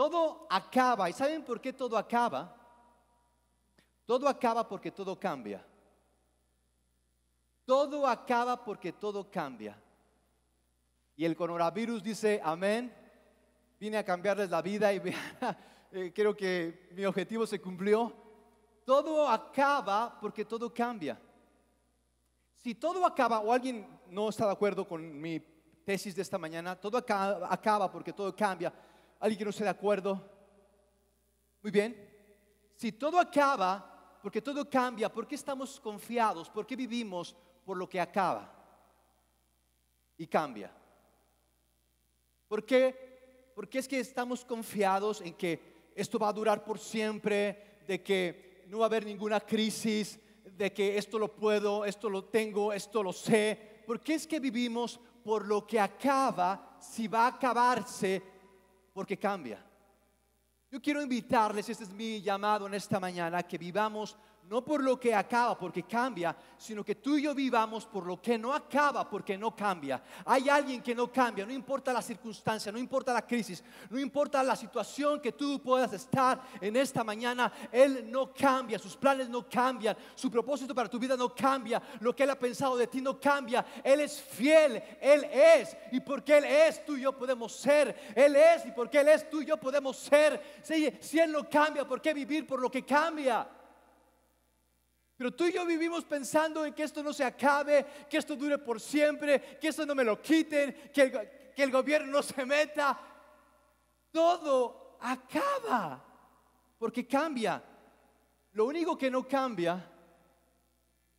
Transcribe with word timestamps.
Todo 0.00 0.46
acaba. 0.48 1.10
¿Y 1.10 1.12
saben 1.12 1.44
por 1.44 1.60
qué 1.60 1.74
todo 1.74 1.98
acaba? 1.98 2.56
Todo 4.06 4.26
acaba 4.30 4.66
porque 4.66 4.90
todo 4.90 5.20
cambia. 5.20 5.62
Todo 7.66 8.06
acaba 8.06 8.64
porque 8.64 8.94
todo 8.94 9.30
cambia. 9.30 9.78
Y 11.16 11.26
el 11.26 11.36
coronavirus 11.36 12.02
dice, 12.02 12.40
amén, 12.42 12.90
vine 13.78 13.98
a 13.98 14.02
cambiarles 14.02 14.48
la 14.48 14.62
vida 14.62 14.90
y 14.90 15.02
eh, 15.92 16.10
creo 16.14 16.34
que 16.34 16.88
mi 16.92 17.04
objetivo 17.04 17.46
se 17.46 17.60
cumplió. 17.60 18.10
Todo 18.86 19.28
acaba 19.28 20.18
porque 20.18 20.46
todo 20.46 20.72
cambia. 20.72 21.20
Si 22.54 22.74
todo 22.74 23.04
acaba, 23.04 23.40
o 23.40 23.52
alguien 23.52 24.00
no 24.08 24.30
está 24.30 24.46
de 24.46 24.52
acuerdo 24.52 24.88
con 24.88 25.20
mi 25.20 25.40
tesis 25.84 26.16
de 26.16 26.22
esta 26.22 26.38
mañana, 26.38 26.74
todo 26.74 26.96
acaba, 26.96 27.52
acaba 27.52 27.92
porque 27.92 28.14
todo 28.14 28.34
cambia. 28.34 28.72
¿Alguien 29.20 29.38
que 29.38 29.44
no 29.44 29.50
esté 29.50 29.64
de 29.64 29.70
acuerdo? 29.70 30.20
Muy 31.62 31.70
bien. 31.70 32.08
Si 32.74 32.92
todo 32.92 33.20
acaba 33.20 34.18
porque 34.22 34.42
todo 34.42 34.68
cambia, 34.68 35.10
¿por 35.12 35.26
qué 35.26 35.34
estamos 35.34 35.78
confiados? 35.78 36.50
¿Por 36.50 36.66
qué 36.66 36.76
vivimos 36.76 37.36
por 37.64 37.76
lo 37.76 37.88
que 37.88 38.00
acaba 38.00 38.52
y 40.20 40.26
cambia. 40.26 40.70
¿Por 42.48 42.66
qué? 42.66 43.52
Porque 43.54 43.78
es 43.78 43.88
que 43.88 44.00
estamos 44.00 44.44
confiados 44.44 45.20
en 45.22 45.34
que 45.34 45.90
esto 45.94 46.18
va 46.18 46.28
a 46.28 46.32
durar 46.32 46.64
por 46.64 46.78
siempre, 46.78 47.80
de 47.86 48.02
que 48.02 48.64
no 48.66 48.80
va 48.80 48.84
a 48.84 48.88
haber 48.88 49.06
ninguna 49.06 49.40
crisis, 49.40 50.18
de 50.44 50.72
que 50.72 50.98
esto 50.98 51.18
lo 51.18 51.34
puedo, 51.34 51.84
esto 51.84 52.10
lo 52.10 52.24
tengo, 52.24 52.72
esto 52.72 53.02
lo 53.02 53.12
sé. 53.12 53.82
¿Por 53.86 54.00
qué 54.00 54.14
es 54.14 54.26
que 54.26 54.40
vivimos 54.40 55.00
por 55.24 55.46
lo 55.46 55.66
que 55.66 55.80
acaba 55.80 56.76
si 56.80 57.08
va 57.08 57.24
a 57.24 57.28
acabarse 57.28 58.22
porque 59.00 59.16
cambia? 59.16 59.58
Yo 60.70 60.78
quiero 60.78 61.00
invitarles, 61.00 61.66
este 61.70 61.84
es 61.84 61.90
mi 61.90 62.20
llamado 62.20 62.66
en 62.66 62.74
esta 62.74 63.00
mañana, 63.00 63.42
que 63.42 63.56
vivamos 63.56 64.14
no 64.50 64.64
por 64.64 64.82
lo 64.82 64.98
que 64.98 65.14
acaba, 65.14 65.56
porque 65.56 65.84
cambia, 65.84 66.34
sino 66.58 66.84
que 66.84 66.96
tú 66.96 67.16
y 67.16 67.22
yo 67.22 67.32
vivamos 67.36 67.86
por 67.86 68.04
lo 68.04 68.20
que 68.20 68.36
no 68.36 68.52
acaba, 68.52 69.08
porque 69.08 69.38
no 69.38 69.54
cambia. 69.54 70.02
Hay 70.24 70.48
alguien 70.48 70.82
que 70.82 70.92
no 70.92 71.10
cambia, 71.12 71.46
no 71.46 71.52
importa 71.52 71.92
la 71.92 72.02
circunstancia, 72.02 72.72
no 72.72 72.78
importa 72.78 73.14
la 73.14 73.24
crisis, 73.24 73.62
no 73.88 74.00
importa 74.00 74.42
la 74.42 74.56
situación 74.56 75.20
que 75.20 75.30
tú 75.30 75.62
puedas 75.62 75.92
estar 75.92 76.42
en 76.60 76.74
esta 76.74 77.04
mañana, 77.04 77.52
Él 77.70 78.10
no 78.10 78.34
cambia, 78.34 78.76
sus 78.80 78.96
planes 78.96 79.28
no 79.28 79.48
cambian, 79.48 79.96
su 80.16 80.28
propósito 80.28 80.74
para 80.74 80.90
tu 80.90 80.98
vida 80.98 81.16
no 81.16 81.32
cambia, 81.32 81.80
lo 82.00 82.14
que 82.14 82.24
Él 82.24 82.30
ha 82.30 82.38
pensado 82.38 82.76
de 82.76 82.88
ti 82.88 83.00
no 83.00 83.20
cambia, 83.20 83.64
Él 83.84 84.00
es 84.00 84.20
fiel, 84.20 84.82
Él 85.00 85.28
es, 85.32 85.76
y 85.92 86.00
porque 86.00 86.38
Él 86.38 86.44
es, 86.44 86.84
tú 86.84 86.96
y 86.96 87.02
yo 87.02 87.16
podemos 87.16 87.52
ser, 87.52 88.12
Él 88.16 88.34
es, 88.34 88.66
y 88.66 88.72
porque 88.72 88.98
Él 88.98 89.10
es, 89.10 89.30
tú 89.30 89.42
y 89.42 89.46
yo 89.46 89.58
podemos 89.58 89.96
ser. 89.96 90.58
Si, 90.60 90.92
si 90.98 91.20
Él 91.20 91.30
no 91.30 91.48
cambia, 91.48 91.86
¿por 91.86 92.02
qué 92.02 92.12
vivir 92.12 92.44
por 92.48 92.60
lo 92.60 92.68
que 92.68 92.84
cambia? 92.84 93.46
Pero 95.20 95.34
tú 95.34 95.44
y 95.44 95.52
yo 95.52 95.66
vivimos 95.66 96.06
pensando 96.06 96.64
en 96.64 96.72
que 96.72 96.82
esto 96.82 97.02
no 97.02 97.12
se 97.12 97.24
acabe, 97.24 97.84
que 98.08 98.16
esto 98.16 98.34
dure 98.34 98.56
por 98.56 98.80
siempre, 98.80 99.58
que 99.60 99.68
esto 99.68 99.84
no 99.84 99.94
me 99.94 100.02
lo 100.02 100.22
quiten, 100.22 100.90
que 100.90 101.28
el, 101.58 101.70
gobierno 101.70 102.10
no 102.10 102.22
se 102.22 102.42
meta. 102.46 102.98
Todo 104.10 104.96
acaba 104.98 106.02
porque 106.78 107.06
cambia. 107.06 107.62
Lo 108.52 108.64
único 108.64 108.96
que 108.96 109.10
no 109.10 109.28
cambia, 109.28 109.92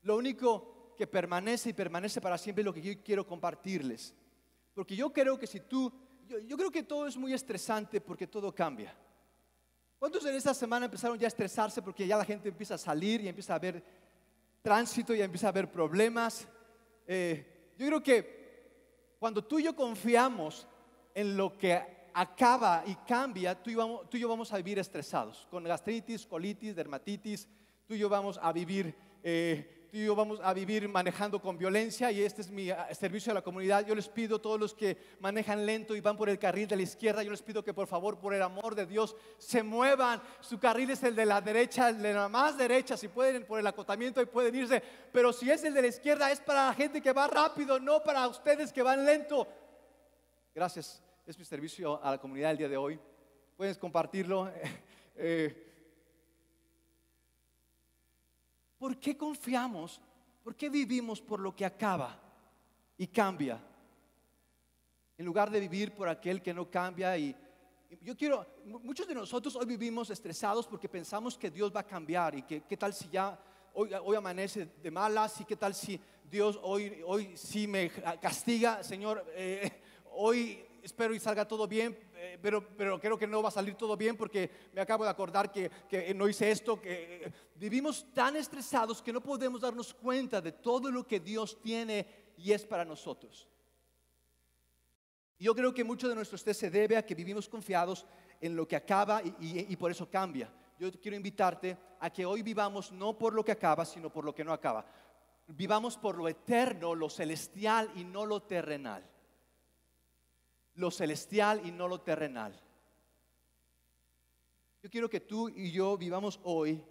lo 0.02 0.18
único 0.18 0.96
que 0.98 1.06
permanece 1.06 1.70
y 1.70 1.74
permanece 1.74 2.20
para 2.20 2.40
siempre 2.40 2.64
es 2.64 2.66
lo 2.66 2.74
que 2.74 2.82
yo 2.82 3.04
quiero 3.04 3.28
compartirles. 3.28 4.16
Porque 4.74 4.96
yo 4.96 5.14
creo 5.14 5.38
que 5.38 5.46
si 5.46 5.60
tú, 5.60 5.94
yo 6.48 6.58
creo 6.58 6.72
que 6.72 6.82
todo 6.82 7.06
es 7.06 7.16
muy 7.16 7.34
estresante 7.34 8.02
porque 8.02 8.26
todo 8.26 8.52
cambia. 8.52 8.98
¿Cuántos 10.02 10.26
en 10.26 10.34
esta 10.34 10.56
semana 10.56 10.88
empezaron 10.88 11.16
ya 11.20 11.28
a 11.28 11.28
estresarse 11.28 11.80
porque 11.80 12.08
ya 12.08 12.18
la 12.18 12.26
gente 12.26 12.50
empieza 12.50 12.74
a 12.74 12.78
salir 12.80 13.22
y 13.22 13.28
empieza 13.28 13.54
a 13.54 13.60
ver 13.60 13.84
tránsito 14.64 15.14
y 15.14 15.22
empieza 15.22 15.46
a 15.46 15.50
haber 15.52 15.72
problemas? 15.72 16.48
Eh, 17.06 17.76
yo 17.78 17.86
creo 17.86 18.02
que 18.02 19.16
cuando 19.20 19.44
tú 19.44 19.60
y 19.60 19.64
yo 19.66 19.76
confiamos 19.76 20.66
en 21.14 21.38
lo 21.38 21.56
que 21.56 21.80
acaba 22.16 22.84
y 22.88 22.96
cambia, 23.08 23.54
tú 23.54 23.70
y, 23.70 23.76
tú 24.10 24.18
y 24.18 24.22
yo 24.22 24.28
vamos 24.28 24.52
a 24.52 24.58
vivir 24.58 24.80
estresados, 24.80 25.48
con 25.52 25.66
gastritis, 25.66 26.26
colitis, 26.26 26.76
dermatitis, 26.76 27.48
tú 27.86 27.94
y 27.94 28.00
yo 28.00 28.10
vamos 28.10 28.40
a 28.42 28.52
vivir 28.52 28.96
eh, 29.22 29.81
y 29.94 30.06
yo 30.06 30.16
vamos 30.16 30.40
a 30.42 30.54
vivir 30.54 30.88
manejando 30.88 31.42
con 31.42 31.58
violencia 31.58 32.12
y 32.12 32.22
este 32.22 32.42
es 32.42 32.50
mi 32.50 32.70
ah, 32.70 32.88
servicio 32.94 33.32
a 33.32 33.36
la 33.36 33.42
comunidad. 33.42 33.86
Yo 33.86 33.94
les 33.94 34.08
pido 34.08 34.38
a 34.38 34.42
todos 34.42 34.58
los 34.58 34.74
que 34.74 34.98
manejan 35.20 35.66
lento 35.66 35.96
y 35.96 36.02
van 36.02 36.16
por 36.16 36.30
el 36.30 36.40
carril 36.40 36.68
de 36.68 36.78
la 36.78 36.84
izquierda, 36.84 37.24
yo 37.24 37.32
les 37.32 37.42
pido 37.42 37.64
que 37.64 37.74
por 37.74 37.88
favor, 37.88 38.18
por 38.18 38.34
el 38.34 38.42
amor 38.42 38.74
de 38.74 38.86
Dios, 38.86 39.16
se 39.38 39.64
muevan. 39.64 40.22
Su 40.40 40.60
carril 40.60 40.92
es 40.92 41.04
el 41.04 41.14
de 41.14 41.26
la 41.26 41.42
derecha, 41.42 41.90
el 41.90 42.02
de 42.02 42.14
la 42.14 42.30
más 42.30 42.58
derecha, 42.58 42.96
si 42.96 43.10
pueden 43.10 43.46
por 43.46 43.60
el 43.60 43.68
acotamiento 43.68 44.22
y 44.22 44.26
pueden 44.26 44.56
irse. 44.56 44.82
Pero 45.12 45.34
si 45.34 45.52
es 45.52 45.64
el 45.66 45.74
de 45.74 45.82
la 45.82 45.88
izquierda, 45.88 46.32
es 46.32 46.40
para 46.40 46.68
la 46.68 46.74
gente 46.74 47.02
que 47.02 47.12
va 47.12 47.28
rápido, 47.28 47.78
no 47.78 48.02
para 48.02 48.28
ustedes 48.30 48.72
que 48.72 48.82
van 48.82 49.06
lento. 49.06 49.46
Gracias, 50.56 51.04
es 51.26 51.38
mi 51.38 51.44
servicio 51.44 52.02
a 52.02 52.12
la 52.12 52.18
comunidad 52.18 52.52
el 52.52 52.58
día 52.58 52.70
de 52.70 52.78
hoy. 52.78 53.00
Puedes 53.58 53.78
compartirlo. 53.78 54.50
Eh, 55.24 55.71
¿Por 58.82 58.98
qué 58.98 59.16
confiamos? 59.16 60.02
¿Por 60.44 60.56
qué 60.56 60.68
vivimos 60.68 61.22
por 61.22 61.40
lo 61.40 61.56
que 61.56 61.64
acaba 61.64 62.20
y 62.98 63.06
cambia? 63.06 63.62
En 65.20 65.24
lugar 65.24 65.52
de 65.52 65.60
vivir 65.60 65.92
por 65.92 66.10
aquel 66.10 66.42
que 66.42 66.52
no 66.52 66.68
cambia 66.68 67.16
y 67.16 67.36
yo 68.02 68.18
quiero, 68.18 68.44
muchos 68.66 69.08
de 69.08 69.14
nosotros 69.14 69.56
hoy 69.56 69.68
vivimos 69.68 70.10
estresados 70.10 70.66
porque 70.66 70.90
pensamos 70.90 71.38
que 71.38 71.52
Dios 71.52 71.72
va 71.72 71.82
a 71.82 71.86
cambiar 71.86 72.34
y 72.34 72.42
que 72.42 72.64
qué 72.64 72.76
tal 72.76 72.92
si 72.92 73.08
ya 73.10 73.40
hoy, 73.76 73.92
hoy 74.04 74.16
amanece 74.16 74.66
de 74.82 74.90
malas 74.90 75.40
y 75.40 75.46
qué 75.46 75.56
tal 75.56 75.76
si 75.76 76.02
Dios 76.24 76.60
hoy, 76.64 77.04
hoy 77.06 77.38
sí 77.38 77.68
me 77.68 77.92
castiga, 78.20 78.84
Señor, 78.84 79.24
eh, 79.36 79.80
hoy 80.14 80.66
espero 80.82 81.14
y 81.14 81.20
salga 81.20 81.48
todo 81.48 81.68
bien, 81.68 81.96
pero, 82.42 83.00
creo 83.00 83.18
que 83.18 83.28
no 83.28 83.42
va 83.42 83.50
a 83.50 83.52
salir 83.52 83.76
todo 83.76 83.98
bien 83.98 84.16
porque 84.16 84.50
me 84.74 84.82
acabo 84.82 85.04
de 85.04 85.10
acordar 85.10 85.52
que, 85.52 85.70
no 86.16 86.28
hice 86.28 86.52
esto, 86.52 86.80
vivimos 87.56 88.06
tan 88.14 88.36
estresados 88.36 89.02
que 89.02 89.14
no 89.14 89.22
podemos 89.22 89.62
darnos 89.62 89.94
cuenta 89.94 90.42
de 90.42 90.52
todo 90.52 90.92
lo 90.92 91.08
que 91.08 91.20
Dios 91.20 91.60
tiene 91.62 92.34
y 92.38 92.52
es 92.52 92.66
para 92.66 92.86
nosotros. 92.86 93.48
Yo 95.40 95.56
creo 95.56 95.74
que 95.74 95.84
mucho 95.84 96.08
de 96.08 96.16
nuestro 96.16 96.36
estrés 96.36 96.58
se 96.58 96.70
debe 96.70 96.98
a 96.98 97.06
que 97.06 97.16
vivimos 97.16 97.50
confiados 97.50 98.06
en 98.40 98.56
lo 98.56 98.68
que 98.68 98.76
acaba 98.76 99.22
y, 99.24 99.76
por 99.76 99.92
eso 99.92 100.10
cambia. 100.10 100.52
Yo 100.78 100.92
quiero 101.00 101.18
invitarte 101.18 101.78
a 102.00 102.10
que 102.10 102.26
hoy 102.26 102.42
vivamos 102.42 102.92
no 102.92 103.18
por 103.18 103.34
lo 103.34 103.44
que 103.44 103.52
acaba, 103.52 103.86
sino 103.86 104.12
por 104.12 104.24
lo 104.24 104.34
que 104.36 104.44
no 104.44 104.54
acaba. 104.54 104.86
Vivamos 105.48 105.98
por 105.98 106.16
lo 106.18 106.28
eterno, 106.28 106.94
lo 106.96 107.10
celestial 107.10 107.92
y 107.96 108.04
no 108.04 108.26
lo 108.26 108.44
terrenal 108.44 109.11
lo 110.76 110.92
celestial 110.92 111.66
y 111.66 111.72
no 111.72 111.88
lo 111.88 112.02
terrenal. 112.02 112.60
Yo 114.84 114.90
quiero 114.90 115.10
que 115.10 115.20
tú 115.20 115.50
y 115.50 115.72
yo 115.72 115.98
vivamos 115.98 116.40
hoy 116.44 116.84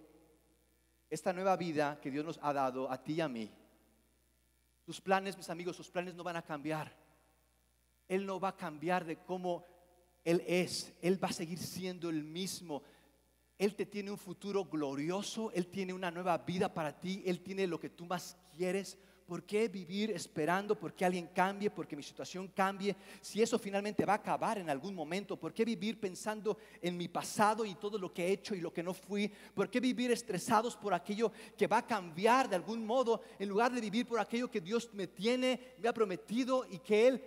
esta 1.08 1.32
nueva 1.32 1.56
vida 1.56 1.98
que 2.00 2.10
Dios 2.10 2.24
nos 2.24 2.38
ha 2.42 2.52
dado 2.52 2.90
a 2.90 3.02
ti 3.02 3.14
y 3.14 3.20
a 3.20 3.28
mí. 3.28 3.50
Tus 4.84 5.00
planes, 5.00 5.36
mis 5.36 5.50
amigos, 5.50 5.76
sus 5.76 5.90
planes 5.90 6.14
no 6.14 6.22
van 6.22 6.36
a 6.36 6.42
cambiar. 6.42 6.94
Él 8.08 8.26
no 8.26 8.38
va 8.40 8.48
a 8.48 8.56
cambiar 8.56 9.04
de 9.04 9.16
cómo 9.16 9.64
Él 10.24 10.42
es. 10.46 10.92
Él 11.02 11.22
va 11.22 11.28
a 11.28 11.32
seguir 11.32 11.58
siendo 11.58 12.08
el 12.08 12.24
mismo. 12.24 12.82
Él 13.58 13.74
te 13.74 13.86
tiene 13.86 14.10
un 14.10 14.18
futuro 14.18 14.64
glorioso. 14.64 15.50
Él 15.52 15.66
tiene 15.66 15.92
una 15.92 16.10
nueva 16.10 16.38
vida 16.38 16.72
para 16.72 16.98
ti. 16.98 17.22
Él 17.26 17.40
tiene 17.40 17.66
lo 17.66 17.78
que 17.78 17.90
tú 17.90 18.06
más 18.06 18.36
quieres. 18.56 18.98
¿Por 19.30 19.44
qué 19.44 19.68
vivir 19.68 20.10
esperando 20.10 20.76
porque 20.76 21.04
alguien 21.04 21.28
cambie, 21.28 21.70
porque 21.70 21.94
mi 21.94 22.02
situación 22.02 22.48
cambie? 22.48 22.96
Si 23.20 23.40
eso 23.40 23.60
finalmente 23.60 24.04
va 24.04 24.14
a 24.14 24.16
acabar 24.16 24.58
en 24.58 24.68
algún 24.68 24.92
momento, 24.92 25.36
¿por 25.36 25.54
qué 25.54 25.64
vivir 25.64 26.00
pensando 26.00 26.58
en 26.82 26.96
mi 26.96 27.06
pasado 27.06 27.64
y 27.64 27.76
todo 27.76 27.96
lo 27.96 28.12
que 28.12 28.26
he 28.26 28.32
hecho 28.32 28.56
y 28.56 28.60
lo 28.60 28.72
que 28.72 28.82
no 28.82 28.92
fui? 28.92 29.32
¿Por 29.54 29.70
qué 29.70 29.78
vivir 29.78 30.10
estresados 30.10 30.76
por 30.76 30.92
aquello 30.92 31.30
que 31.56 31.68
va 31.68 31.78
a 31.78 31.86
cambiar 31.86 32.48
de 32.48 32.56
algún 32.56 32.84
modo 32.84 33.22
en 33.38 33.48
lugar 33.48 33.70
de 33.70 33.80
vivir 33.80 34.04
por 34.04 34.18
aquello 34.18 34.50
que 34.50 34.60
Dios 34.60 34.90
me 34.94 35.06
tiene, 35.06 35.76
me 35.78 35.88
ha 35.88 35.94
prometido 35.94 36.66
y 36.68 36.80
que 36.80 37.06
Él, 37.06 37.22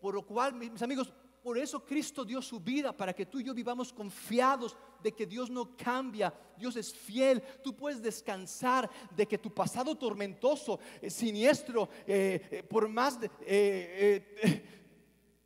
por 0.00 0.12
lo 0.12 0.26
cual, 0.26 0.54
mis 0.54 0.82
amigos, 0.82 1.12
por 1.44 1.58
eso 1.58 1.84
Cristo 1.84 2.24
dio 2.24 2.40
su 2.40 2.58
vida, 2.58 2.96
para 2.96 3.12
que 3.12 3.26
tú 3.26 3.38
y 3.38 3.44
yo 3.44 3.52
vivamos 3.52 3.92
confiados 3.92 4.74
de 5.02 5.12
que 5.12 5.26
Dios 5.26 5.50
no 5.50 5.76
cambia, 5.76 6.32
Dios 6.56 6.74
es 6.76 6.94
fiel. 6.94 7.42
Tú 7.62 7.76
puedes 7.76 8.00
descansar 8.00 8.90
de 9.14 9.26
que 9.26 9.36
tu 9.36 9.52
pasado 9.52 9.94
tormentoso, 9.94 10.80
eh, 11.02 11.10
siniestro, 11.10 11.90
eh, 12.06 12.48
eh, 12.50 12.62
por 12.62 12.88
más 12.88 13.20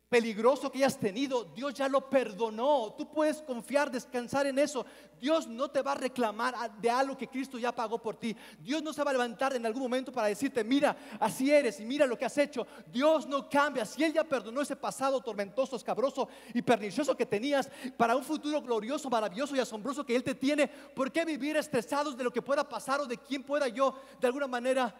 peligroso 0.09 0.71
que 0.71 0.79
hayas 0.79 0.99
tenido, 0.99 1.43
Dios 1.43 1.75
ya 1.75 1.87
lo 1.87 2.09
perdonó. 2.09 2.93
Tú 2.97 3.09
puedes 3.09 3.41
confiar, 3.43 3.91
descansar 3.91 4.47
en 4.47 4.57
eso. 4.57 4.85
Dios 5.21 5.47
no 5.47 5.69
te 5.69 5.81
va 5.81 5.91
a 5.91 5.95
reclamar 5.95 6.55
de 6.81 6.89
algo 6.89 7.15
que 7.15 7.27
Cristo 7.27 7.59
ya 7.59 7.71
pagó 7.71 8.01
por 8.01 8.17
ti. 8.17 8.35
Dios 8.59 8.81
no 8.81 8.91
se 8.91 9.03
va 9.03 9.11
a 9.11 9.13
levantar 9.13 9.55
en 9.55 9.65
algún 9.65 9.83
momento 9.83 10.11
para 10.11 10.27
decirte, 10.27 10.63
mira, 10.63 10.97
así 11.19 11.51
eres 11.51 11.79
y 11.79 11.85
mira 11.85 12.07
lo 12.07 12.17
que 12.17 12.25
has 12.25 12.37
hecho. 12.37 12.65
Dios 12.91 13.27
no 13.27 13.47
cambia. 13.47 13.85
Si 13.85 14.03
Él 14.03 14.13
ya 14.13 14.23
perdonó 14.23 14.61
ese 14.61 14.75
pasado 14.75 15.21
tormentoso, 15.21 15.75
escabroso 15.75 16.27
y 16.53 16.61
pernicioso 16.61 17.15
que 17.15 17.25
tenías 17.25 17.69
para 17.95 18.15
un 18.15 18.23
futuro 18.23 18.61
glorioso, 18.61 19.09
maravilloso 19.09 19.55
y 19.55 19.59
asombroso 19.59 20.05
que 20.05 20.15
Él 20.15 20.23
te 20.23 20.33
tiene, 20.33 20.67
¿por 20.67 21.11
qué 21.11 21.23
vivir 21.23 21.55
estresados 21.55 22.17
de 22.17 22.23
lo 22.23 22.33
que 22.33 22.41
pueda 22.41 22.67
pasar 22.67 22.99
o 22.99 23.05
de 23.05 23.17
quién 23.17 23.43
pueda 23.43 23.67
yo 23.67 23.93
de 24.19 24.27
alguna 24.27 24.47
manera 24.47 24.95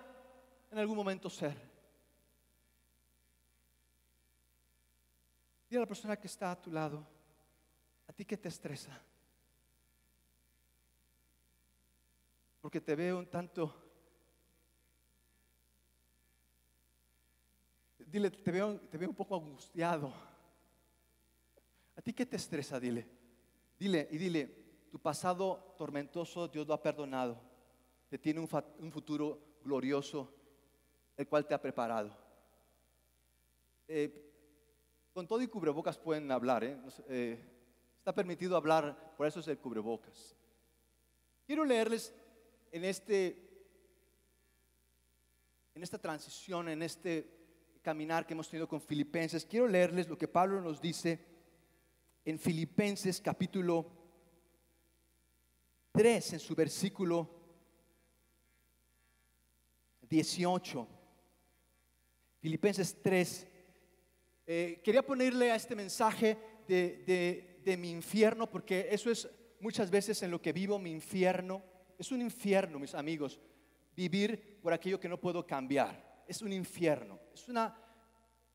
en 0.71 0.77
algún 0.77 0.95
momento 0.95 1.29
ser? 1.29 1.68
Dile 5.69 5.77
a 5.77 5.81
la 5.81 5.87
persona 5.87 6.17
que 6.17 6.25
está 6.25 6.51
a 6.51 6.59
tu 6.59 6.71
lado, 6.71 7.05
¿a 8.07 8.13
ti 8.13 8.25
qué 8.25 8.35
te 8.35 8.49
estresa? 8.49 8.99
Porque 12.59 12.81
te 12.81 12.95
veo 12.95 13.19
un 13.19 13.27
tanto... 13.27 13.85
Dile, 17.99 18.31
te 18.31 18.51
veo, 18.51 18.79
te 18.79 18.97
veo 18.97 19.09
un 19.09 19.15
poco 19.15 19.35
angustiado. 19.35 20.11
¿A 21.95 22.01
ti 22.01 22.13
qué 22.13 22.25
te 22.25 22.37
estresa? 22.37 22.79
Dile. 22.79 23.07
Dile 23.77 24.07
y 24.09 24.17
dile, 24.17 24.47
tu 24.89 24.97
pasado 24.99 25.75
tormentoso 25.77 26.47
Dios 26.47 26.65
lo 26.65 26.73
ha 26.73 26.81
perdonado. 26.81 27.39
Te 28.09 28.17
tiene 28.17 28.39
un, 28.39 28.49
un 28.79 28.91
futuro 28.91 29.59
glorioso, 29.63 30.33
el 31.15 31.27
cual 31.27 31.45
te 31.45 31.53
ha 31.53 31.61
preparado. 31.61 32.17
Eh, 33.87 34.28
con 35.19 35.27
todo 35.27 35.41
y 35.41 35.49
cubrebocas 35.49 35.97
pueden 35.97 36.31
hablar, 36.31 36.63
¿eh? 36.63 36.77
Eh, 37.09 37.37
está 37.97 38.15
permitido 38.15 38.55
hablar, 38.55 39.13
por 39.17 39.27
eso 39.27 39.41
es 39.41 39.49
el 39.49 39.57
cubrebocas. 39.57 40.33
Quiero 41.45 41.65
leerles 41.65 42.15
en 42.71 42.85
este, 42.85 43.67
en 45.75 45.83
esta 45.83 45.97
transición, 45.97 46.69
en 46.69 46.83
este 46.83 47.79
caminar 47.81 48.25
que 48.25 48.31
hemos 48.31 48.49
tenido 48.49 48.65
con 48.65 48.79
Filipenses, 48.79 49.43
quiero 49.43 49.67
leerles 49.67 50.07
lo 50.07 50.17
que 50.17 50.29
Pablo 50.29 50.61
nos 50.61 50.79
dice 50.79 51.19
en 52.23 52.39
Filipenses 52.39 53.19
capítulo 53.19 53.91
3, 55.91 56.31
en 56.31 56.39
su 56.39 56.55
versículo 56.55 57.29
18. 60.09 60.87
Filipenses 62.39 63.01
3, 63.03 63.48
eh, 64.51 64.81
quería 64.83 65.05
ponerle 65.05 65.51
a 65.51 65.55
este 65.55 65.75
mensaje 65.75 66.35
de, 66.67 67.77
mi 67.77 67.91
infierno, 67.91 68.49
porque 68.49 68.87
eso 68.89 69.11
es 69.11 69.29
muchas 69.59 69.91
veces 69.91 70.23
en 70.23 70.31
lo 70.31 70.41
que 70.41 70.51
vivo 70.51 70.79
mi 70.79 70.89
infierno. 70.89 71.61
Es 71.99 72.11
un 72.11 72.19
infierno, 72.19 72.79
mis 72.79 72.95
amigos, 72.95 73.39
vivir 73.95 74.59
por 74.59 74.73
aquello 74.73 74.99
que 74.99 75.07
no 75.07 75.19
puedo 75.19 75.45
cambiar. 75.45 76.23
Es 76.27 76.41
un 76.41 76.51
infierno. 76.51 77.19
Es 77.31 77.47
una, 77.47 77.79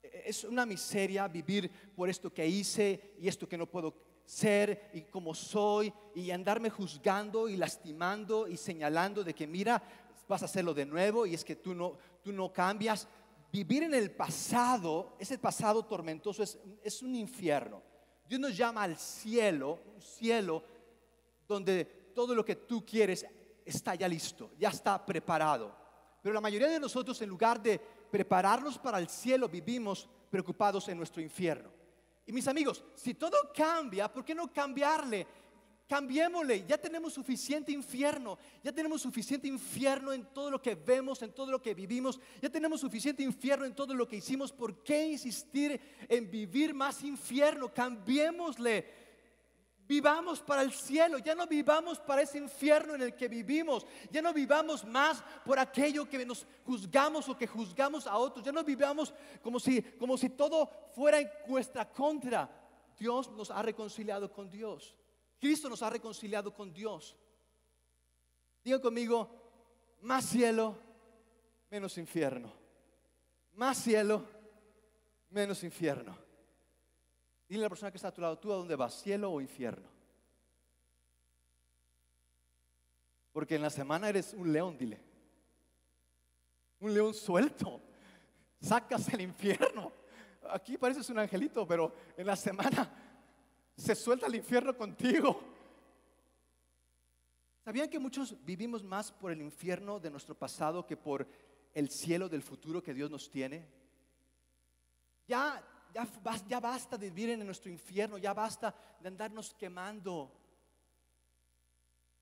es 0.02 0.42
una 0.42 0.66
miseria 0.66 1.28
vivir 1.28 1.70
por 1.94 2.10
esto 2.10 2.34
que 2.34 2.44
hice 2.44 3.14
y 3.20 3.28
esto 3.28 3.48
que 3.48 3.56
no 3.56 3.70
puedo 3.70 3.94
ser 4.24 4.90
y 4.94 5.02
como 5.02 5.32
soy 5.32 5.92
y 6.16 6.32
andarme 6.32 6.70
juzgando 6.70 7.48
y 7.48 7.56
lastimando 7.56 8.48
y 8.48 8.56
señalando 8.56 9.22
de 9.22 9.32
que 9.32 9.46
mira, 9.46 9.80
vas 10.26 10.42
a 10.42 10.46
hacerlo 10.46 10.74
de 10.74 10.86
nuevo 10.86 11.24
y 11.24 11.34
es 11.34 11.44
que 11.44 11.54
tú 11.54 11.72
no, 11.72 11.98
tú 12.20 12.32
no 12.32 12.52
cambias 12.52 13.06
vivir 13.54 13.84
en 13.84 13.94
el 13.94 14.10
pasado, 14.10 15.14
ese 15.16 15.38
pasado 15.38 15.84
tormentoso 15.84 16.42
es, 16.42 17.02
un 17.02 17.14
infierno. 17.14 17.80
Dios 18.28 18.40
nos 18.40 18.56
llama 18.56 18.82
al 18.82 18.96
cielo, 18.96 19.78
un 19.94 20.02
cielo 20.02 20.60
donde 21.46 21.84
todo 22.12 22.34
lo 22.34 22.44
que 22.44 22.56
tú 22.56 22.84
quieres 22.84 23.24
está 23.64 23.94
ya 23.94 24.08
listo, 24.08 24.50
ya 24.58 24.70
está 24.70 25.06
preparado. 25.06 25.72
Pero 26.20 26.34
la 26.34 26.40
mayoría 26.40 26.66
de 26.66 26.80
nosotros 26.80 27.22
en 27.22 27.28
lugar 27.28 27.62
de 27.62 27.78
prepararnos 27.78 28.76
para 28.76 28.98
el 28.98 29.08
cielo 29.08 29.48
vivimos 29.48 30.08
preocupados 30.28 30.88
en 30.88 30.98
nuestro 30.98 31.22
infierno. 31.22 31.70
Y 32.26 32.32
mis 32.32 32.48
amigos, 32.48 32.82
si 32.96 33.14
todo 33.14 33.52
cambia, 33.54 34.12
¿por 34.12 34.24
qué 34.24 34.34
no 34.34 34.52
cambiarle 34.52 35.28
Cambiémosle, 35.86 36.64
ya 36.66 36.78
tenemos 36.78 37.12
suficiente 37.12 37.70
infierno, 37.70 38.38
ya 38.62 38.72
tenemos 38.72 39.02
suficiente 39.02 39.46
infierno 39.46 40.14
en 40.14 40.24
todo 40.32 40.50
lo 40.50 40.62
que 40.62 40.74
vemos, 40.74 41.20
en 41.20 41.32
todo 41.32 41.50
lo 41.50 41.60
que 41.60 41.74
vivimos, 41.74 42.18
ya 42.40 42.48
tenemos 42.48 42.80
suficiente 42.80 43.22
infierno 43.22 43.66
en 43.66 43.74
todo 43.74 43.92
lo 43.92 44.08
que 44.08 44.16
hicimos. 44.16 44.50
¿Por 44.50 44.82
qué 44.82 45.08
insistir 45.08 45.78
en 46.08 46.30
vivir 46.30 46.72
más 46.72 47.02
infierno? 47.04 47.72
Cambiémosle. 47.72 49.04
Vivamos 49.86 50.40
para 50.40 50.62
el 50.62 50.72
cielo, 50.72 51.18
ya 51.18 51.34
no 51.34 51.46
vivamos 51.46 52.00
para 52.00 52.22
ese 52.22 52.38
infierno 52.38 52.94
en 52.94 53.02
el 53.02 53.14
que 53.14 53.28
vivimos, 53.28 53.86
ya 54.10 54.22
no 54.22 54.32
vivamos 54.32 54.86
más 54.86 55.22
por 55.44 55.58
aquello 55.58 56.08
que 56.08 56.24
nos 56.24 56.46
juzgamos 56.64 57.28
o 57.28 57.36
que 57.36 57.46
juzgamos 57.46 58.06
a 58.06 58.16
otros, 58.16 58.42
ya 58.42 58.52
no 58.52 58.64
vivamos 58.64 59.12
como 59.42 59.60
si, 59.60 59.82
como 59.82 60.16
si 60.16 60.30
todo 60.30 60.70
fuera 60.94 61.20
en 61.20 61.28
nuestra 61.46 61.86
contra. 61.86 62.48
Dios 62.98 63.30
nos 63.32 63.50
ha 63.50 63.60
reconciliado 63.60 64.32
con 64.32 64.48
Dios. 64.48 64.94
Cristo 65.44 65.68
nos 65.68 65.82
ha 65.82 65.90
reconciliado 65.90 66.54
con 66.54 66.72
Dios. 66.72 67.14
Diga 68.64 68.80
conmigo, 68.80 69.28
más 70.00 70.24
cielo, 70.24 70.74
menos 71.70 71.98
infierno. 71.98 72.50
Más 73.52 73.76
cielo, 73.76 74.24
menos 75.28 75.62
infierno. 75.62 76.16
Dile 77.46 77.60
a 77.60 77.64
la 77.64 77.68
persona 77.68 77.90
que 77.90 77.98
está 77.98 78.08
a 78.08 78.14
tu 78.14 78.22
lado, 78.22 78.38
¿tú 78.38 78.50
a 78.54 78.56
dónde 78.56 78.74
vas? 78.74 78.94
¿Cielo 79.02 79.32
o 79.32 79.40
infierno? 79.42 79.86
Porque 83.30 83.56
en 83.56 83.62
la 83.62 83.70
semana 83.70 84.08
eres 84.08 84.32
un 84.32 84.50
león, 84.50 84.78
dile. 84.78 84.98
Un 86.80 86.94
león 86.94 87.12
suelto. 87.12 87.82
Sacas 88.62 89.12
el 89.12 89.20
infierno. 89.20 89.92
Aquí 90.48 90.78
pareces 90.78 91.10
un 91.10 91.18
angelito, 91.18 91.66
pero 91.66 91.94
en 92.16 92.26
la 92.26 92.34
semana 92.34 93.03
se 93.76 93.94
suelta 93.94 94.26
el 94.26 94.36
infierno 94.36 94.76
contigo. 94.76 95.40
¿Sabían 97.64 97.88
que 97.88 97.98
muchos 97.98 98.36
vivimos 98.44 98.82
más 98.84 99.10
por 99.10 99.32
el 99.32 99.40
infierno 99.40 99.98
de 99.98 100.10
nuestro 100.10 100.34
pasado 100.34 100.86
que 100.86 100.96
por 100.96 101.26
el 101.72 101.88
cielo 101.88 102.28
del 102.28 102.42
futuro 102.42 102.82
que 102.82 102.94
Dios 102.94 103.10
nos 103.10 103.30
tiene? 103.30 103.66
Ya, 105.26 105.62
ya, 105.92 106.06
ya 106.46 106.60
basta 106.60 106.98
de 106.98 107.10
vivir 107.10 107.30
en 107.30 107.44
nuestro 107.44 107.70
infierno, 107.70 108.18
ya 108.18 108.34
basta 108.34 108.74
de 109.00 109.08
andarnos 109.08 109.54
quemando. 109.54 110.30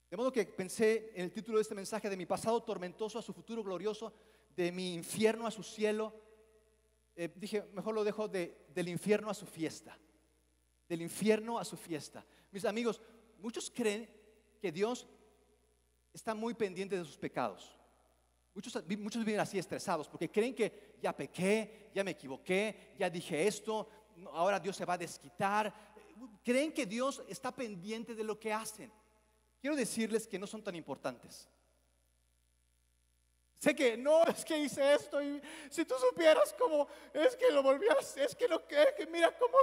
De 0.08 0.16
modo 0.16 0.30
que 0.30 0.44
pensé 0.44 1.10
en 1.14 1.24
el 1.24 1.32
título 1.32 1.58
de 1.58 1.62
este 1.62 1.74
mensaje 1.74 2.08
de 2.08 2.16
mi 2.16 2.26
pasado 2.26 2.62
tormentoso 2.62 3.18
a 3.18 3.22
su 3.22 3.32
futuro 3.32 3.64
glorioso, 3.64 4.14
de 4.54 4.70
mi 4.70 4.94
infierno 4.94 5.46
a 5.46 5.50
su 5.50 5.62
cielo. 5.62 6.14
Eh, 7.16 7.32
dije, 7.34 7.64
mejor 7.72 7.94
lo 7.94 8.04
dejo 8.04 8.28
de, 8.28 8.66
del 8.74 8.88
infierno 8.88 9.28
a 9.28 9.34
su 9.34 9.46
fiesta 9.46 9.98
del 10.92 11.00
infierno 11.00 11.58
a 11.58 11.64
su 11.64 11.74
fiesta. 11.74 12.22
Mis 12.50 12.66
amigos, 12.66 13.00
muchos 13.38 13.72
creen 13.74 14.06
que 14.60 14.70
Dios 14.70 15.06
está 16.12 16.34
muy 16.34 16.52
pendiente 16.52 16.98
de 16.98 17.02
sus 17.02 17.16
pecados. 17.16 17.74
Muchos, 18.54 18.78
muchos 18.98 19.24
viven 19.24 19.40
así 19.40 19.58
estresados 19.58 20.06
porque 20.06 20.30
creen 20.30 20.54
que 20.54 20.98
ya 21.00 21.16
pequé, 21.16 21.90
ya 21.94 22.04
me 22.04 22.10
equivoqué, 22.10 22.94
ya 22.98 23.08
dije 23.08 23.46
esto, 23.46 23.88
ahora 24.34 24.60
Dios 24.60 24.76
se 24.76 24.84
va 24.84 24.92
a 24.92 24.98
desquitar. 24.98 25.72
Creen 26.44 26.70
que 26.74 26.84
Dios 26.84 27.22
está 27.26 27.50
pendiente 27.52 28.14
de 28.14 28.24
lo 28.24 28.38
que 28.38 28.52
hacen. 28.52 28.92
Quiero 29.62 29.74
decirles 29.74 30.26
que 30.26 30.38
no 30.38 30.46
son 30.46 30.62
tan 30.62 30.74
importantes. 30.74 31.48
Sé 33.56 33.74
que 33.74 33.96
no 33.96 34.24
es 34.24 34.44
que 34.44 34.58
hice 34.58 34.92
esto 34.92 35.22
y 35.22 35.40
si 35.70 35.86
tú 35.86 35.94
supieras 36.10 36.54
cómo 36.58 36.86
es 37.14 37.34
que 37.34 37.50
lo 37.50 37.62
volví 37.62 37.88
a 37.88 37.94
hacer, 37.94 38.26
es 38.26 38.34
que 38.34 38.46
lo 38.46 38.66
que, 38.66 38.76
que 38.94 39.06
mira 39.06 39.34
cómo 39.38 39.56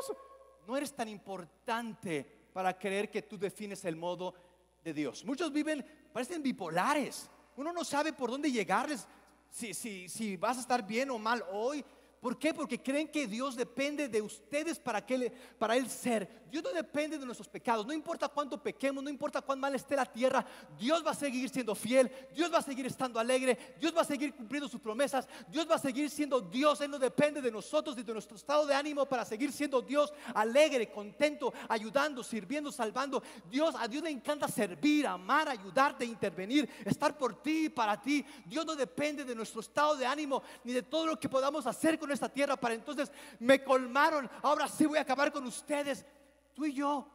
no 0.69 0.77
eres 0.77 0.93
tan 0.93 1.09
importante 1.09 2.23
para 2.53 2.77
creer 2.77 3.09
que 3.09 3.23
tú 3.23 3.39
defines 3.39 3.83
el 3.85 3.95
modo 3.95 4.35
de 4.83 4.93
Dios. 4.93 5.25
Muchos 5.25 5.51
viven, 5.51 5.83
parecen 6.13 6.43
bipolares. 6.43 7.27
Uno 7.57 7.73
no 7.73 7.83
sabe 7.83 8.13
por 8.13 8.29
dónde 8.29 8.51
llegarles, 8.51 9.07
si, 9.49 9.73
si, 9.73 10.07
si 10.07 10.37
vas 10.37 10.57
a 10.57 10.61
estar 10.61 10.85
bien 10.85 11.09
o 11.09 11.17
mal 11.17 11.43
hoy. 11.51 11.83
¿Por 12.19 12.37
qué? 12.37 12.53
Porque 12.53 12.81
creen 12.81 13.07
que 13.07 13.27
Dios 13.27 13.55
depende 13.55 14.09
de 14.09 14.21
ustedes 14.21 14.77
para, 14.77 15.05
que 15.05 15.31
para 15.57 15.77
Él 15.77 15.89
ser. 15.89 16.43
Dios 16.51 16.61
no 16.63 16.71
depende 16.71 17.17
de 17.17 17.25
nuestros 17.25 17.47
pecados. 17.47 17.85
No 17.85 17.93
importa 17.93 18.27
cuánto 18.27 18.61
pequemos, 18.61 19.01
no 19.01 19.09
importa 19.09 19.41
cuán 19.41 19.59
mal 19.59 19.73
esté 19.73 19.95
la 19.95 20.05
tierra. 20.05 20.45
Dios 20.77 21.05
va 21.05 21.11
a 21.11 21.15
seguir 21.15 21.49
siendo 21.49 21.75
fiel. 21.75 22.11
Dios 22.35 22.51
va 22.51 22.57
a 22.57 22.61
seguir 22.61 22.85
estando 22.85 23.19
alegre. 23.19 23.75
Dios 23.79 23.95
va 23.95 24.01
a 24.01 24.05
seguir 24.05 24.33
cumpliendo 24.33 24.67
sus 24.67 24.81
promesas. 24.81 25.29
Dios 25.47 25.69
va 25.69 25.75
a 25.75 25.79
seguir 25.79 26.09
siendo 26.09 26.41
Dios. 26.41 26.81
Él 26.81 26.91
no 26.91 26.99
depende 26.99 27.41
de 27.41 27.51
nosotros 27.51 27.95
ni 27.95 28.03
de 28.03 28.11
nuestro 28.11 28.35
estado 28.35 28.65
de 28.65 28.73
ánimo 28.73 29.05
para 29.05 29.23
seguir 29.23 29.53
siendo 29.53 29.81
Dios 29.81 30.11
alegre, 30.33 30.91
contento, 30.91 31.53
ayudando, 31.69 32.21
sirviendo, 32.21 32.69
salvando. 32.69 33.23
Dios, 33.49 33.75
a 33.77 33.87
Dios 33.87 34.03
le 34.03 34.09
encanta 34.09 34.49
servir, 34.49 35.07
amar, 35.07 35.47
ayudarte, 35.47 36.03
intervenir, 36.03 36.69
estar 36.83 37.17
por 37.17 37.41
ti 37.41 37.65
y 37.65 37.69
para 37.69 38.01
ti. 38.01 38.25
Dios 38.45 38.65
no 38.65 38.75
depende 38.75 39.23
de 39.23 39.35
nuestro 39.35 39.61
estado 39.61 39.95
de 39.95 40.05
ánimo 40.05 40.43
ni 40.65 40.73
de 40.73 40.83
todo 40.83 41.05
lo 41.05 41.19
que 41.19 41.29
podamos 41.29 41.65
hacer 41.65 41.97
con 41.97 42.08
esta 42.13 42.29
tierra 42.29 42.55
para 42.55 42.73
entonces 42.73 43.11
me 43.39 43.63
colmaron, 43.63 44.29
ahora 44.41 44.67
sí 44.67 44.85
voy 44.85 44.97
a 44.97 45.01
acabar 45.01 45.31
con 45.31 45.45
ustedes. 45.45 46.05
Tú 46.53 46.65
y 46.65 46.73
yo 46.73 47.07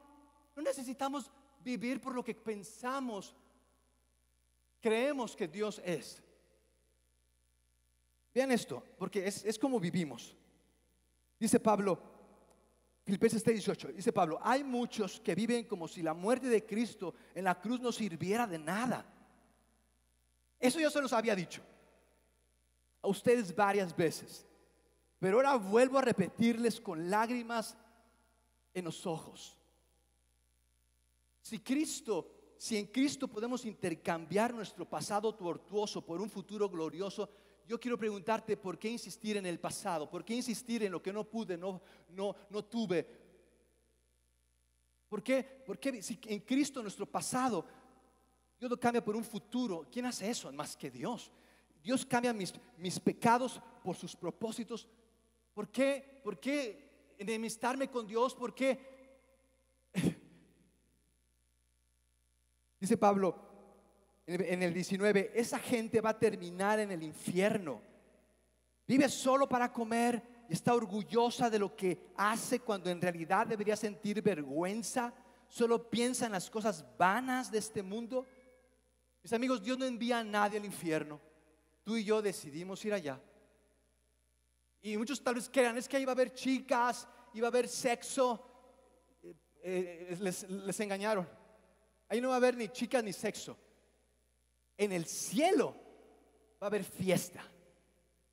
no 0.55 0.63
necesitamos 0.63 1.31
vivir 1.61 2.01
por 2.01 2.15
lo 2.15 2.25
que 2.25 2.35
pensamos, 2.35 3.35
creemos 4.81 5.35
que 5.35 5.49
Dios 5.49 5.81
es. 5.85 6.23
Vean 8.33 8.51
esto, 8.51 8.83
porque 8.99 9.27
es, 9.27 9.45
es 9.45 9.59
como 9.59 9.79
vivimos. 9.79 10.37
Dice 11.39 11.61
Pablo, 11.61 11.99
Filipenses 13.05 13.45
18, 13.45 13.93
dice 13.93 14.13
Pablo, 14.13 14.39
hay 14.43 14.65
muchos 14.65 15.21
que 15.21 15.35
viven 15.35 15.65
como 15.65 15.87
si 15.87 16.03
la 16.03 16.15
muerte 16.15 16.49
de 16.49 16.65
Cristo 16.65 17.15
en 17.35 17.45
la 17.45 17.61
cruz 17.61 17.81
no 17.81 17.93
sirviera 17.93 18.47
de 18.47 18.59
nada. 18.59 19.05
Eso 20.59 20.81
ya 20.81 20.91
se 20.91 21.03
los 21.03 21.13
había 21.13 21.37
dicho 21.37 21.63
a 23.05 23.09
ustedes 23.09 23.55
varias 23.55 23.95
veces, 23.95 24.47
pero 25.25 25.38
ahora 25.38 25.57
vuelvo 25.57 25.97
a 25.97 26.02
repetirles 26.02 26.83
con 26.83 27.09
lágrimas 27.09 27.78
en 28.75 28.85
los 28.85 29.07
ojos. 29.07 29.57
Si 31.40 31.61
Cristo, 31.61 32.52
si 32.59 32.76
en 32.76 32.88
Cristo 32.88 33.26
podemos 33.26 33.64
intercambiar 33.64 34.52
nuestro 34.52 34.87
pasado 34.87 35.35
tortuoso 35.35 36.04
por 36.04 36.21
un 36.21 36.28
futuro 36.28 36.69
glorioso, 36.69 37.31
yo 37.66 37.81
quiero 37.81 37.97
preguntarte 37.97 38.59
por 38.59 38.78
qué 38.78 38.90
insistir 38.90 39.38
en 39.38 39.47
el 39.47 39.59
pasado, 39.59 40.11
por 40.11 40.26
qué 40.26 40.35
insistir 40.35 40.83
en 40.83 40.93
lo 40.93 41.00
que 41.00 41.11
no 41.11 41.25
pude, 41.25 41.57
no, 41.57 41.81
no, 42.11 42.37
no 42.50 42.62
tuve. 42.66 43.09
¿Por 45.09 45.23
qué? 45.23 45.43
Porque 45.64 46.02
si 46.02 46.21
en 46.26 46.40
Cristo 46.40 46.83
nuestro 46.83 47.07
pasado 47.07 47.64
Dios 48.59 48.71
lo 48.71 48.78
cambia 48.78 49.02
por 49.02 49.16
un 49.16 49.25
futuro, 49.25 49.88
¿quién 49.90 50.04
hace 50.04 50.28
eso 50.28 50.52
más 50.52 50.76
que 50.76 50.90
Dios? 50.90 51.33
Dios 51.83 52.04
cambia 52.04 52.35
mis, 52.35 52.52
mis 52.76 53.00
pecados 53.00 53.59
por 53.83 53.97
sus 53.97 54.14
propósitos. 54.14 54.87
¿Por 55.54 55.70
qué? 55.70 56.20
¿Por 56.23 56.38
qué 56.38 57.14
enemistarme 57.16 57.88
con 57.88 58.06
Dios? 58.06 58.34
¿Por 58.34 58.54
qué? 58.54 58.78
Dice 62.80 62.99
Pablo, 62.99 63.38
en 64.26 64.62
el 64.62 64.75
19, 64.75 65.32
esa 65.34 65.58
gente 65.58 66.00
va 66.00 66.11
a 66.11 66.18
terminar 66.18 66.80
en 66.80 66.90
el 66.90 67.02
infierno. 67.02 67.80
Vive 68.87 69.08
solo 69.08 69.49
para 69.49 69.73
comer 69.73 70.23
y 70.49 70.52
está 70.52 70.75
orgullosa 70.75 71.49
de 71.49 71.58
lo 71.58 71.75
que 71.75 72.11
hace 72.16 72.61
cuando 72.61 72.90
en 72.90 73.00
realidad 73.00 73.46
debería 73.46 73.76
sentir 73.76 74.20
vergüenza. 74.23 75.14
Solo 75.49 75.88
piensa 75.88 76.26
en 76.26 76.32
las 76.32 76.50
cosas 76.50 76.84
vanas 76.99 77.50
de 77.50 77.58
este 77.58 77.82
mundo. 77.82 78.26
Mis 79.23 79.32
amigos, 79.32 79.62
Dios 79.62 79.78
no 79.78 79.87
envía 79.87 80.18
a 80.18 80.25
nadie 80.25 80.58
al 80.58 80.64
infierno. 80.64 81.20
Tú 81.82 81.96
y 81.96 82.04
yo 82.04 82.20
decidimos 82.20 82.84
ir 82.84 82.92
allá. 82.92 83.20
Y 84.85 84.97
muchos 84.97 85.21
tal 85.21 85.35
vez 85.35 85.50
crean, 85.53 85.76
es 85.76 85.88
que 85.88 86.07
va 86.07 86.12
a 86.12 86.14
haber 86.14 86.33
chicas, 86.33 87.09
iba 87.33 87.49
a 87.49 87.50
haber 87.50 87.69
sexo. 87.69 88.41
Eh, 89.23 90.09
eh, 90.11 90.17
les, 90.21 90.49
les 90.49 90.81
engañaron. 90.81 91.29
Ahí 92.09 92.21
no 92.21 92.29
va 92.29 92.35
a 92.35 92.37
haber 92.37 92.57
ni 92.57 92.69
chicas 92.69 93.03
ni 93.03 93.12
sexo 93.12 93.59
en 94.76 94.93
el 94.93 95.07
cielo 95.07 95.75
va 96.61 96.67
a 96.67 96.69
haber 96.69 96.85
fiesta. 96.85 97.43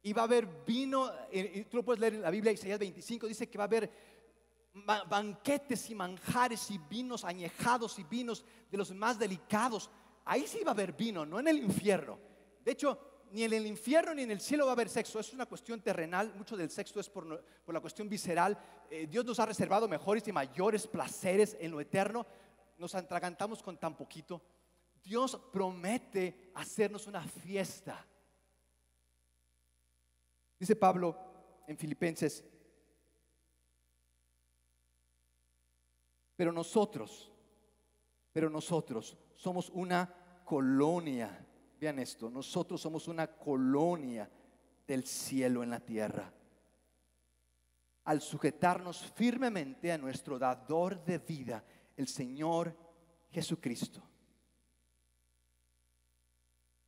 Y 0.04 0.14
va 0.14 0.24
a 0.24 0.26
haber 0.26 0.48
vino, 0.66 1.12
y 1.32 1.64
tú 1.66 1.78
lo 1.78 1.86
puedes 1.86 2.00
leer 2.00 2.16
en 2.16 2.22
la 2.22 2.32
Biblia, 2.32 2.52
Isaías 2.52 2.80
25, 2.80 3.28
dice 3.28 3.50
que 3.50 3.58
va 3.58 3.66
a 3.66 3.68
haber 3.68 3.92
banquetes 5.08 5.90
y 5.90 5.96
manjares 5.96 6.72
y 6.72 6.80
vinos 6.80 7.24
añejados 7.24 8.00
y 8.00 8.04
vinos 8.04 8.44
de 8.70 8.78
los 8.78 8.92
más 8.94 9.20
delicados. 9.20 9.92
Ahí 10.26 10.48
sí 10.48 10.64
va 10.64 10.72
a 10.72 10.74
haber 10.74 10.94
vino, 10.94 11.26
no 11.26 11.40
en 11.40 11.50
el 11.50 11.60
infierno. 11.60 12.18
De 12.64 12.72
hecho, 12.72 13.00
ni 13.32 13.44
en 13.44 13.54
el 13.54 13.66
infierno 13.66 14.14
ni 14.14 14.24
en 14.24 14.32
el 14.32 14.42
cielo 14.42 14.66
va 14.66 14.72
a 14.72 14.74
haber 14.74 14.90
sexo. 14.90 15.20
Es 15.20 15.34
una 15.34 15.46
cuestión 15.46 15.82
terrenal. 15.82 16.34
Mucho 16.36 16.58
del 16.58 16.70
sexo 16.70 17.00
es 17.00 17.10
por, 17.10 17.44
la 17.68 17.80
cuestión 17.80 18.10
visceral. 18.10 18.58
Eh, 18.90 19.08
Dios 19.08 19.26
nos 19.26 19.40
ha 19.40 19.46
reservado 19.46 19.88
mejores 19.88 20.28
y 20.28 20.32
mayores 20.32 20.88
placeres 20.88 21.56
en 21.60 21.72
lo 21.72 21.80
eterno. 21.80 22.26
Nos 22.78 22.96
atragantamos 22.96 23.64
con 23.64 23.78
tan 23.78 23.96
poquito. 23.96 24.42
Dios 25.04 25.40
promete 25.52 26.52
hacernos 26.56 27.08
una 27.08 27.22
fiesta. 27.24 28.06
Dice 30.60 30.76
Pablo 30.76 31.18
en 31.68 31.78
Filipenses, 31.78 32.44
pero 36.36 36.52
nosotros, 36.52 37.32
pero 38.32 38.50
nosotros 38.50 39.18
somos 39.36 39.70
una 39.70 40.42
colonia. 40.44 41.48
Vean 41.82 41.98
esto, 41.98 42.30
nosotros 42.30 42.80
somos 42.80 43.08
una 43.08 43.26
colonia 43.26 44.30
del 44.86 45.04
cielo 45.04 45.64
en 45.64 45.72
la 45.72 45.80
tierra. 45.80 46.32
Al 48.04 48.22
sujetarnos 48.22 49.12
firmemente 49.16 49.92
a 49.92 49.98
nuestro 49.98 50.38
dador 50.38 51.04
de 51.04 51.18
vida, 51.18 51.66
el 51.98 52.08
Señor 52.08 52.78
Jesucristo. 53.32 54.00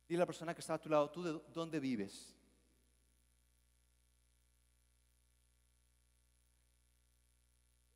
Dile 0.06 0.20
a 0.20 0.22
la 0.22 0.26
persona 0.26 0.54
que 0.54 0.60
está 0.60 0.74
a 0.74 0.80
tu 0.80 0.88
lado, 0.88 1.10
¿tú 1.10 1.24
de 1.24 1.40
dónde 1.52 1.80
vives? 1.80 2.32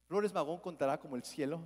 Flores 0.08 0.34
Magón 0.34 0.58
contará 0.58 0.98
como 0.98 1.14
el 1.14 1.22
cielo. 1.22 1.60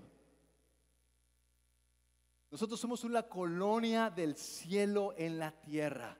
Nosotros 2.52 2.78
somos 2.78 3.02
una 3.02 3.22
colonia 3.22 4.10
del 4.10 4.36
cielo 4.36 5.14
en 5.16 5.38
la 5.38 5.50
tierra. 5.52 6.18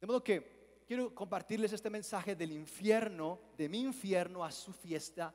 De 0.00 0.06
modo 0.08 0.24
que 0.24 0.82
quiero 0.88 1.14
compartirles 1.14 1.72
este 1.72 1.88
mensaje 1.88 2.34
del 2.34 2.50
infierno, 2.50 3.38
de 3.56 3.68
mi 3.68 3.82
infierno 3.82 4.44
a 4.44 4.50
su 4.50 4.72
fiesta, 4.72 5.32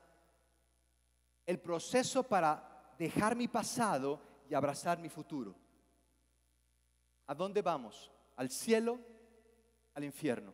el 1.46 1.60
proceso 1.60 2.24
para 2.24 2.94
dejar 2.98 3.34
mi 3.34 3.48
pasado 3.48 4.20
y 4.46 4.52
abrazar 4.52 4.98
mi 4.98 5.08
futuro. 5.08 5.56
¿A 7.28 7.34
dónde 7.34 7.62
vamos? 7.62 8.12
¿Al 8.36 8.50
cielo? 8.50 9.00
¿Al 9.94 10.04
infierno? 10.04 10.52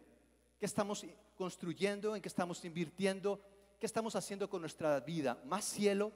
¿Qué 0.56 0.66
estamos 0.66 1.04
construyendo? 1.34 2.14
¿En 2.14 2.22
qué 2.22 2.28
estamos 2.28 2.64
invirtiendo? 2.64 3.40
¿Qué 3.80 3.86
estamos 3.86 4.14
haciendo 4.14 4.48
con 4.48 4.60
nuestra 4.60 5.00
vida? 5.00 5.42
¿Más 5.44 5.64
cielo 5.64 6.12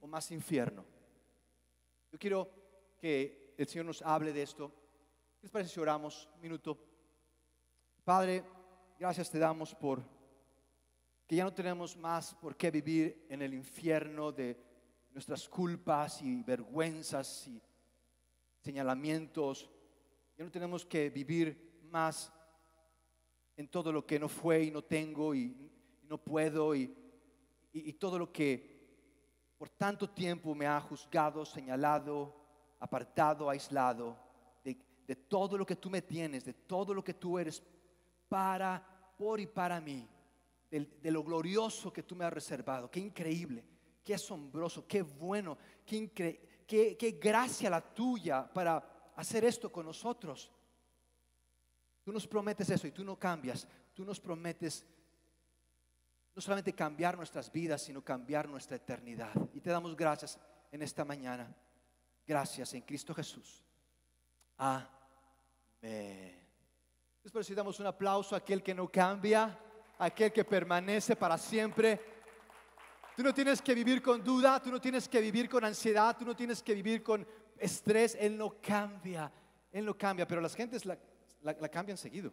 o 0.00 0.06
más 0.06 0.30
infierno? 0.30 0.95
Yo 2.10 2.18
quiero 2.18 2.50
que 2.98 3.54
el 3.56 3.66
Señor 3.66 3.86
nos 3.86 4.02
hable 4.02 4.32
de 4.32 4.42
esto. 4.42 4.68
¿Qué 5.38 5.44
les 5.44 5.50
parece 5.50 5.72
si 5.72 5.80
oramos 5.80 6.28
un 6.34 6.40
minuto? 6.40 6.78
Padre, 8.04 8.44
gracias 8.98 9.30
te 9.30 9.38
damos 9.38 9.74
por 9.74 10.02
que 11.26 11.34
ya 11.34 11.44
no 11.44 11.52
tenemos 11.52 11.96
más 11.96 12.34
por 12.36 12.56
qué 12.56 12.70
vivir 12.70 13.26
en 13.28 13.42
el 13.42 13.52
infierno 13.52 14.30
de 14.30 14.56
nuestras 15.10 15.48
culpas 15.48 16.22
y 16.22 16.42
vergüenzas 16.42 17.48
y 17.48 17.60
señalamientos 18.60 19.68
ya 20.36 20.44
no 20.44 20.50
tenemos 20.50 20.84
que 20.84 21.08
vivir 21.08 21.80
más 21.90 22.30
en 23.56 23.68
todo 23.68 23.90
lo 23.90 24.06
que 24.06 24.18
no 24.20 24.28
fue 24.28 24.64
y 24.64 24.70
no 24.70 24.84
tengo 24.84 25.34
y, 25.34 25.56
no 26.02 26.18
puedo 26.18 26.74
y, 26.74 26.94
todo 27.98 28.18
lo 28.18 28.30
que 28.30 28.75
por 29.58 29.70
tanto 29.70 30.10
tiempo 30.10 30.54
me 30.54 30.66
ha 30.66 30.80
juzgado, 30.80 31.44
señalado, 31.44 32.34
apartado, 32.78 33.48
aislado 33.48 34.16
de, 35.06 35.16
todo 35.16 35.56
lo 35.56 35.64
que 35.64 35.76
tú 35.76 35.88
me 35.88 36.02
tienes, 36.02 36.44
de 36.44 36.52
todo 36.52 36.92
lo 36.92 37.02
que 37.02 37.14
tú 37.14 37.38
eres 37.38 37.62
para, 38.28 38.84
por 39.16 39.40
y 39.40 39.46
para 39.46 39.80
mí, 39.80 40.06
de, 40.68 41.10
lo 41.10 41.22
glorioso 41.22 41.92
que 41.92 42.02
tú 42.02 42.16
me 42.16 42.24
has 42.24 42.32
reservado. 42.32 42.90
Qué 42.90 42.98
increíble, 42.98 43.64
qué 44.04 44.14
asombroso, 44.14 44.84
qué 44.86 45.02
bueno, 45.02 45.56
qué, 45.84 46.10
qué, 46.66 46.96
qué 46.96 47.10
gracia 47.22 47.70
la 47.70 47.80
tuya 47.80 48.52
para 48.52 49.12
hacer 49.14 49.44
esto 49.44 49.70
con 49.70 49.86
nosotros. 49.86 50.50
Tú 52.02 52.12
nos 52.12 52.26
prometes 52.26 52.68
eso 52.70 52.86
y 52.86 52.92
tú 52.92 53.04
no 53.04 53.16
cambias. 53.16 53.66
Tú 53.94 54.04
nos 54.04 54.20
prometes 54.20 54.84
no 56.36 56.42
solamente 56.42 56.74
cambiar 56.74 57.16
nuestras 57.16 57.50
vidas, 57.50 57.80
sino 57.80 58.04
cambiar 58.04 58.46
nuestra 58.46 58.76
eternidad. 58.76 59.32
Y 59.54 59.60
te 59.60 59.70
damos 59.70 59.96
gracias 59.96 60.38
en 60.70 60.82
esta 60.82 61.02
mañana. 61.02 61.50
Gracias 62.26 62.74
en 62.74 62.82
Cristo 62.82 63.14
Jesús. 63.14 63.64
Amén. 64.58 64.86
Después 67.22 67.54
damos 67.54 67.80
un 67.80 67.86
aplauso 67.86 68.34
a 68.34 68.38
aquel 68.38 68.62
que 68.62 68.74
no 68.74 68.86
cambia, 68.92 69.58
a 69.98 70.04
aquel 70.04 70.30
que 70.30 70.44
permanece 70.44 71.16
para 71.16 71.38
siempre. 71.38 71.98
Tú 73.16 73.22
no 73.22 73.32
tienes 73.32 73.62
que 73.62 73.74
vivir 73.74 74.02
con 74.02 74.22
duda, 74.22 74.62
tú 74.62 74.70
no 74.70 74.78
tienes 74.78 75.08
que 75.08 75.22
vivir 75.22 75.48
con 75.48 75.64
ansiedad, 75.64 76.14
tú 76.18 76.26
no 76.26 76.36
tienes 76.36 76.62
que 76.62 76.74
vivir 76.74 77.02
con 77.02 77.26
estrés, 77.56 78.14
Él 78.20 78.36
no 78.36 78.60
cambia, 78.60 79.32
Él 79.72 79.86
no 79.86 79.96
cambia, 79.96 80.26
pero 80.26 80.42
las 80.42 80.54
gentes 80.54 80.84
la, 80.84 80.98
cambian 81.70 81.96
seguido. 81.96 82.30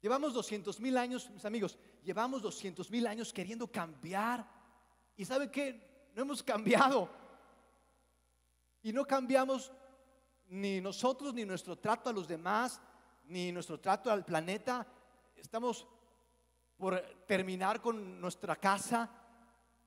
Llevamos 0.00 0.32
200 0.32 0.80
mil 0.80 0.96
años, 0.96 1.28
mis 1.30 1.44
amigos, 1.44 1.78
llevamos 2.02 2.40
200 2.40 2.90
mil 2.90 3.06
años 3.06 3.32
queriendo 3.32 3.66
cambiar. 3.66 4.46
Y 5.16 5.24
¿sabe 5.24 5.50
qué? 5.50 6.08
No 6.14 6.22
hemos 6.22 6.42
cambiado. 6.42 7.08
Y 8.82 8.92
no 8.92 9.04
cambiamos 9.04 9.70
ni 10.46 10.80
nosotros, 10.80 11.34
ni 11.34 11.44
nuestro 11.44 11.76
trato 11.76 12.08
a 12.08 12.12
los 12.12 12.26
demás, 12.26 12.80
ni 13.24 13.52
nuestro 13.52 13.78
trato 13.78 14.10
al 14.10 14.24
planeta. 14.24 14.86
estamos 15.36 15.86
por 16.76 16.98
terminar 17.26 17.82
con 17.82 18.18
nuestra 18.20 18.56
casa, 18.56 19.08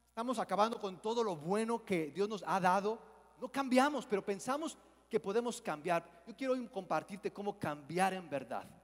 estamos 0.09 0.37
acabando 0.37 0.79
con 0.79 1.01
todo 1.01 1.23
lo 1.23 1.35
bueno 1.35 1.83
que 1.83 2.11
Dios 2.11 2.29
nos 2.29 2.43
ha 2.45 2.59
dado. 2.59 2.99
No 3.41 3.51
cambiamos, 3.51 4.05
pero 4.05 4.23
pensamos 4.23 4.77
que 5.09 5.19
podemos 5.19 5.59
cambiar. 5.59 6.23
Yo 6.27 6.35
quiero 6.35 6.71
compartirte 6.71 7.33
cómo 7.33 7.57
cambiar 7.57 8.13
en 8.13 8.29
verdad. 8.29 8.82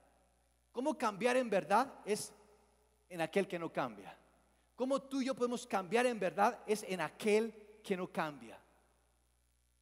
Cómo 0.71 0.97
cambiar 0.97 1.37
en 1.37 1.49
verdad 1.49 2.01
es 2.05 2.33
en 3.09 3.21
aquel 3.21 3.47
que 3.47 3.59
no 3.59 3.71
cambia. 3.71 4.15
Cómo 4.75 5.01
tú 5.01 5.21
y 5.21 5.25
yo 5.25 5.35
podemos 5.35 5.67
cambiar 5.67 6.05
en 6.05 6.19
verdad 6.19 6.63
es 6.65 6.83
en 6.83 7.01
aquel 7.01 7.81
que 7.83 7.97
no 7.97 8.11
cambia. 8.11 8.57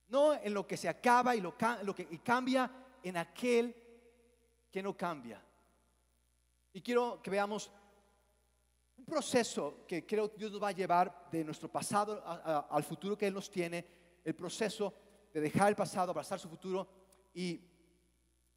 No 0.07 0.33
en 0.33 0.53
lo 0.53 0.65
que 0.65 0.77
se 0.77 0.89
acaba 0.89 1.35
y 1.35 1.41
lo, 1.41 1.55
que 1.55 2.19
cambia 2.23 2.71
en 3.03 3.17
aquel 3.17 3.75
que 4.71 4.81
no 4.81 4.95
cambia. 4.95 5.43
Y 6.73 6.81
quiero 6.81 7.21
que 7.21 7.29
veamos 7.29 7.69
un 8.97 9.05
proceso 9.05 9.85
que 9.87 10.05
creo 10.05 10.31
que 10.31 10.37
Dios 10.37 10.51
nos 10.51 10.63
va 10.63 10.69
a 10.69 10.71
llevar 10.71 11.29
de 11.31 11.43
nuestro 11.43 11.69
pasado 11.69 12.23
al 12.69 12.83
futuro 12.83 13.17
que 13.17 13.27
Él 13.27 13.33
nos 13.33 13.51
tiene, 13.51 13.85
el 14.23 14.33
proceso 14.33 14.93
de 15.33 15.41
dejar 15.41 15.69
el 15.69 15.75
pasado, 15.75 16.11
abrazar 16.11 16.39
su 16.39 16.49
futuro. 16.49 16.87
Y 17.33 17.61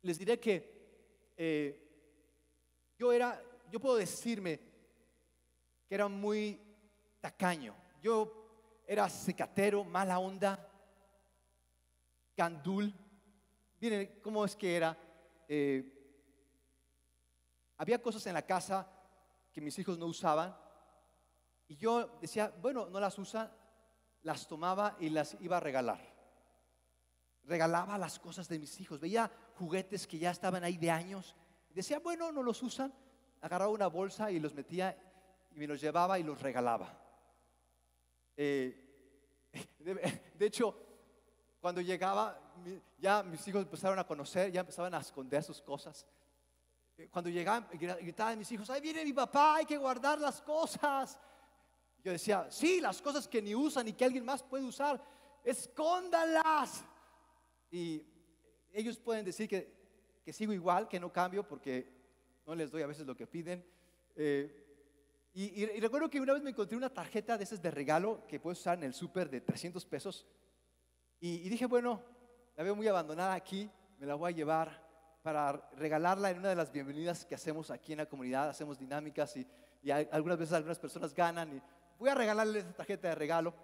les 0.02 0.18
diré 0.18 0.40
que 0.40 1.32
eh, 1.37 1.89
yo 3.00 3.12
era, 3.12 3.42
yo 3.71 3.80
puedo 3.80 3.97
decirme 3.97 4.61
que 5.88 5.95
era 5.95 6.07
muy 6.07 6.61
tacaño. 7.19 7.75
Yo 8.02 8.83
era 8.87 9.09
secatero, 9.09 9.83
mala 9.85 10.19
onda, 10.19 10.69
gandul. 12.37 12.92
Miren 13.80 14.21
cómo 14.23 14.45
es 14.45 14.54
que 14.54 14.76
era. 14.76 14.99
Eh, 15.49 15.83
había 17.78 18.02
cosas 18.02 18.26
en 18.26 18.35
la 18.35 18.42
casa 18.42 18.87
que 19.50 19.62
mis 19.62 19.78
hijos 19.78 19.97
no 19.97 20.04
usaban. 20.04 20.54
Y 21.69 21.76
yo 21.76 22.19
decía, 22.21 22.52
bueno, 22.61 22.90
no 22.90 23.00
las 23.00 23.19
usa, 23.19 23.50
las 24.21 24.47
tomaba 24.47 24.99
y 25.00 25.09
las 25.09 25.38
iba 25.40 25.57
a 25.57 25.61
regalar. 25.61 26.00
Regalaba 27.45 27.97
las 27.97 28.19
cosas 28.19 28.47
de 28.47 28.59
mis 28.59 28.78
hijos. 28.78 29.00
Veía 29.00 29.30
juguetes 29.54 30.07
que 30.07 30.19
ya 30.19 30.33
estaban 30.33 30.64
ahí 30.64 30.76
de 30.76 30.90
años. 30.90 31.35
Decía, 31.74 31.98
bueno, 32.00 32.32
no 32.32 32.42
los 32.42 32.62
usan. 32.62 32.92
Agarraba 33.40 33.70
una 33.70 33.86
bolsa 33.86 34.30
y 34.30 34.38
los 34.38 34.54
metía 34.54 34.96
y 35.52 35.58
me 35.58 35.66
los 35.66 35.80
llevaba 35.80 36.18
y 36.18 36.22
los 36.22 36.40
regalaba. 36.40 36.98
Eh, 38.36 39.48
de, 39.78 40.46
hecho, 40.46 40.76
cuando 41.60 41.80
llegaba, 41.80 42.38
ya 42.98 43.22
mis 43.22 43.46
hijos 43.48 43.62
empezaron 43.62 43.98
a 43.98 44.06
conocer, 44.06 44.50
ya 44.52 44.60
empezaban 44.60 44.94
a 44.94 45.00
esconder 45.00 45.42
sus 45.42 45.60
cosas. 45.60 46.06
Eh, 46.96 47.08
cuando 47.10 47.30
llegaban, 47.30 47.66
gritaban 47.72 48.38
mis 48.38 48.50
hijos, 48.52 48.68
ahí 48.70 48.80
viene 48.80 49.04
mi 49.04 49.12
papá, 49.12 49.56
hay 49.56 49.64
que 49.64 49.76
guardar 49.76 50.18
las 50.18 50.40
cosas. 50.42 51.18
Yo 52.02 52.12
decía, 52.12 52.46
sí, 52.50 52.80
las 52.80 53.00
cosas 53.02 53.28
que 53.28 53.42
ni 53.42 53.54
usan 53.54 53.88
y 53.88 53.92
que 53.92 54.04
alguien 54.04 54.24
más 54.24 54.42
puede 54.42 54.64
usar, 54.64 55.02
escóndalas. 55.44 56.84
Y 57.70 58.06
ellos 58.72 58.98
pueden 58.98 59.24
decir 59.24 59.48
que, 59.48 59.79
que 60.22 60.32
sigo 60.32 60.52
igual, 60.52 60.88
que 60.88 61.00
no 61.00 61.12
cambio 61.12 61.46
porque 61.46 62.00
no 62.46 62.54
les 62.54 62.70
doy 62.70 62.82
a 62.82 62.86
veces 62.86 63.06
lo 63.06 63.16
que 63.16 63.26
piden. 63.26 63.64
Eh, 64.16 64.60
y, 65.32 65.64
recuerdo 65.78 66.10
que 66.10 66.20
una 66.20 66.32
vez 66.32 66.42
me 66.42 66.50
encontré 66.50 66.76
una 66.76 66.92
tarjeta 66.92 67.38
de 67.38 67.44
esas 67.44 67.62
de 67.62 67.70
regalo 67.70 68.26
que 68.26 68.40
puedes 68.40 68.58
usar 68.58 68.78
en 68.78 68.84
el 68.84 68.94
súper 68.94 69.30
de 69.30 69.40
300 69.40 69.84
pesos. 69.86 70.26
Y, 71.20 71.48
dije, 71.48 71.66
bueno, 71.66 72.02
la 72.56 72.64
veo 72.64 72.74
muy 72.74 72.88
abandonada 72.88 73.34
aquí, 73.34 73.70
me 73.98 74.06
la 74.06 74.16
voy 74.16 74.32
a 74.32 74.34
llevar 74.34 74.88
para 75.22 75.70
regalarla 75.76 76.30
en 76.30 76.38
una 76.38 76.48
de 76.48 76.56
las 76.56 76.72
bienvenidas 76.72 77.24
que 77.24 77.34
hacemos 77.34 77.70
aquí 77.70 77.92
en 77.92 77.98
la 77.98 78.06
comunidad. 78.06 78.48
Hacemos 78.48 78.78
dinámicas 78.78 79.36
y, 79.36 79.46
algunas 80.10 80.38
veces 80.38 80.54
algunas 80.54 80.78
personas 80.78 81.14
ganan. 81.14 81.56
Y 81.56 81.62
voy 81.98 82.08
a 82.08 82.14
regalarle 82.14 82.58
esa 82.58 82.72
tarjeta 82.72 83.08
de 83.08 83.14
regalo. 83.14 83.54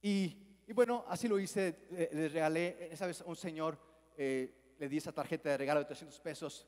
Y, 0.00 0.34
bueno, 0.74 1.04
así 1.08 1.28
lo 1.28 1.38
hice. 1.38 1.86
Le, 1.90 2.28
regalé, 2.30 2.88
esa 2.90 3.06
vez 3.06 3.20
a 3.20 3.24
un 3.26 3.36
señor 3.36 3.78
eh, 4.16 4.63
le 4.78 4.88
di 4.88 4.96
esa 4.96 5.12
tarjeta 5.12 5.50
de 5.50 5.58
regalo 5.58 5.80
de 5.80 5.86
300 5.86 6.18
pesos. 6.20 6.66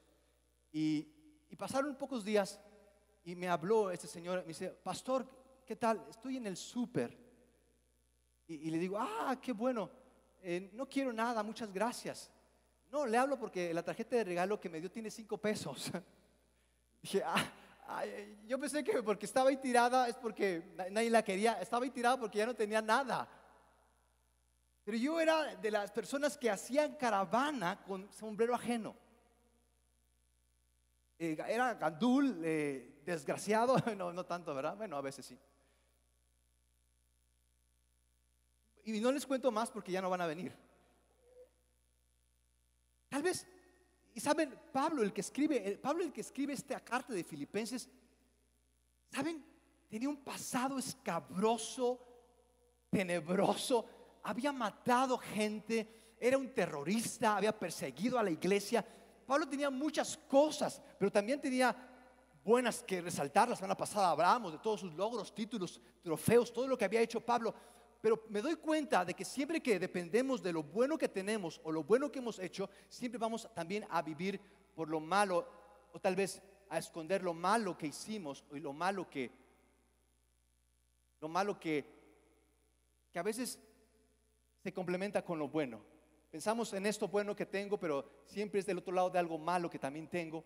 Y, 0.72 1.12
pasaron 1.56 1.96
pocos 1.96 2.22
días 2.22 2.60
y 3.25 3.34
me 3.34 3.48
habló 3.48 3.90
este 3.90 4.06
señor, 4.06 4.40
me 4.40 4.48
dice, 4.48 4.68
pastor, 4.68 5.26
¿qué 5.64 5.75
tal? 5.75 6.04
Estoy 6.10 6.36
en 6.36 6.46
el 6.46 6.56
súper. 6.56 7.16
Y, 8.46 8.70
le 8.70 8.78
digo, 8.78 8.98
ah, 8.98 9.38
qué 9.40 9.52
bueno, 9.52 9.90
eh, 10.42 10.70
no 10.75 10.88
quiero 10.88 11.12
nada, 11.12 11.42
muchas 11.42 11.73
gracias. 11.73 12.30
No, 12.90 13.06
le 13.06 13.16
hablo 13.16 13.38
porque 13.38 13.73
la 13.75 13.82
tarjeta 13.82 14.16
de 14.16 14.25
regalo 14.25 14.60
que 14.60 14.69
me 14.69 14.80
dio 14.80 14.90
tiene 14.90 15.10
cinco 15.10 15.38
pesos. 15.38 15.90
Dije, 17.02 17.23
ah, 17.25 17.45
yo 18.47 18.58
pensé 18.58 18.82
que 18.84 19.02
porque 19.02 19.26
estaba 19.26 19.50
ahí 19.50 19.56
tirada 19.56 20.08
es 20.08 20.16
porque 20.16 20.62
nadie 20.90 21.10
la 21.10 21.23
quería, 21.23 21.54
estaba 21.60 21.84
ahí 21.84 21.90
tirada 21.90 22.19
porque 22.19 22.38
ya 22.38 22.47
no 22.47 22.54
tenía 22.54 22.82
nada. 22.82 23.28
Pero 24.86 24.99
yo 24.99 25.18
era 25.18 25.56
de 25.56 25.68
las 25.72 25.90
personas 25.90 26.38
que 26.38 26.49
hacían 26.49 26.94
caravana 26.94 27.82
con 27.82 28.08
sombrero 28.12 28.54
ajeno. 28.54 28.94
Eh, 31.18 31.36
era 31.49 31.75
gandul, 31.75 32.40
eh, 32.44 33.02
desgraciado, 33.04 33.75
no, 33.96 34.12
no 34.12 34.25
tanto, 34.25 34.54
¿verdad? 34.54 34.76
Bueno, 34.76 34.96
a 34.96 35.00
veces 35.00 35.26
sí. 35.26 35.36
Y 38.84 39.00
no 39.00 39.10
les 39.10 39.26
cuento 39.26 39.50
más 39.50 39.72
porque 39.72 39.90
ya 39.90 40.00
no 40.00 40.08
van 40.08 40.20
a 40.20 40.26
venir. 40.28 40.56
Tal 43.08 43.25
vez, 43.25 43.44
y 44.14 44.20
saben, 44.20 44.56
Pablo, 44.72 45.02
el 45.02 45.12
que 45.12 45.22
escribe, 45.22 45.78
Pablo 45.82 46.04
el 46.04 46.12
que 46.12 46.20
escribe 46.20 46.52
esta 46.52 46.78
carta 46.78 47.12
de 47.12 47.25
Filipenses, 47.25 47.88
¿saben? 49.10 49.44
Tenía 49.88 50.08
un 50.08 50.22
pasado 50.22 50.78
escabroso, 50.78 52.06
tenebroso, 52.88 53.96
había 54.26 54.52
matado 54.52 55.17
gente, 55.19 56.17
era 56.19 56.36
un 56.36 56.52
terrorista, 56.52 57.36
había 57.36 57.56
perseguido 57.56 58.19
a 58.19 58.23
la 58.25 58.30
iglesia, 58.30 58.84
Pablo 59.25 59.49
tenía 59.49 59.71
muchas 59.71 60.17
cosas, 60.17 60.82
pero 60.99 61.10
también 61.10 61.41
tenía 61.41 61.75
buenas 62.45 62.82
que 62.82 63.00
resaltar. 63.00 63.49
La 63.49 63.56
semana 63.56 63.76
pasada 63.76 64.10
hablamos 64.10 64.52
de 64.52 64.58
todos 64.58 64.80
sus 64.80 64.95
logros, 64.95 65.34
títulos, 65.34 65.80
trofeos, 66.02 66.52
todo 66.52 66.67
lo 66.67 66.76
que 66.76 66.84
había 66.84 67.00
hecho 67.00 67.21
Pablo. 67.21 67.54
Pero 68.00 68.25
me 68.28 68.41
doy 68.41 68.56
cuenta 68.56 69.04
de 69.04 69.15
que 69.15 69.25
siempre 69.25 69.60
que 69.60 69.78
dependemos 69.78 70.43
de 70.43 70.52
lo 70.52 70.62
bueno 70.62 70.99
que 70.99 71.08
tenemos 71.08 71.60
o 71.65 71.73
lo 71.73 71.82
bueno 71.82 72.10
que 72.10 72.19
hemos 72.19 72.39
hecho, 72.39 72.69
siempre 72.89 73.19
vamos 73.19 73.49
también 73.54 73.86
a 73.91 74.02
vivir 74.02 74.41
por 74.75 74.89
lo 74.89 75.00
malo 75.00 75.49
o 75.93 75.99
tal 75.99 76.15
vez 76.15 76.41
a 76.69 76.78
esconder 76.78 77.23
lo 77.23 77.34
malo 77.34 77.76
que 77.76 77.89
hicimos 77.89 78.45
y 78.52 78.60
lo 78.60 78.73
malo 78.73 79.08
que 79.08 79.30
lo 81.21 81.28
malo 81.28 81.58
que 81.58 81.97
que 83.10 83.19
a 83.19 83.23
veces 83.23 83.58
se 84.67 84.75
complementa 84.75 85.25
con 85.25 85.39
lo 85.39 85.47
bueno. 85.49 85.81
Pensamos 86.29 86.73
en 86.73 86.87
esto 86.87 87.07
bueno 87.07 87.37
que 87.37 87.47
tengo, 87.47 87.79
pero 87.79 88.23
siempre 88.25 88.59
es 88.59 88.67
del 88.67 88.79
otro 88.79 88.93
lado 88.93 89.09
de 89.09 89.21
algo 89.21 89.39
malo 89.39 89.71
que 89.71 89.79
también 89.79 90.09
tengo. 90.09 90.45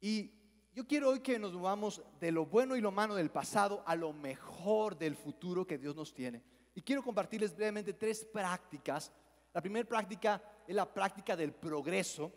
Y 0.00 0.30
yo 0.72 0.86
quiero 0.86 1.08
hoy 1.08 1.18
que 1.18 1.36
nos 1.36 1.52
movamos 1.52 2.00
de 2.20 2.30
lo 2.30 2.46
bueno 2.46 2.76
y 2.76 2.80
lo 2.80 2.92
malo 2.92 3.16
del 3.16 3.32
pasado 3.32 3.82
a 3.86 3.96
lo 3.96 4.12
mejor 4.12 4.96
del 4.96 5.16
futuro 5.16 5.66
que 5.66 5.78
Dios 5.78 5.96
nos 5.96 6.14
tiene. 6.14 6.44
Y 6.72 6.82
quiero 6.82 7.02
compartirles 7.02 7.56
brevemente 7.56 7.92
tres 7.92 8.24
prácticas. 8.24 9.10
La 9.52 9.60
primera 9.60 9.88
práctica 9.88 10.40
es 10.64 10.76
la 10.76 10.94
práctica 10.94 11.34
del 11.34 11.52
progreso. 11.52 12.32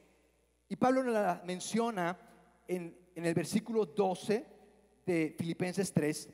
Y 0.67 0.75
Pablo 0.77 1.03
la 1.03 1.43
menciona 1.45 2.17
en, 2.67 2.97
en 3.13 3.23
el 3.23 3.35
versículo 3.35 3.85
12 3.85 4.47
de 5.05 5.35
Filipenses 5.37 5.93
3. 5.93 6.27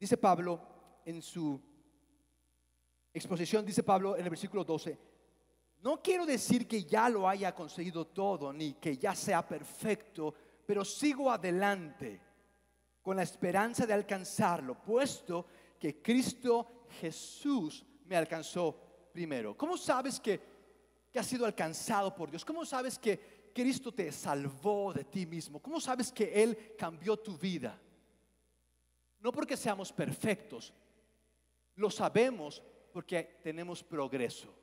Dice 0.00 0.16
Pablo 0.16 0.62
en 1.04 1.20
su 1.20 1.71
exposición, 3.12 3.64
dice 3.64 3.82
Pablo 3.82 4.16
en 4.16 4.24
el 4.24 4.30
versículo 4.30 4.64
12, 4.64 4.98
no 5.82 6.00
quiero 6.00 6.24
decir 6.24 6.68
que 6.68 6.84
ya 6.84 7.08
lo 7.08 7.28
haya 7.28 7.54
conseguido 7.54 8.06
todo, 8.06 8.52
ni 8.52 8.74
que 8.74 8.96
ya 8.96 9.14
sea 9.14 9.46
perfecto, 9.46 10.32
pero 10.64 10.84
sigo 10.84 11.30
adelante 11.30 12.20
con 13.02 13.16
la 13.16 13.24
esperanza 13.24 13.84
de 13.84 13.92
alcanzarlo, 13.92 14.80
puesto 14.80 15.46
que 15.78 16.00
Cristo 16.00 16.86
Jesús 17.00 17.84
me 18.06 18.16
alcanzó 18.16 19.10
primero. 19.12 19.56
¿Cómo 19.56 19.76
sabes 19.76 20.20
que, 20.20 20.40
que 21.10 21.18
has 21.18 21.26
sido 21.26 21.44
alcanzado 21.44 22.14
por 22.14 22.30
Dios? 22.30 22.44
¿Cómo 22.44 22.64
sabes 22.64 22.96
que 22.98 23.50
Cristo 23.52 23.92
te 23.92 24.12
salvó 24.12 24.92
de 24.92 25.04
ti 25.04 25.26
mismo? 25.26 25.60
¿Cómo 25.60 25.80
sabes 25.80 26.12
que 26.12 26.42
Él 26.42 26.74
cambió 26.78 27.16
tu 27.16 27.36
vida? 27.36 27.76
No 29.18 29.32
porque 29.32 29.56
seamos 29.56 29.92
perfectos, 29.92 30.72
lo 31.74 31.90
sabemos 31.90 32.62
porque 32.92 33.40
tenemos 33.42 33.82
progreso. 33.82 34.54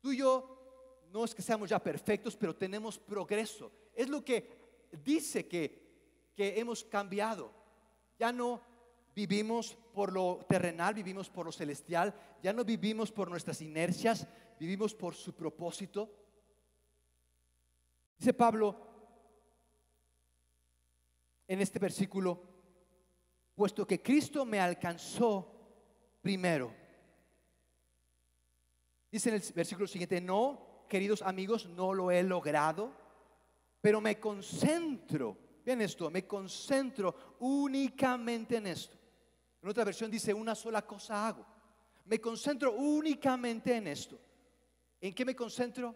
Tú 0.00 0.12
y 0.12 0.18
yo 0.18 1.04
no 1.12 1.24
es 1.24 1.34
que 1.34 1.42
seamos 1.42 1.70
ya 1.70 1.78
perfectos, 1.78 2.36
pero 2.36 2.54
tenemos 2.54 2.98
progreso. 2.98 3.72
Es 3.94 4.08
lo 4.08 4.24
que 4.24 4.88
dice 5.04 5.46
que, 5.46 6.32
que 6.34 6.58
hemos 6.58 6.84
cambiado. 6.84 7.52
Ya 8.18 8.32
no 8.32 8.60
vivimos 9.14 9.76
por 9.92 10.12
lo 10.12 10.44
terrenal, 10.48 10.94
vivimos 10.94 11.30
por 11.30 11.46
lo 11.46 11.52
celestial. 11.52 12.14
Ya 12.42 12.52
no 12.52 12.64
vivimos 12.64 13.10
por 13.10 13.30
nuestras 13.30 13.60
inercias, 13.62 14.26
vivimos 14.58 14.94
por 14.94 15.14
su 15.14 15.34
propósito. 15.34 16.10
Dice 18.18 18.34
Pablo, 18.34 18.76
en 21.46 21.60
este 21.60 21.78
versículo, 21.78 22.42
puesto 23.54 23.86
que 23.86 24.02
Cristo 24.02 24.44
me 24.44 24.60
alcanzó 24.60 25.58
primero. 26.20 26.87
Dice 29.10 29.30
en 29.30 29.36
el 29.36 29.42
versículo 29.54 29.86
siguiente, 29.86 30.20
no, 30.20 30.84
queridos 30.88 31.22
amigos, 31.22 31.66
no 31.66 31.94
lo 31.94 32.10
he 32.10 32.22
logrado, 32.22 32.92
pero 33.80 34.00
me 34.00 34.18
concentro, 34.18 35.36
vean 35.64 35.80
esto, 35.80 36.10
me 36.10 36.26
concentro 36.26 37.36
únicamente 37.40 38.56
en 38.56 38.66
esto. 38.66 38.98
En 39.62 39.68
otra 39.68 39.84
versión 39.84 40.10
dice, 40.10 40.34
una 40.34 40.54
sola 40.54 40.82
cosa 40.82 41.26
hago. 41.26 41.46
Me 42.04 42.20
concentro 42.20 42.72
únicamente 42.72 43.74
en 43.76 43.86
esto. 43.88 44.18
¿En 45.00 45.14
qué 45.14 45.24
me 45.24 45.34
concentro? 45.34 45.94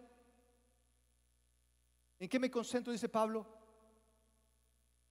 ¿En 2.19 2.29
qué 2.29 2.39
me 2.39 2.51
concentro? 2.51 2.93
Dice 2.93 3.09
Pablo. 3.09 3.45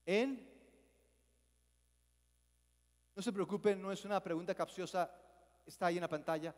En... 0.05 0.51
No 3.15 3.21
se 3.21 3.31
preocupen, 3.31 3.81
no 3.81 3.91
es 3.91 4.03
una 4.05 4.21
pregunta 4.23 4.55
capciosa, 4.55 5.11
está 5.65 5.87
ahí 5.87 5.97
en 5.97 6.01
la 6.01 6.09
pantalla. 6.09 6.55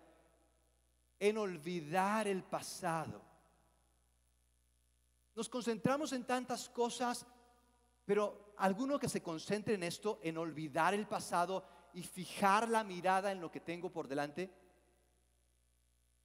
En 1.19 1.37
olvidar 1.37 2.27
el 2.27 2.43
pasado. 2.43 3.21
Nos 5.35 5.49
concentramos 5.49 6.13
en 6.13 6.23
tantas 6.25 6.69
cosas, 6.69 7.25
pero 8.05 8.53
alguno 8.57 8.97
que 8.99 9.09
se 9.09 9.21
concentre 9.21 9.73
en 9.73 9.83
esto, 9.83 10.19
en 10.23 10.37
olvidar 10.37 10.93
el 10.93 11.07
pasado 11.07 11.63
y 11.93 12.03
fijar 12.03 12.69
la 12.69 12.83
mirada 12.83 13.31
en 13.31 13.41
lo 13.41 13.51
que 13.51 13.59
tengo 13.59 13.91
por 13.91 14.07
delante, 14.07 14.51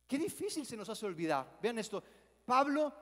qué 0.07 0.19
difícil 0.19 0.67
se 0.67 0.77
nos 0.77 0.89
hace 0.89 1.07
olvidar. 1.07 1.59
Vean 1.61 1.79
esto, 1.79 2.03
Pablo 2.45 2.93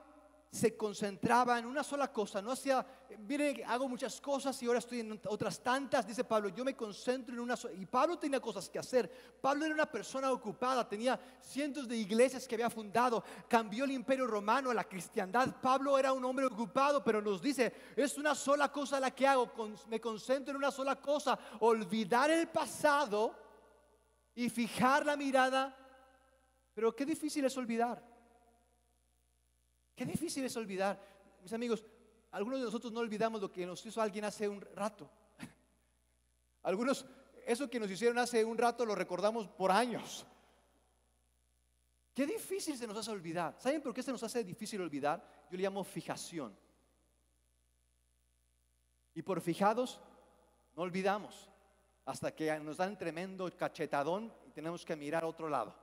se 0.51 0.75
concentraba 0.75 1.59
en 1.59 1.65
una 1.67 1.83
sola 1.83 2.11
cosa, 2.11 2.41
no 2.41 2.51
hacía, 2.51 2.83
mire, 3.19 3.63
hago 3.65 3.87
muchas 3.87 4.19
cosas 4.19 4.61
y 4.63 4.65
ahora 4.65 4.79
estoy 4.79 5.01
en 5.01 5.19
otras 5.27 5.61
tantas, 5.61 6.07
dice 6.07 6.23
Pablo, 6.23 6.49
yo 6.49 6.65
me 6.65 6.75
concentro 6.75 7.35
en 7.35 7.41
una 7.41 7.55
sola, 7.55 7.75
y 7.75 7.85
Pablo 7.85 8.17
tenía 8.17 8.39
cosas 8.39 8.67
que 8.67 8.79
hacer, 8.79 9.37
Pablo 9.39 9.65
era 9.65 9.75
una 9.75 9.85
persona 9.85 10.31
ocupada, 10.31 10.89
tenía 10.89 11.19
cientos 11.39 11.87
de 11.87 11.97
iglesias 11.97 12.47
que 12.47 12.55
había 12.55 12.69
fundado, 12.71 13.23
cambió 13.47 13.85
el 13.85 13.91
imperio 13.91 14.25
romano 14.25 14.71
a 14.71 14.73
la 14.73 14.85
cristiandad, 14.85 15.55
Pablo 15.61 15.99
era 15.99 16.13
un 16.13 16.25
hombre 16.25 16.47
ocupado, 16.47 17.03
pero 17.03 17.21
nos 17.21 17.43
dice, 17.43 17.71
es 17.95 18.17
una 18.17 18.33
sola 18.33 18.71
cosa 18.71 18.99
la 18.99 19.11
que 19.11 19.27
hago, 19.27 19.51
me 19.87 20.01
concentro 20.01 20.51
en 20.51 20.57
una 20.57 20.71
sola 20.71 20.95
cosa, 20.95 21.37
olvidar 21.59 22.31
el 22.31 22.47
pasado 22.47 23.35
y 24.33 24.49
fijar 24.49 25.05
la 25.05 25.15
mirada, 25.15 25.77
pero 26.73 26.95
qué 26.95 27.05
difícil 27.05 27.45
es 27.45 27.55
olvidar. 27.55 28.08
Qué 29.99 30.05
difícil 30.05 30.45
es 30.45 30.55
olvidar. 30.55 30.97
Mis 31.41 31.51
amigos, 31.51 31.83
algunos 32.31 32.59
de 32.59 32.65
nosotros 32.67 32.93
no 32.93 33.01
olvidamos 33.01 33.41
lo 33.41 33.51
que 33.51 33.65
nos 33.65 33.85
hizo 33.85 34.01
alguien 34.01 34.23
hace 34.23 34.47
un 34.47 34.61
rato. 34.61 35.11
Algunos, 36.63 37.05
eso 37.45 37.69
que 37.69 37.81
nos 37.81 37.91
hicieron 37.91 38.17
hace 38.17 38.45
un 38.45 38.57
rato 38.57 38.85
lo 38.85 38.95
recordamos 38.95 39.49
por 39.49 39.73
años. 39.73 40.25
Qué 42.13 42.25
difícil 42.25 42.77
se 42.77 42.87
nos 42.87 42.95
hace 42.95 43.11
olvidar. 43.11 43.57
¿Saben 43.59 43.81
por 43.81 43.93
qué 43.93 44.01
se 44.01 44.13
nos 44.13 44.23
hace 44.23 44.41
difícil 44.41 44.79
olvidar? 44.79 45.21
Yo 45.51 45.57
le 45.57 45.63
llamo 45.63 45.83
fijación. 45.83 46.57
Y 49.15 49.21
por 49.21 49.41
fijados, 49.41 49.99
no 50.77 50.83
olvidamos. 50.83 51.49
Hasta 52.05 52.33
que 52.33 52.57
nos 52.61 52.77
dan 52.77 52.97
tremendo 52.97 53.51
cachetadón 53.57 54.33
y 54.47 54.51
tenemos 54.51 54.85
que 54.85 54.95
mirar 54.95 55.25
a 55.25 55.27
otro 55.27 55.49
lado. 55.49 55.75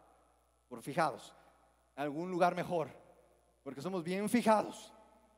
Por 0.68 0.80
fijados. 0.80 1.34
algún 1.96 2.30
lugar 2.30 2.54
mejor 2.54 3.04
porque 3.66 3.82
somos 3.82 4.04
bien 4.04 4.28
fijados 4.28 4.92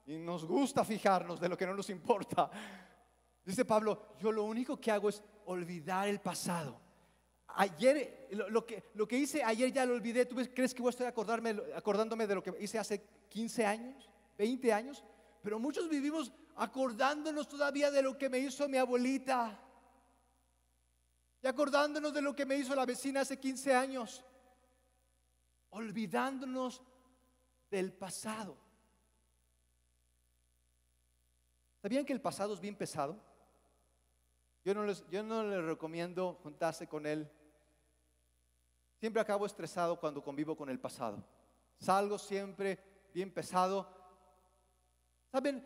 y 0.05 0.19
nos 0.19 0.45
gusta 0.45 0.85
fijarnos 0.85 1.41
de 1.41 1.49
lo 1.49 1.57
que 1.57 1.67
no 1.67 1.73
nos 1.73 1.88
importa. 1.88 2.51
Dice 3.43 3.64
Pablo, 3.64 4.17
yo 4.21 4.31
lo 4.31 4.45
único 4.45 4.79
que 4.79 4.91
hago 4.91 5.09
es 5.09 5.23
olvidar 5.47 6.07
el 6.09 6.21
pasado. 6.21 6.79
Ayer, 7.47 8.29
lo, 8.33 8.67
que, 8.67 8.91
lo 8.93 9.09
que 9.09 9.17
hice 9.17 9.43
ayer 9.43 9.73
ya 9.73 9.87
lo 9.87 9.95
olvidé. 9.95 10.27
¿Tú 10.27 10.37
crees 10.55 10.75
que 10.75 10.83
voy 10.83 10.91
a 10.91 10.91
estar 10.91 11.07
acordarme, 11.07 11.57
acordándome 11.75 12.27
de 12.27 12.35
lo 12.35 12.43
que 12.43 12.53
hice 12.61 12.79
hace 12.79 13.03
15 13.31 13.64
años, 13.64 14.11
20 14.37 14.75
años? 14.75 15.03
Pero 15.43 15.59
muchos 15.59 15.88
vivimos 15.88 16.31
acordándonos 16.57 17.49
todavía 17.49 17.91
de 17.91 18.03
lo 18.03 18.19
que 18.19 18.29
me 18.29 18.41
hizo 18.41 18.69
mi 18.69 18.77
abuelita. 18.77 19.59
Y 21.43 21.47
acordándonos 21.47 22.12
de 22.12 22.21
lo 22.21 22.37
que 22.37 22.45
me 22.45 22.57
hizo 22.59 22.75
la 22.75 22.85
vecina 22.85 23.23
hace 23.23 23.41
15 23.41 23.75
años. 23.75 24.23
Olvidándonos 25.71 26.83
del 27.70 27.92
pasado. 27.92 28.57
¿Sabían 31.83 32.04
que 32.04 32.12
el 32.12 32.20
pasado 32.20 32.54
es 32.54 32.61
bien 32.61 32.76
pesado? 32.76 33.18
Yo 34.64 34.74
no 34.74 34.85
les, 34.85 35.07
yo 35.09 35.22
no 35.22 35.44
les 35.44 35.64
recomiendo 35.64 36.35
juntarse 36.42 36.88
con 36.88 37.07
él. 37.07 37.31
Siempre 38.98 39.22
acabo 39.22 39.46
estresado 39.46 39.98
cuando 39.98 40.22
convivo 40.22 40.57
con 40.57 40.68
el 40.68 40.81
pasado. 40.81 41.24
Salgo 41.78 42.18
siempre 42.18 42.78
bien 43.14 43.33
pesado. 43.33 43.88
¿Saben? 45.31 45.64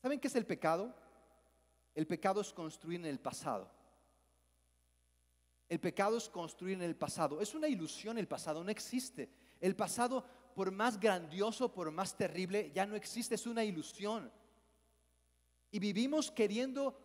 ¿Saben 0.00 0.18
qué 0.18 0.28
es 0.28 0.34
el 0.34 0.46
pecado? 0.46 0.94
El 1.94 2.06
pecado 2.06 2.40
es 2.40 2.52
construir 2.52 3.00
en 3.00 3.06
el 3.06 3.20
pasado. 3.20 3.70
El 5.68 5.80
pecado 5.80 6.16
es 6.16 6.28
construir 6.28 6.76
en 6.76 6.82
el 6.82 6.96
pasado. 6.96 7.40
Es 7.40 7.54
una 7.54 7.68
ilusión 7.68 8.18
el 8.18 8.28
pasado, 8.28 8.64
no 8.64 8.70
existe. 8.70 9.30
El 9.60 9.76
pasado 9.76 10.24
por 10.54 10.70
más 10.70 10.98
grandioso, 10.98 11.72
por 11.72 11.90
más 11.90 12.16
terrible, 12.16 12.70
ya 12.72 12.86
no 12.86 12.94
existe, 12.94 13.34
es 13.34 13.46
una 13.46 13.64
ilusión. 13.64 14.30
Y 15.70 15.78
vivimos 15.78 16.30
queriendo 16.30 16.98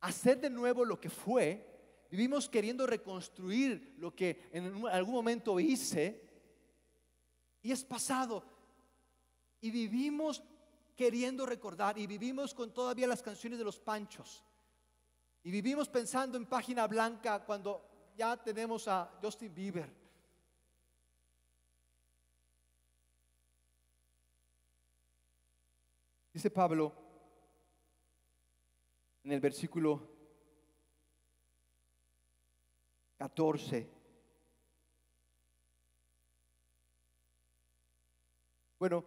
hacer 0.00 0.40
de 0.40 0.50
nuevo 0.50 0.84
lo 0.84 1.00
que 1.00 1.10
fue, 1.10 2.06
vivimos 2.10 2.48
queriendo 2.48 2.86
reconstruir 2.86 3.94
lo 3.98 4.14
que 4.14 4.48
en 4.52 4.86
algún 4.86 5.14
momento 5.14 5.58
hice, 5.60 6.28
y 7.62 7.72
es 7.72 7.84
pasado. 7.84 8.44
Y 9.60 9.70
vivimos 9.70 10.42
queriendo 10.96 11.46
recordar, 11.46 11.98
y 11.98 12.06
vivimos 12.06 12.54
con 12.54 12.72
todavía 12.72 13.06
las 13.06 13.22
canciones 13.22 13.58
de 13.58 13.64
los 13.64 13.78
panchos. 13.78 14.44
Y 15.44 15.50
vivimos 15.50 15.88
pensando 15.88 16.36
en 16.36 16.46
página 16.46 16.86
blanca 16.86 17.44
cuando 17.44 18.12
ya 18.16 18.36
tenemos 18.36 18.88
a 18.88 19.18
Justin 19.22 19.54
Bieber 19.54 19.97
Dice 26.38 26.50
Pablo 26.52 26.92
en 29.24 29.32
el 29.32 29.40
versículo 29.40 30.08
14. 33.16 33.90
Bueno, 38.78 39.04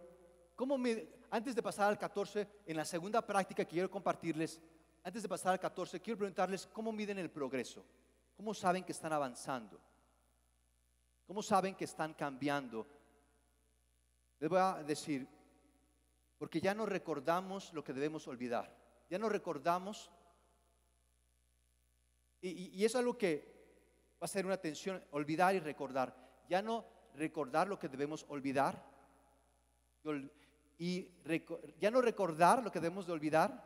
¿cómo 0.54 0.76
me, 0.76 1.08
antes 1.30 1.54
de 1.54 1.62
pasar 1.62 1.88
al 1.88 1.98
14, 1.98 2.46
en 2.66 2.76
la 2.76 2.84
segunda 2.84 3.26
práctica 3.26 3.64
que 3.64 3.70
quiero 3.70 3.90
compartirles, 3.90 4.60
antes 5.02 5.22
de 5.22 5.28
pasar 5.30 5.54
al 5.54 5.60
14, 5.60 6.02
quiero 6.02 6.18
preguntarles 6.18 6.66
cómo 6.66 6.92
miden 6.92 7.16
el 7.16 7.30
progreso, 7.30 7.82
cómo 8.36 8.52
saben 8.52 8.84
que 8.84 8.92
están 8.92 9.14
avanzando, 9.14 9.80
cómo 11.26 11.42
saben 11.42 11.74
que 11.74 11.86
están 11.86 12.12
cambiando. 12.12 12.86
Les 14.38 14.50
voy 14.50 14.58
a 14.58 14.82
decir, 14.82 15.26
porque 16.42 16.60
ya 16.60 16.74
no 16.74 16.86
recordamos 16.86 17.72
lo 17.72 17.84
que 17.84 17.92
debemos 17.92 18.26
olvidar. 18.26 18.76
Ya 19.08 19.16
no 19.16 19.28
recordamos. 19.28 20.10
Y, 22.40 22.84
eso 22.84 22.98
es 22.98 23.00
algo 23.00 23.16
que 23.16 24.16
va 24.20 24.24
a 24.24 24.26
ser 24.26 24.44
una 24.44 24.56
tensión, 24.56 25.00
olvidar 25.12 25.54
y 25.54 25.60
recordar. 25.60 26.12
Ya 26.48 26.60
no 26.60 26.84
recordar 27.14 27.68
lo 27.68 27.78
que 27.78 27.88
debemos 27.88 28.26
olvidar. 28.28 28.84
Y 30.78 31.12
ya 31.78 31.92
no 31.92 32.02
recordar 32.02 32.60
lo 32.60 32.72
que 32.72 32.80
debemos 32.80 33.06
de 33.06 33.12
olvidar 33.12 33.64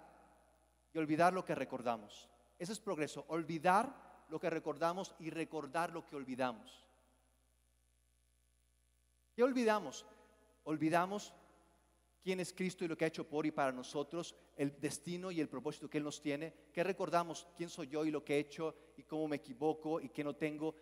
y 0.93 0.99
olvidar 0.99 1.33
lo 1.33 1.47
que 1.47 1.55
recordamos. 1.55 2.29
Ese 2.59 2.75
es 2.75 2.79
progreso. 2.79 3.25
Olvidar 3.29 4.27
lo 4.29 4.39
que 4.39 4.51
recordamos 4.51 5.15
y 5.19 5.31
recordar 5.31 5.95
lo 5.95 6.05
que 6.05 6.15
olvidamos. 6.15 6.85
¿Qué 9.35 9.43
olvidamos? 9.43 10.05
Olvidamos 10.65 11.33
quién 12.27 12.41
es 12.41 12.53
Cristo 12.53 12.85
y 12.85 12.89
lo 12.89 12.97
que 12.97 13.05
ha 13.05 13.09
hecho 13.09 13.29
por 13.29 13.47
y 13.47 13.53
para 13.53 13.71
nosotros, 13.71 14.35
el 14.57 14.81
destino 14.81 15.31
y 15.31 15.41
el 15.41 15.49
propósito 15.49 15.89
que 15.89 15.99
Él 15.99 16.03
nos 16.03 16.21
tiene, 16.21 16.53
que 16.73 16.83
recordamos 16.83 17.47
quién 17.57 17.69
soy 17.69 17.87
yo 17.87 18.05
y 18.05 18.11
lo 18.11 18.25
que 18.25 18.35
he 18.35 18.41
hecho 18.41 18.75
y 18.97 19.05
cómo 19.05 19.29
me 19.29 19.37
equivoco 19.37 20.01
y 20.01 20.09
qué 20.09 20.25
no 20.25 20.35
tengo. 20.35 20.75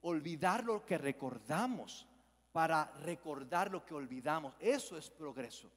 Olvidar 0.00 0.64
lo 0.64 0.84
que 0.84 0.98
recordamos 0.98 2.04
para 2.50 2.90
recordar 3.02 3.70
lo 3.70 3.86
que 3.86 3.94
olvidamos, 3.94 4.56
eso 4.58 4.98
es 4.98 5.08
progreso. 5.08 5.70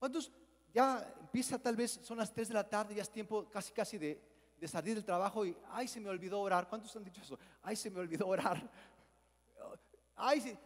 ¿Cuántos 0.00 0.32
ya 0.74 1.14
empieza 1.20 1.60
tal 1.60 1.76
vez, 1.76 2.00
son 2.02 2.18
las 2.18 2.32
3 2.32 2.48
de 2.48 2.54
la 2.54 2.68
tarde, 2.68 2.96
ya 2.96 3.02
es 3.02 3.10
tiempo 3.12 3.48
casi 3.50 3.72
casi 3.72 3.98
de, 3.98 4.20
salir 4.66 4.96
del 4.96 5.04
trabajo 5.04 5.46
y, 5.46 5.56
ay, 5.70 5.86
se 5.86 6.00
me 6.00 6.08
olvidó 6.08 6.40
orar. 6.40 6.68
¿Cuántos 6.68 6.96
han 6.96 7.04
dicho 7.04 7.22
eso? 7.22 7.38
Ay, 7.62 7.76
se 7.76 7.88
me 7.88 8.00
olvidó 8.00 8.26
orar. 8.26 8.68
Ay, 10.16 10.58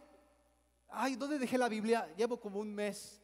ay, 0.89 1.15
¿dónde 1.15 1.39
dejé 1.39 1.57
la 1.57 1.69
Biblia? 1.69 2.13
Llevo 2.15 2.39
como 2.39 2.59
un 2.59 2.73
mes. 2.73 3.21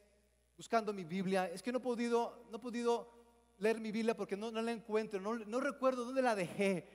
buscando 0.55 0.93
mi 0.93 1.03
Biblia. 1.03 1.49
Es 1.49 1.61
que 1.61 1.71
no 1.71 1.79
he 1.79 1.81
podido, 1.81 2.45
no 2.49 2.57
he 2.57 2.59
podido 2.59 3.09
leer 3.57 3.79
mi 3.79 3.91
Biblia 3.91 4.15
porque 4.15 4.37
no, 4.37 4.51
la 4.51 4.71
encuentro, 4.71 5.19
no, 5.19 5.35
no 5.35 5.59
recuerdo 5.59 6.05
dónde 6.05 6.21
la 6.21 6.35
dejé. 6.35 6.87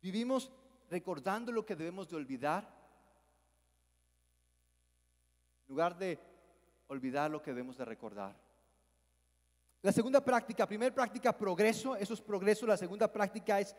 Vivimos 0.00 0.50
recordando 0.90 1.52
lo 1.52 1.64
que 1.64 1.76
debemos 1.76 2.08
de 2.08 2.16
olvidar, 2.16 2.62
en 5.66 5.68
lugar 5.68 5.96
de 5.98 6.18
olvidar 6.88 7.30
lo 7.30 7.42
que 7.42 7.50
debemos 7.50 7.76
de 7.76 7.84
recordar. 7.84 8.36
La 9.82 9.92
segunda 9.92 10.24
práctica, 10.24 10.66
primera 10.66 10.94
práctica, 10.94 11.36
progreso, 11.36 11.94
eso 11.96 12.14
es 12.14 12.20
progreso. 12.20 12.66
La 12.66 12.76
segunda 12.76 13.10
práctica 13.10 13.60
es 13.60 13.76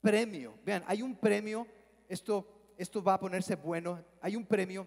premio. 0.00 0.58
Vean, 0.64 0.84
hay 0.86 1.02
un 1.02 1.16
premio, 1.16 1.66
esto, 2.08 2.61
esto 2.82 3.02
va 3.02 3.14
a 3.14 3.20
ponerse 3.20 3.54
bueno, 3.56 4.04
hay 4.20 4.36
un 4.36 4.44
premio, 4.44 4.86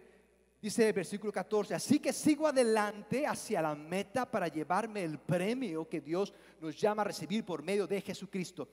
dice 0.61 0.87
el 0.87 0.93
versículo 0.93 1.31
14, 1.31 1.73
así 1.73 1.99
que 1.99 2.11
sigo 2.11 2.47
adelante 2.47 3.25
hacia 3.25 3.61
la 3.61 3.73
meta 3.73 4.29
para 4.29 4.47
llevarme 4.47 5.03
el 5.03 5.19
premio 5.19 5.87
que 5.87 6.01
Dios 6.01 6.33
nos 6.59 6.79
llama 6.79 7.01
a 7.01 7.05
recibir 7.05 7.45
por 7.45 7.63
medio 7.63 7.87
de 7.87 8.01
Jesucristo. 8.01 8.67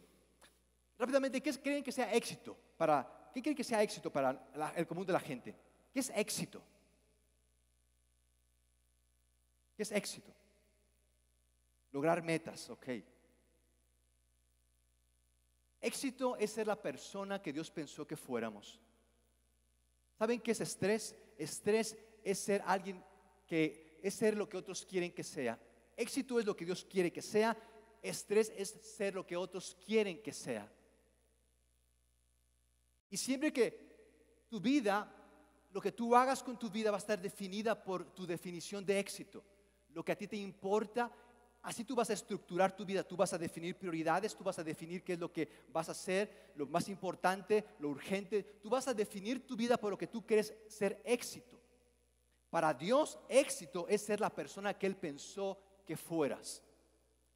Rápidamente, 0.99 1.41
¿qué 1.41 1.53
creen 1.55 1.83
que 1.83 1.93
sea 1.93 2.13
éxito? 2.13 2.57
Para, 2.77 3.31
¿Qué 3.33 3.41
creen 3.41 3.57
que 3.57 3.65
sea 3.65 3.83
éxito 3.83 4.11
para 4.11 4.73
el 4.77 4.87
común 4.87 5.07
de 5.07 5.13
la 5.13 5.21
gente? 5.21 5.55
¿Qué 5.93 6.01
es 6.01 6.11
éxito? 6.15 6.63
¿Qué 9.77 9.83
es 9.83 9.93
éxito? 9.93 10.33
Lograr 11.93 12.23
metas, 12.23 12.71
ok. 12.71 12.89
Éxito 15.81 16.37
es 16.37 16.53
ser 16.53 16.67
la 16.67 16.81
persona 16.81 17.43
que 17.43 17.53
Dios 17.53 17.71
pensó 17.71 18.07
que 18.07 18.17
fuéramos. 18.17 18.81
¿Saben 20.23 20.41
qué 20.41 20.53
es 20.53 20.61
estrés? 20.61 21.17
Estrés 21.37 21.99
es 22.23 22.39
ser 22.39 22.63
alguien 22.65 23.05
que 23.45 23.99
es 24.01 24.15
ser 24.15 24.37
lo 24.37 24.49
que 24.49 24.57
otros 24.57 24.87
quieren 24.87 25.11
que 25.11 25.25
sea. 25.25 25.59
Éxito 25.97 26.39
es 26.39 26.47
lo 26.47 26.55
que 26.55 26.65
Dios 26.65 26.87
quiere 26.89 27.13
que 27.13 27.21
sea. 27.21 27.59
Estrés 28.01 28.53
es 28.57 28.69
ser 28.69 29.17
lo 29.17 29.27
que 29.27 29.37
otros 29.37 29.77
quieren 29.85 30.23
que 30.23 30.33
sea. 30.33 30.73
Y 33.11 33.17
siempre 33.17 33.53
que 33.53 34.47
tu 34.49 34.61
vida, 34.61 35.13
lo 35.73 35.81
que 35.81 35.91
tú 35.91 36.15
hagas 36.15 36.41
con 36.41 36.57
tu 36.57 36.71
vida 36.71 36.93
va 36.93 36.99
a 36.99 37.05
estar 37.05 37.21
definida 37.21 37.83
por 37.83 38.15
tu 38.15 38.25
definición 38.25 38.87
de 38.87 39.01
éxito. 39.01 39.43
Lo 39.89 40.05
que 40.05 40.13
a 40.13 40.17
ti 40.17 40.29
te 40.29 40.37
importa, 40.37 41.11
así 41.63 41.85
tú 41.85 41.95
vas 41.95 42.11
a 42.11 42.15
estructurar 42.15 42.75
tu 42.75 42.85
vida, 42.85 43.03
tú 43.03 43.17
vas 43.17 43.33
a 43.33 43.39
definir 43.39 43.77
prioridades, 43.77 44.35
tú 44.35 44.45
vas 44.45 44.59
a 44.59 44.65
definir 44.65 45.03
qué 45.03 45.15
es 45.15 45.19
lo 45.19 45.33
que 45.33 45.49
vas 45.73 45.89
a 45.89 45.93
hacer, 45.93 46.53
lo 46.57 46.67
más 46.67 46.89
importante, 46.89 47.65
lo 47.79 47.91
urgente, 47.91 48.43
tú 48.63 48.69
vas 48.69 48.89
a 48.89 48.95
definir 48.95 49.47
tu 49.47 49.57
vida 49.57 49.77
por 49.77 49.91
lo 49.91 49.99
que 49.99 50.09
tú 50.09 50.27
quieres 50.27 50.55
ser 50.69 51.01
éxito. 51.05 51.61
Para 52.51 52.75
Dios, 52.75 53.19
éxito 53.29 53.87
es 53.89 54.03
ser 54.03 54.21
la 54.21 54.31
persona 54.31 54.75
que 54.75 54.87
Él 54.87 54.97
pensó 54.97 55.59
que 55.87 55.97
fueras. 55.97 56.63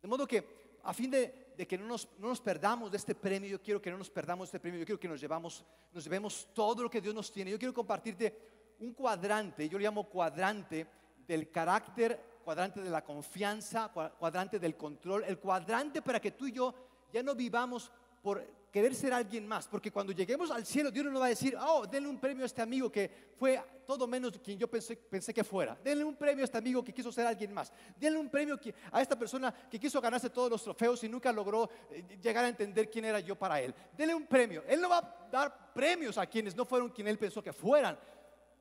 De 0.03 0.09
modo 0.09 0.27
que 0.27 0.45
a 0.83 0.93
fin 0.93 1.11
de 1.11 1.67
que 1.67 1.79
no 1.79 1.87
nos, 1.87 2.41
perdamos 2.41 2.91
de 2.91 2.97
este 2.97 3.15
premio, 3.15 3.49
yo 3.49 3.63
quiero 3.63 3.81
que 3.81 3.91
no 3.91 3.99
nos 3.99 4.11
perdamos 4.11 4.47
de 4.47 4.49
este 4.57 4.61
premio, 4.61 4.79
yo 4.79 4.87
quiero 4.87 5.01
que 5.01 5.09
nos 5.09 5.21
llevamos, 5.21 5.65
nos 5.93 6.05
llevemos 6.05 6.49
todo 6.53 6.83
lo 6.83 6.91
que 6.91 7.01
Dios 7.01 7.15
nos 7.15 7.33
tiene. 7.33 7.51
Yo 7.51 7.59
quiero 7.59 7.73
compartirte 7.73 8.75
un 8.79 8.93
cuadrante, 8.93 9.69
yo 9.69 9.79
le 9.79 9.85
llamo 9.85 10.09
cuadrante 10.09 10.87
del 11.27 11.51
carácter, 11.51 12.36
cuadrante 12.47 12.81
de 12.81 12.91
la 12.91 13.03
confianza, 13.03 13.89
cuadrante 13.89 14.61
del 14.61 14.77
control, 14.77 15.25
el 15.25 15.37
cuadrante 15.37 16.01
para 16.01 16.21
que 16.21 16.31
tú 16.31 16.47
y 16.47 16.53
yo 16.53 16.73
ya 17.13 17.21
no 17.21 17.35
vivamos 17.35 17.91
por 18.23 18.41
querer 18.71 18.95
ser 18.95 19.13
alguien 19.13 19.49
más, 19.49 19.67
porque 19.67 19.91
cuando 19.91 20.13
lleguemos 20.13 20.53
al 20.53 20.65
cielo, 20.65 20.93
Dios 20.93 21.07
no 21.07 21.19
va 21.19 21.27
a 21.27 21.31
decir, 21.31 21.57
oh, 21.61 21.85
denle 21.89 22.09
un 22.09 22.21
premio 22.21 22.45
a 22.45 22.47
este 22.47 22.63
amigo 22.63 22.89
que 22.89 23.11
fue 23.35 23.61
todo 23.85 24.07
menos 24.07 24.39
quien 24.39 24.57
yo 24.61 24.71
pensé, 24.71 24.95
pensé 24.95 25.35
que 25.35 25.43
fuera, 25.43 25.77
denle 25.83 26.05
un 26.05 26.15
premio 26.15 26.45
a 26.45 26.47
este 26.47 26.59
amigo 26.59 26.85
que 26.85 26.95
quiso 26.95 27.11
ser 27.11 27.27
alguien 27.27 27.53
más, 27.53 27.73
denle 27.99 28.21
un 28.21 28.29
premio 28.29 28.57
a 28.93 29.03
esta 29.03 29.19
persona 29.19 29.53
que 29.69 29.81
quiso 29.81 30.01
ganarse 30.01 30.31
todos 30.31 30.49
los 30.49 30.63
trofeos 30.63 31.03
y 31.03 31.09
nunca 31.09 31.33
logró 31.33 31.69
eh, 31.91 32.05
llegar 32.23 32.45
a 32.45 32.49
entender 32.49 32.89
quién 32.89 33.07
era 33.07 33.19
yo 33.19 33.35
para 33.35 33.61
él, 33.61 33.75
denle 33.99 34.15
un 34.15 34.27
premio, 34.29 34.63
Él 34.69 34.81
no 34.81 34.89
va 34.89 34.99
a 34.99 35.29
dar 35.33 35.73
premios 35.75 36.17
a 36.17 36.27
quienes 36.27 36.55
no 36.55 36.65
fueron 36.65 36.91
quien 36.91 37.09
Él 37.09 37.19
pensó 37.19 37.43
que 37.43 37.53
fueran, 37.53 37.99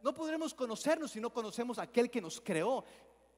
no 0.06 0.14
podremos 0.14 0.54
conocernos 0.54 1.10
si 1.10 1.20
no 1.20 1.34
conocemos 1.34 1.80
a 1.80 1.82
aquel 1.82 2.12
que 2.12 2.22
nos 2.22 2.40
creó. 2.40 2.86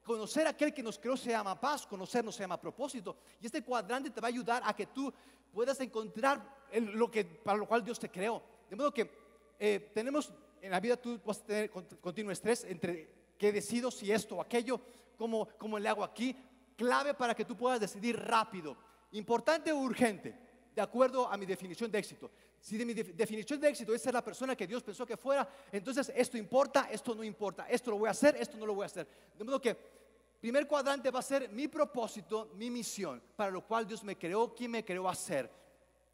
Conocer 0.07 0.47
a 0.47 0.51
aquel 0.51 0.73
que 0.73 0.81
nos 0.81 0.97
creó 0.97 1.17
se 1.17 1.31
llama 1.31 1.59
paz, 1.59 1.85
conocernos 1.85 2.33
se 2.33 2.41
llama 2.41 2.57
propósito. 2.57 3.17
Y 3.41 3.45
este 3.45 3.61
cuadrante 3.61 4.09
te 4.09 4.21
va 4.21 4.29
a 4.29 4.29
ayudar 4.29 4.63
a 4.65 4.73
que 4.73 4.85
tú 4.85 5.13
puedas 5.51 5.77
encontrar 5.81 6.41
lo 6.71 7.11
que, 7.11 7.25
para 7.25 7.57
lo 7.57 7.67
cual 7.67 7.83
Dios 7.83 7.99
te 7.99 8.07
creó. 8.07 8.41
De 8.69 8.77
modo 8.77 8.93
que 8.93 9.11
eh, 9.59 9.91
tenemos 9.93 10.31
en 10.61 10.71
la 10.71 10.79
vida, 10.79 10.95
tú 10.95 11.19
vas 11.25 11.41
a 11.41 11.43
tener 11.43 11.69
continuo 11.69 12.31
estrés 12.31 12.63
entre 12.63 13.33
qué 13.37 13.51
decido, 13.51 13.91
si 13.91 14.09
esto 14.09 14.37
o 14.37 14.41
aquello, 14.41 14.79
cómo, 15.17 15.49
cómo 15.57 15.77
le 15.77 15.89
hago 15.89 16.05
aquí. 16.05 16.33
Clave 16.77 17.13
para 17.13 17.35
que 17.35 17.43
tú 17.43 17.57
puedas 17.57 17.81
decidir 17.81 18.17
rápido. 18.17 18.77
Importante 19.11 19.73
o 19.73 19.77
urgente, 19.77 20.39
de 20.77 20.83
acuerdo 20.83 21.27
a 21.27 21.35
mi 21.37 21.47
definición 21.47 21.89
de 21.89 21.97
éxito. 21.97 22.29
Si 22.61 22.77
de 22.77 22.85
mi 22.85 22.93
definición 22.93 23.59
de 23.59 23.69
éxito 23.69 23.95
es 23.95 24.01
ser 24.03 24.13
la 24.13 24.23
persona 24.23 24.55
que 24.55 24.67
Dios 24.67 24.83
pensó 24.83 25.07
que 25.07 25.17
fuera, 25.17 25.49
entonces 25.71 26.11
esto 26.15 26.37
importa, 26.37 26.87
esto 26.91 27.15
no 27.15 27.23
importa, 27.23 27.65
esto 27.67 27.89
lo 27.89 27.97
voy 27.97 28.07
a 28.07 28.11
hacer, 28.11 28.35
esto 28.39 28.57
no 28.57 28.65
lo 28.67 28.75
voy 28.75 28.83
a 28.83 28.85
hacer. 28.85 29.07
De 29.35 29.43
modo 29.43 29.59
que 29.59 29.97
Primer 30.39 30.67
cuadrante 30.67 31.09
va 31.09 31.17
a 31.17 31.23
ser 31.23 31.49
mi 31.49 31.67
propósito, 31.67 32.51
mi 32.53 32.69
misión, 32.69 33.19
para 33.35 33.49
lo 33.49 33.65
cual 33.65 33.87
Dios 33.87 34.03
me 34.03 34.15
creó, 34.15 34.53
quién 34.53 34.69
me 34.69 34.85
creó 34.85 35.09
a 35.09 35.15
ser. 35.15 35.49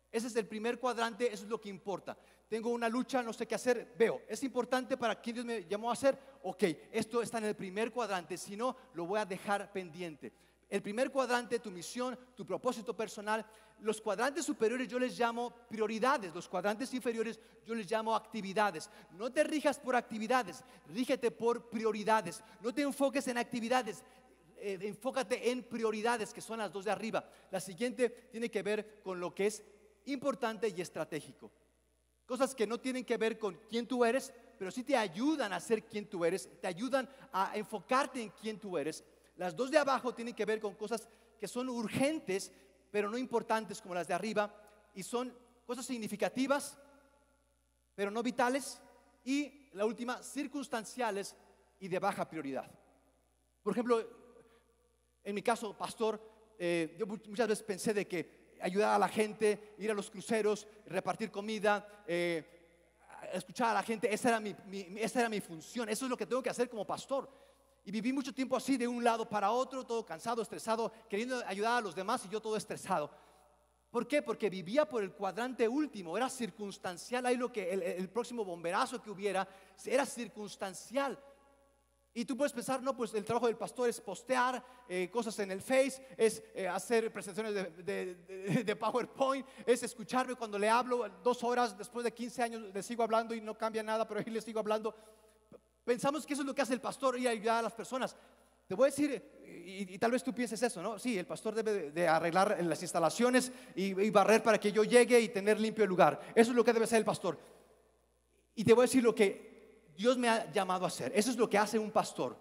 Ese 0.09 0.27
es 0.27 0.35
el 0.37 0.47
primer 0.47 0.79
cuadrante, 0.79 1.25
eso 1.25 1.43
es 1.43 1.49
lo 1.49 1.59
que 1.59 1.67
importa. 1.67 2.17
Tengo 2.47 2.69
una 2.69 2.87
lucha, 2.87 3.21
no 3.21 3.33
sé 3.33 3.45
qué 3.45 3.55
hacer, 3.55 3.93
veo, 3.97 4.21
es 4.29 4.41
importante 4.43 4.95
para 4.95 5.19
quién 5.19 5.33
Dios 5.33 5.45
me 5.45 5.65
llamó 5.65 5.91
a 5.91 5.95
ser. 5.97 6.17
Ok, 6.43 6.63
esto 6.93 7.21
está 7.21 7.39
en 7.39 7.45
el 7.45 7.55
primer 7.55 7.91
cuadrante, 7.91 8.37
si 8.37 8.55
no, 8.55 8.77
lo 8.93 9.05
voy 9.05 9.19
a 9.19 9.25
dejar 9.25 9.69
pendiente. 9.73 10.31
El 10.73 10.81
primer 10.81 11.11
cuadrante, 11.11 11.59
tu 11.59 11.69
misión, 11.69 12.17
tu 12.35 12.43
propósito 12.47 12.97
personal. 12.97 13.45
Los 13.83 13.99
cuadrantes 13.99 14.45
superiores 14.45 14.87
yo 14.87 14.97
les 14.97 15.19
llamo 15.19 15.53
prioridades, 15.67 16.33
los 16.33 16.47
cuadrantes 16.47 16.93
inferiores 16.93 17.37
yo 17.65 17.75
les 17.75 17.91
llamo 17.91 18.15
actividades. 18.15 18.89
No 19.11 19.29
te 19.29 19.43
rijas 19.43 19.77
por 19.77 19.93
actividades, 19.93 20.63
rígete 20.87 21.31
por 21.31 21.69
prioridades. 21.69 22.41
No 22.61 22.73
te 22.73 22.81
enfoques 22.81 23.27
en 23.27 23.37
actividades, 23.37 24.01
eh, 24.55 24.79
enfócate 24.83 25.51
en 25.51 25.63
prioridades, 25.63 26.33
que 26.33 26.39
son 26.39 26.59
las 26.59 26.71
dos 26.71 26.85
de 26.85 26.91
arriba. 26.91 27.29
La 27.51 27.59
siguiente 27.59 28.09
tiene 28.31 28.49
que 28.49 28.63
ver 28.63 29.01
con 29.03 29.19
lo 29.19 29.35
que 29.35 29.47
es 29.47 29.61
importante 30.05 30.69
y 30.69 30.79
estratégico. 30.79 31.51
Cosas 32.25 32.55
que 32.55 32.65
no 32.65 32.79
tienen 32.79 33.03
que 33.03 33.17
ver 33.17 33.37
con 33.37 33.59
quién 33.69 33.85
tú 33.85 34.05
eres, 34.05 34.33
pero 34.57 34.71
sí 34.71 34.83
te 34.83 34.95
ayudan 34.95 35.51
a 35.51 35.59
ser 35.59 35.83
quien 35.83 36.07
tú 36.07 36.23
eres, 36.23 36.49
te 36.61 36.67
ayudan 36.67 37.09
a 37.33 37.51
enfocarte 37.57 38.21
en 38.21 38.29
quién 38.29 38.57
tú 38.57 38.77
eres. 38.77 39.03
Las 39.35 39.53
dos 39.53 39.69
de 39.69 39.77
abajo 39.77 40.13
tienen 40.13 40.33
que 40.33 40.45
ver 40.45 40.61
con 40.61 40.73
cosas 40.75 41.05
que 41.37 41.49
son 41.49 41.67
urgentes, 41.67 42.49
pero 42.93 43.09
no 43.09 43.17
importantes 43.17 43.81
como 43.81 43.95
las 43.95 44.07
de 44.07 44.13
arriba, 44.13 44.53
y 44.93 45.01
son 45.01 45.35
cosas 45.65 45.83
significativas, 45.83 46.77
pero 47.95 48.11
no 48.11 48.21
vitales, 48.21 48.79
y 49.23 49.71
la 49.73 49.87
última, 49.87 50.21
circunstanciales 50.21 51.35
y 51.79 51.87
de 51.87 51.97
baja 51.97 52.29
prioridad. 52.29 52.69
Por 53.63 53.73
ejemplo, 53.73 54.07
en 55.23 55.33
mi 55.33 55.41
caso, 55.41 55.75
pastor, 55.75 56.21
eh, 56.59 56.95
yo 56.99 57.07
muchas 57.07 57.47
veces 57.47 57.63
pensé 57.63 57.95
de 57.95 58.07
que 58.07 58.53
ayudar 58.61 58.93
a 58.93 58.99
la 58.99 59.07
gente, 59.07 59.73
ir 59.79 59.89
a 59.89 59.95
los 59.95 60.11
cruceros, 60.11 60.67
repartir 60.85 61.31
comida, 61.31 62.03
eh, 62.05 62.45
escuchar 63.33 63.69
a 63.69 63.73
la 63.73 63.81
gente, 63.81 64.13
esa 64.13 64.29
era 64.29 64.39
mi, 64.39 64.55
esa 64.99 65.21
era 65.21 65.29
mi 65.29 65.41
función, 65.41 65.89
eso 65.89 66.05
es 66.05 66.11
lo 66.11 66.17
que 66.17 66.27
tengo 66.27 66.43
que 66.43 66.51
hacer 66.51 66.69
como 66.69 66.85
pastor. 66.85 67.27
Y 67.85 67.91
viví 67.91 68.13
mucho 68.13 68.33
tiempo 68.33 68.55
así, 68.55 68.77
de 68.77 68.87
un 68.87 69.03
lado 69.03 69.27
para 69.27 69.51
otro, 69.51 69.85
todo 69.85 70.05
cansado, 70.05 70.41
estresado, 70.41 70.91
queriendo 71.09 71.43
ayudar 71.45 71.77
a 71.77 71.81
los 71.81 71.95
demás 71.95 72.23
y 72.25 72.29
yo 72.29 72.41
todo 72.41 72.55
estresado. 72.55 73.11
¿Por 73.93 74.07
qué? 74.07 74.21
Porque 74.23 74.49
vivía 74.49 74.89
por 74.89 75.03
el 75.03 75.11
cuadrante 75.11 75.67
último, 75.67 76.17
era 76.17 76.27
circunstancial. 76.27 77.25
Ahí 77.25 77.37
lo 77.37 77.51
que 77.51 77.71
el, 77.71 78.09
próximo 78.09 78.43
bomberazo 78.43 78.99
que 78.99 79.11
hubiera 79.11 79.47
era 79.85 80.05
circunstancial. 80.05 81.19
Y 82.11 82.25
tú 82.25 82.37
puedes 82.37 82.53
pensar, 82.53 82.81
no, 82.81 82.95
pues 82.95 83.13
el 83.13 83.25
trabajo 83.25 83.47
del 83.47 83.57
pastor 83.57 83.89
es 83.89 83.99
postear 83.99 84.63
eh, 84.87 85.09
cosas 85.11 85.37
en 85.39 85.51
el 85.51 85.61
Face, 85.61 86.03
es 86.15 86.41
eh, 86.55 86.67
hacer 86.67 87.11
presentaciones 87.11 87.85
de, 87.85 88.63
de, 88.63 88.75
PowerPoint, 88.75 89.45
es 89.65 89.83
escucharme 89.83 90.35
cuando 90.35 90.57
le 90.57 90.69
hablo 90.69 91.07
dos 91.23 91.43
horas, 91.43 91.77
después 91.77 92.03
de 92.03 92.13
15 92.13 92.43
años 92.43 92.61
le 92.73 92.83
sigo 92.83 93.03
hablando 93.03 93.33
y 93.33 93.41
no 93.41 93.57
cambia 93.57 93.83
nada, 93.83 94.07
pero 94.07 94.19
ahí 94.19 94.31
le 94.31 94.41
sigo 94.41 94.59
hablando. 94.59 94.95
Pensamos 95.83 96.25
que 96.25 96.33
eso 96.33 96.43
es 96.43 96.47
lo 96.47 96.55
que 96.55 96.61
hace 96.61 96.73
el 96.73 96.81
pastor 96.81 97.17
y 97.19 97.27
ayudar 97.27 97.59
a 97.59 97.61
las 97.63 97.73
personas. 97.73 98.15
Te 98.67 98.75
voy 98.75 98.87
a 98.87 98.91
decir, 98.91 99.21
y, 99.45 99.97
tal 99.97 100.11
vez 100.11 100.23
tú 100.23 100.33
pienses 100.33 100.61
eso, 100.63 100.81
¿no? 100.81 100.97
Sí, 100.97 101.17
el 101.17 101.25
pastor 101.25 101.53
debe 101.53 101.91
de, 101.91 102.07
arreglar 102.07 102.57
las 102.63 102.81
instalaciones 102.81 103.51
y, 103.75 104.09
barrer 104.09 104.41
para 104.41 104.59
que 104.59 104.71
yo 104.71 104.83
llegue 104.83 105.19
y 105.19 105.29
tener 105.29 105.59
limpio 105.59 105.83
el 105.83 105.89
lugar. 105.89 106.19
Eso 106.33 106.51
es 106.51 106.55
lo 106.55 106.63
que 106.63 106.73
debe 106.73 106.85
hacer 106.85 106.99
el 106.99 107.05
pastor. 107.05 107.37
Y 108.55 108.63
te 108.63 108.73
voy 108.73 108.83
a 108.83 108.87
decir 108.87 109.03
lo 109.03 109.13
que 109.13 109.91
Dios 109.95 110.17
me 110.17 110.29
ha 110.29 110.49
llamado 110.51 110.85
a 110.85 110.87
hacer. 110.87 111.11
Eso 111.13 111.31
es 111.31 111.37
lo 111.37 111.49
que 111.49 111.57
hace 111.57 111.77
un 111.77 111.91
pastor. 111.91 112.37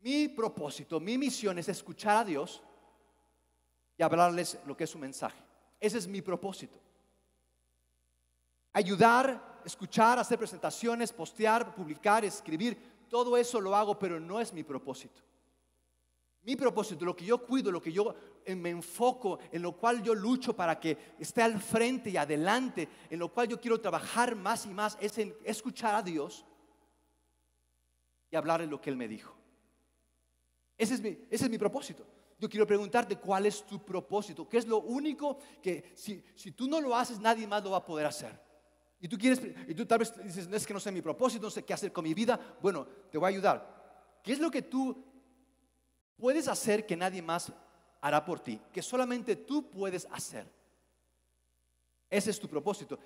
Mi 0.00 0.28
propósito, 0.28 1.00
mi 1.00 1.18
misión 1.18 1.58
es 1.58 1.68
escuchar 1.68 2.18
a 2.18 2.24
Dios 2.24 2.62
y 3.98 4.02
hablarles 4.02 4.58
lo 4.64 4.76
que 4.76 4.84
es 4.84 4.90
su 4.90 4.98
mensaje. 4.98 5.42
Ese 5.80 5.98
es 5.98 6.06
mi 6.06 6.22
propósito. 6.22 6.78
Ayudar 8.72 9.49
escuchar, 9.64 10.18
hacer 10.18 10.38
presentaciones, 10.38 11.12
postear, 11.12 11.74
publicar, 11.74 12.24
escribir, 12.24 12.76
todo 13.08 13.36
eso 13.36 13.60
lo 13.60 13.74
hago, 13.74 13.98
pero 13.98 14.20
no 14.20 14.40
es 14.40 14.52
mi 14.52 14.62
propósito. 14.62 15.22
Mi 16.42 16.56
propósito, 16.56 17.04
lo 17.04 17.14
que 17.14 17.26
yo 17.26 17.44
cuido, 17.44 17.70
lo 17.70 17.82
que 17.82 17.92
yo 17.92 18.14
me 18.56 18.70
enfoco, 18.70 19.38
en 19.52 19.60
lo 19.60 19.72
cual 19.72 20.02
yo 20.02 20.14
lucho 20.14 20.54
para 20.54 20.80
que 20.80 20.96
esté 21.18 21.42
al 21.42 21.60
frente 21.60 22.10
y 22.10 22.16
adelante, 22.16 22.88
en 23.10 23.18
lo 23.18 23.28
cual 23.28 23.48
yo 23.48 23.60
quiero 23.60 23.80
trabajar 23.80 24.34
más 24.34 24.64
y 24.64 24.70
más, 24.70 24.96
es 25.00 25.18
en 25.18 25.36
escuchar 25.44 25.94
a 25.94 26.02
Dios 26.02 26.46
y 28.30 28.36
hablarle 28.36 28.66
lo 28.66 28.80
que 28.80 28.88
Él 28.88 28.96
me 28.96 29.08
dijo. 29.08 29.34
Ese 30.78 30.94
es 30.94 31.02
mi, 31.02 31.08
ese 31.30 31.44
es 31.44 31.50
mi 31.50 31.58
propósito. 31.58 32.06
Yo 32.38 32.48
quiero 32.48 32.66
preguntarte 32.66 33.16
cuál 33.16 33.44
es 33.44 33.66
tu 33.66 33.84
propósito, 33.84 34.48
qué 34.48 34.56
es 34.56 34.66
lo 34.66 34.78
único 34.78 35.36
que 35.60 35.92
si, 35.94 36.24
si 36.34 36.52
tú 36.52 36.66
no 36.68 36.80
lo 36.80 36.96
haces, 36.96 37.20
nadie 37.20 37.46
más 37.46 37.62
lo 37.62 37.72
va 37.72 37.78
a 37.78 37.84
poder 37.84 38.06
hacer. 38.06 38.49
Y 39.00 39.08
tú 39.08 39.16
quieres, 39.16 39.40
y 39.66 39.74
tú 39.74 39.86
tal 39.86 40.00
vez 40.00 40.14
dices, 40.22 40.46
no 40.46 40.56
es 40.56 40.66
que 40.66 40.74
no 40.74 40.80
sé 40.80 40.92
mi 40.92 41.00
propósito, 41.00 41.44
no 41.44 41.50
sé 41.50 41.64
qué 41.64 41.72
hacer 41.72 41.92
con 41.92 42.04
mi 42.04 42.12
vida. 42.12 42.38
Bueno, 42.60 42.86
te 43.10 43.16
voy 43.16 43.26
a 43.26 43.34
ayudar. 43.34 44.20
¿Qué 44.22 44.32
es 44.32 44.38
lo 44.38 44.50
que 44.50 44.62
tú 44.62 45.02
puedes 46.16 46.46
hacer 46.48 46.86
que 46.86 46.96
nadie 46.96 47.22
más 47.22 47.50
hará 48.02 48.22
por 48.24 48.40
ti? 48.40 48.60
Que 48.72 48.82
solamente 48.82 49.36
tú 49.36 49.70
puedes 49.70 50.06
hacer. 50.10 50.46
Ese 52.10 52.30
es 52.30 52.38
tu 52.38 52.48
propósito. 52.48 52.98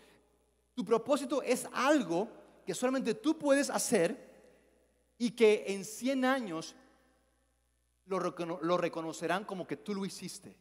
Tu 0.74 0.85
propósito 0.85 1.42
es 1.42 1.68
algo 1.72 2.28
que 2.66 2.74
solamente 2.74 3.14
tú 3.14 3.38
puedes 3.38 3.70
hacer 3.70 4.35
y 5.16 5.30
que 5.30 5.64
en 5.68 5.85
100 5.85 6.24
años 6.24 6.74
lo, 8.07 8.18
reconocerán 8.76 9.44
como 9.44 9.66
que 9.66 9.76
tú 9.76 9.94
lo 9.94 10.04
hiciste. 10.04 10.57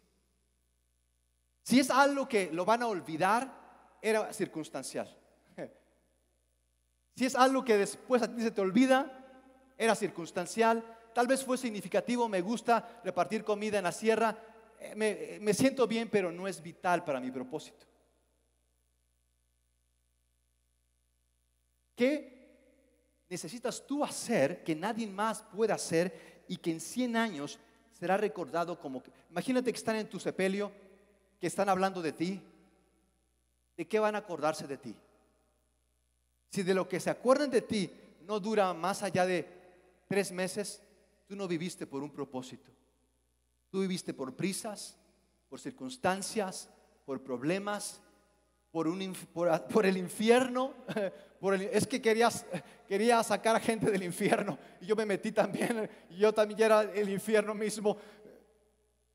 Si 1.63 1.79
es 1.79 1.89
algo 1.89 2.27
que 2.27 2.51
lo 2.51 2.65
van 2.65 2.83
a 2.83 2.87
olvidar, 2.87 3.97
era 4.01 4.31
circunstancial. 4.33 5.22
Si 7.15 7.25
es 7.25 7.35
algo 7.35 7.63
que 7.63 7.77
después 7.77 8.21
a 8.21 8.33
ti 8.33 8.41
se 8.41 8.51
te 8.51 8.61
olvida, 8.61 9.23
era 9.77 9.95
circunstancial. 9.95 10.83
Tal 11.13 11.27
vez 11.27 11.43
fue 11.43 11.57
significativo, 11.57 12.27
me 12.27 12.41
gusta 12.41 13.01
repartir 13.03 13.43
comida 13.43 13.77
en 13.77 13.83
la 13.83 13.91
sierra, 13.91 14.35
eh, 14.79 14.93
me, 14.95 15.37
me 15.39 15.53
siento 15.53 15.87
bien, 15.87 16.09
pero 16.09 16.31
no 16.31 16.47
es 16.47 16.61
vital 16.61 17.03
para 17.03 17.19
mi 17.19 17.29
propósito. 17.29 17.85
¿Qué 21.95 22.33
necesitas 23.29 23.85
tú 23.85 24.03
hacer 24.03 24.63
que 24.63 24.75
nadie 24.75 25.07
más 25.07 25.43
pueda 25.43 25.75
hacer 25.75 26.43
y 26.47 26.57
que 26.57 26.71
en 26.71 26.79
100 26.79 27.15
años 27.15 27.59
será 27.91 28.17
recordado 28.17 28.79
como... 28.79 29.01
Que, 29.01 29.11
imagínate 29.29 29.71
que 29.71 29.77
están 29.77 29.95
en 29.95 30.09
tu 30.09 30.19
sepelio, 30.19 30.71
que 31.39 31.47
están 31.47 31.69
hablando 31.69 32.01
de 32.01 32.11
ti. 32.11 32.41
¿De 33.77 33.87
qué 33.87 33.99
van 33.99 34.15
a 34.15 34.19
acordarse 34.19 34.67
de 34.67 34.77
ti? 34.77 34.95
Si 36.53 36.61
de 36.61 36.75
lo 36.75 36.87
que 36.87 36.99
se 36.99 37.09
acuerdan 37.09 37.49
de 37.49 37.63
ti 37.63 37.89
no 38.27 38.39
dura 38.39 38.75
más 38.75 39.01
allá 39.01 39.25
de 39.25 39.47
tres 40.07 40.31
meses, 40.31 40.83
tú 41.25 41.35
no 41.35 41.47
viviste 41.47 41.87
por 41.87 42.03
un 42.03 42.11
propósito. 42.11 42.69
Tú 43.71 43.79
viviste 43.79 44.13
por 44.13 44.35
prisas, 44.35 44.95
por 45.49 45.59
circunstancias, 45.59 46.69
por 47.05 47.23
problemas, 47.23 47.99
por, 48.69 48.87
por, 49.67 49.85
el 49.87 49.97
infierno. 49.97 50.75
Es 51.71 51.87
que 51.87 51.99
querías, 51.99 52.45
quería 52.87 53.23
sacar 53.23 53.55
a 53.55 53.59
gente 53.59 53.89
del 53.89 54.03
infierno 54.03 54.59
y 54.79 54.85
yo 54.85 54.95
me 54.95 55.07
metí 55.07 55.31
también. 55.31 55.89
Y 56.11 56.17
yo 56.17 56.31
también 56.33 56.61
era 56.61 56.83
el 56.83 57.09
infierno 57.09 57.55
mismo. 57.55 57.97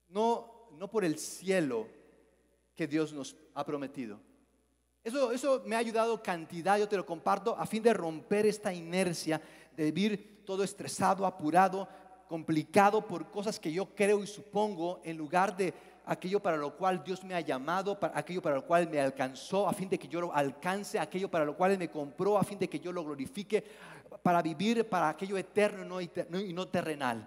No, 0.09 0.69
no 0.73 0.91
por 0.91 1.05
el 1.05 1.17
cielo 1.17 1.87
que 2.75 2.89
Dios 2.89 3.13
nos 3.13 3.37
ha 3.55 3.65
prometido. 3.65 4.19
Eso, 5.09 5.33
eso 5.33 5.63
me 5.65 5.75
ha 5.75 5.79
ayudado 5.79 6.23
cantidad, 6.23 6.79
yo 6.79 6.87
te 6.87 6.99
lo 6.99 7.07
comparto, 7.07 7.57
a 7.59 7.65
fin 7.65 7.83
de 7.83 7.95
romper 7.95 8.45
esta 8.45 8.75
inercia 8.75 9.41
de 9.75 9.91
vivir 9.91 10.45
todo 10.45 10.63
estresado, 10.63 11.25
apurado, 11.25 11.89
complicado 12.29 13.07
por 13.07 13.31
cosas 13.31 13.59
que 13.59 13.73
yo 13.73 13.95
creo 13.95 14.23
y 14.23 14.27
supongo, 14.27 15.01
en 15.03 15.17
lugar 15.17 15.57
de 15.57 15.73
aquello 16.05 16.41
para 16.41 16.59
lo 16.59 16.77
cual 16.77 17.03
Dios 17.03 17.25
me 17.25 17.35
ha 17.35 17.41
llamado, 17.41 17.99
para 17.99 18.19
aquello 18.19 18.43
para 18.43 18.57
lo 18.57 18.67
cual 18.67 18.87
me 18.91 19.01
alcanzó, 19.01 19.67
a 19.67 19.73
fin 19.73 19.89
de 19.89 19.99
que 19.99 20.09
yo 20.09 20.21
lo 20.21 20.35
alcance, 20.35 20.99
aquello 20.99 21.31
para 21.31 21.47
lo 21.47 21.57
cual 21.57 21.79
me 21.79 21.91
compró, 21.91 22.37
a 22.37 22.45
fin 22.45 22.59
de 22.59 22.69
que 22.69 22.79
yo 22.79 22.93
lo 22.93 23.03
glorifique, 23.03 23.65
para 24.23 24.43
vivir 24.43 24.87
para 24.91 25.09
aquello 25.09 25.39
eterno 25.39 26.03
y 26.03 26.53
no 26.53 26.69
terrenal. 26.69 27.27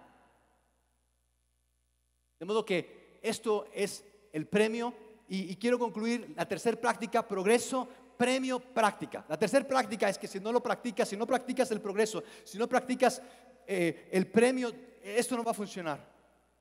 De 2.39 2.45
modo 2.45 2.63
que 2.63 3.17
esto 3.23 3.65
es 3.73 4.05
el 4.31 4.45
premio 4.45 4.93
y, 5.33 5.55
quiero 5.55 5.79
concluir 5.79 6.33
la 6.35 6.45
tercera 6.45 6.75
práctica, 6.75 7.25
progreso, 7.25 7.87
premio, 8.17 8.59
práctica. 8.59 9.23
La 9.29 9.39
tercera 9.39 9.65
práctica 9.65 10.09
es 10.09 10.17
que 10.17 10.27
si 10.27 10.41
no 10.41 10.51
lo 10.51 10.61
practicas, 10.61 11.07
si 11.07 11.15
no 11.15 11.25
practicas 11.25 11.71
el 11.71 11.79
progreso, 11.79 12.21
si 12.43 12.57
no 12.57 12.67
practicas 12.67 13.21
eh, 13.65 14.09
el 14.11 14.27
premio, 14.27 14.73
esto 15.01 15.37
no 15.37 15.43
va 15.45 15.51
a 15.51 15.53
funcionar. 15.53 16.05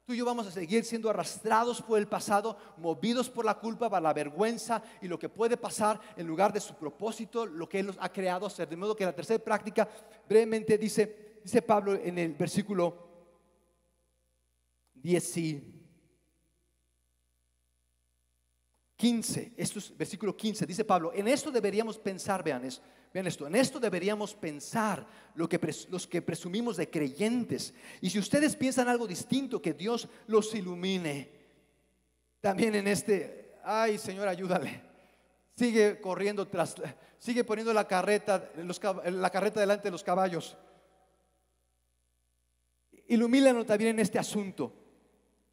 Tú 0.04 0.12
y 0.12 0.18
yo 0.18 0.24
vamos 0.24 0.46
a 0.46 0.52
seguir 0.52 0.84
siendo 0.84 1.10
arrastrados 1.10 1.82
por 1.82 1.98
el 1.98 2.06
pasado, 2.06 2.56
movidos 2.76 3.28
por 3.28 3.44
la 3.44 3.58
culpa, 3.58 3.90
por 3.90 4.00
la 4.00 4.12
vergüenza 4.12 4.80
y 5.02 5.08
lo 5.08 5.18
que 5.18 5.28
puede 5.28 5.56
pasar 5.56 6.00
en 6.16 6.28
lugar 6.28 6.52
de 6.52 6.60
su 6.60 6.74
propósito, 6.74 7.46
lo 7.46 7.68
que 7.68 7.80
Él 7.80 7.86
nos 7.86 7.96
ha 7.98 8.12
creado 8.12 8.46
hacer. 8.46 8.68
De 8.68 8.76
modo 8.76 8.94
que 8.94 9.04
la 9.04 9.12
tercera 9.12 9.42
práctica, 9.42 9.88
brevemente 10.28 10.78
dice, 10.78 11.40
dice 11.42 11.60
Pablo 11.60 11.94
en 11.96 12.18
el 12.18 12.34
versículo 12.34 13.08
10, 14.94 15.79
15, 19.00 19.54
esto 19.56 19.78
es 19.78 19.96
versículo 19.96 20.36
15, 20.36 20.66
dice 20.66 20.84
Pablo, 20.84 21.10
en 21.14 21.26
esto 21.26 21.50
deberíamos 21.50 21.96
pensar, 21.96 22.44
vean, 22.44 22.66
eso, 22.66 22.82
vean 23.14 23.26
esto, 23.26 23.46
en 23.46 23.56
esto 23.56 23.80
deberíamos 23.80 24.34
pensar 24.34 25.06
lo 25.36 25.48
que 25.48 25.58
los 25.88 26.06
que 26.06 26.20
presumimos 26.20 26.76
de 26.76 26.90
creyentes. 26.90 27.72
Y 28.02 28.10
si 28.10 28.18
ustedes 28.18 28.54
piensan 28.54 28.88
algo 28.88 29.06
distinto, 29.06 29.62
que 29.62 29.72
Dios 29.72 30.06
los 30.26 30.54
ilumine. 30.54 31.30
También 32.42 32.74
en 32.74 32.88
este, 32.88 33.54
ay 33.64 33.96
Señor, 33.96 34.28
ayúdale. 34.28 34.82
Sigue 35.56 35.98
corriendo 35.98 36.46
tras, 36.46 36.74
sigue 37.18 37.42
poniendo 37.42 37.72
la 37.72 37.88
carreta, 37.88 38.50
la 39.06 39.30
carreta 39.30 39.60
delante 39.60 39.84
de 39.84 39.92
los 39.92 40.04
caballos. 40.04 40.58
Ilumínanos 43.06 43.64
también 43.64 43.92
en 43.92 44.00
este 44.00 44.18
asunto. 44.18 44.74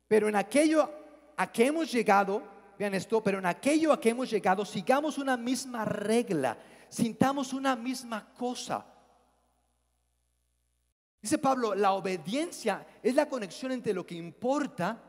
Pero 0.05 0.27
en 0.27 0.35
aquello 0.35 0.91
a 1.37 1.49
que 1.49 1.67
hemos 1.67 1.89
llegado, 1.89 2.56
vean 2.77 2.93
esto, 2.93 3.21
pero 3.21 3.39
en 3.39 3.45
aquello 3.45 3.91
a 3.91 3.99
que 3.99 4.09
hemos 4.09 4.29
llegado, 4.29 4.65
sigamos 4.65 5.17
una 5.17 5.37
misma 5.37 5.85
regla, 5.85 6.57
sintamos 6.89 7.53
una 7.53 7.75
misma 7.75 8.33
cosa. 8.33 8.85
Dice 11.21 11.37
Pablo, 11.37 11.75
la 11.75 11.93
obediencia 11.93 12.85
es 13.01 13.15
la 13.15 13.27
conexión 13.27 13.71
entre 13.71 13.93
lo 13.93 14.05
que 14.05 14.15
importa, 14.15 15.01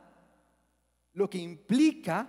lo 1.12 1.28
que 1.28 1.38
implica 1.38 2.28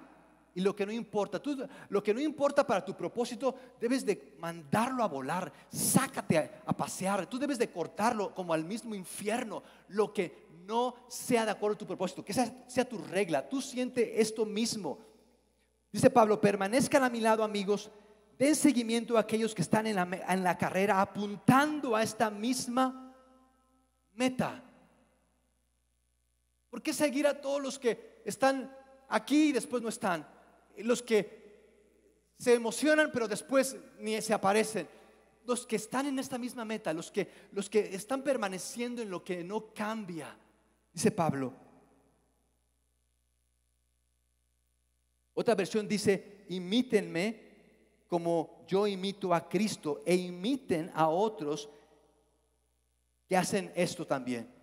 y 0.53 0.61
lo 0.61 0.75
que 0.75 0.85
no 0.85 0.91
importa. 0.91 1.41
Tú, 1.41 1.65
lo 1.89 2.03
que 2.03 2.13
no 2.13 2.19
importa 2.19 2.67
para 2.67 2.83
tu 2.83 2.95
propósito, 2.95 3.55
debes 3.79 4.05
de 4.05 4.35
mandarlo 4.37 5.03
a 5.03 5.07
volar, 5.07 5.51
sácate 5.69 6.37
a, 6.65 6.73
pasear, 6.73 7.27
tú 7.27 7.39
debes 7.39 7.57
de 7.57 7.71
cortarlo 7.71 8.33
como 8.35 8.53
al 8.53 8.65
mismo 8.65 8.93
infierno, 8.93 9.63
lo 9.87 10.13
que 10.13 10.49
no 10.65 10.95
sea 11.07 11.45
de 11.45 11.51
acuerdo 11.51 11.75
a 11.75 11.79
tu 11.79 11.87
propósito, 11.87 12.23
que 12.23 12.33
sea, 12.33 12.65
sea 12.67 12.87
tu 12.87 12.97
regla. 12.97 13.47
Tú 13.47 13.61
sientes 13.61 14.07
esto 14.13 14.45
mismo. 14.45 14.99
Dice 15.91 16.09
Pablo, 16.09 16.39
permanezcan 16.39 17.03
a 17.03 17.09
mi 17.09 17.19
lado 17.19 17.43
amigos, 17.43 17.89
den 18.37 18.55
seguimiento 18.55 19.17
a 19.17 19.21
aquellos 19.21 19.55
que 19.55 19.63
están 19.63 19.87
en 19.87 19.95
la, 19.95 20.07
en 20.29 20.43
la 20.43 20.57
carrera 20.57 21.01
apuntando 21.01 21.95
a 21.95 22.03
esta 22.03 22.29
misma 22.29 23.15
meta. 24.13 24.63
¿Por 26.69 26.81
qué 26.81 26.93
seguir 26.93 27.25
a 27.25 27.41
todos 27.41 27.61
los 27.61 27.79
que 27.79 28.21
están 28.25 28.75
aquí 29.09 29.49
y 29.49 29.51
después 29.51 29.81
no 29.81 29.89
están? 29.89 30.27
Los 30.77 31.01
que 31.01 31.39
se 32.37 32.53
emocionan 32.53 33.09
pero 33.11 33.27
después 33.27 33.75
ni 33.99 34.21
se 34.21 34.33
aparecen. 34.33 34.87
Los 35.45 35.65
que 35.65 35.77
están 35.77 36.05
en 36.05 36.19
esta 36.19 36.37
misma 36.37 36.63
meta, 36.63 36.93
los 36.93 37.09
que, 37.09 37.27
los 37.53 37.69
que 37.69 37.95
están 37.95 38.21
permaneciendo 38.21 39.01
en 39.01 39.09
lo 39.09 39.23
que 39.23 39.43
no 39.43 39.73
cambia. 39.73 40.37
Dice 40.93 41.09
Pablo, 41.09 41.53
Otra 45.39 45.55
versión 45.55 45.87
dice, 45.87 46.43
imítenme 46.49 47.39
como 48.09 48.65
yo 48.67 48.85
imito 48.85 49.33
a 49.33 49.47
Cristo 49.47 50.01
e 50.05 50.13
imiten 50.13 50.91
a 50.93 51.07
otros 51.07 51.69
que 53.25 53.37
hacen 53.37 53.71
esto 53.73 54.05
también. 54.05 54.53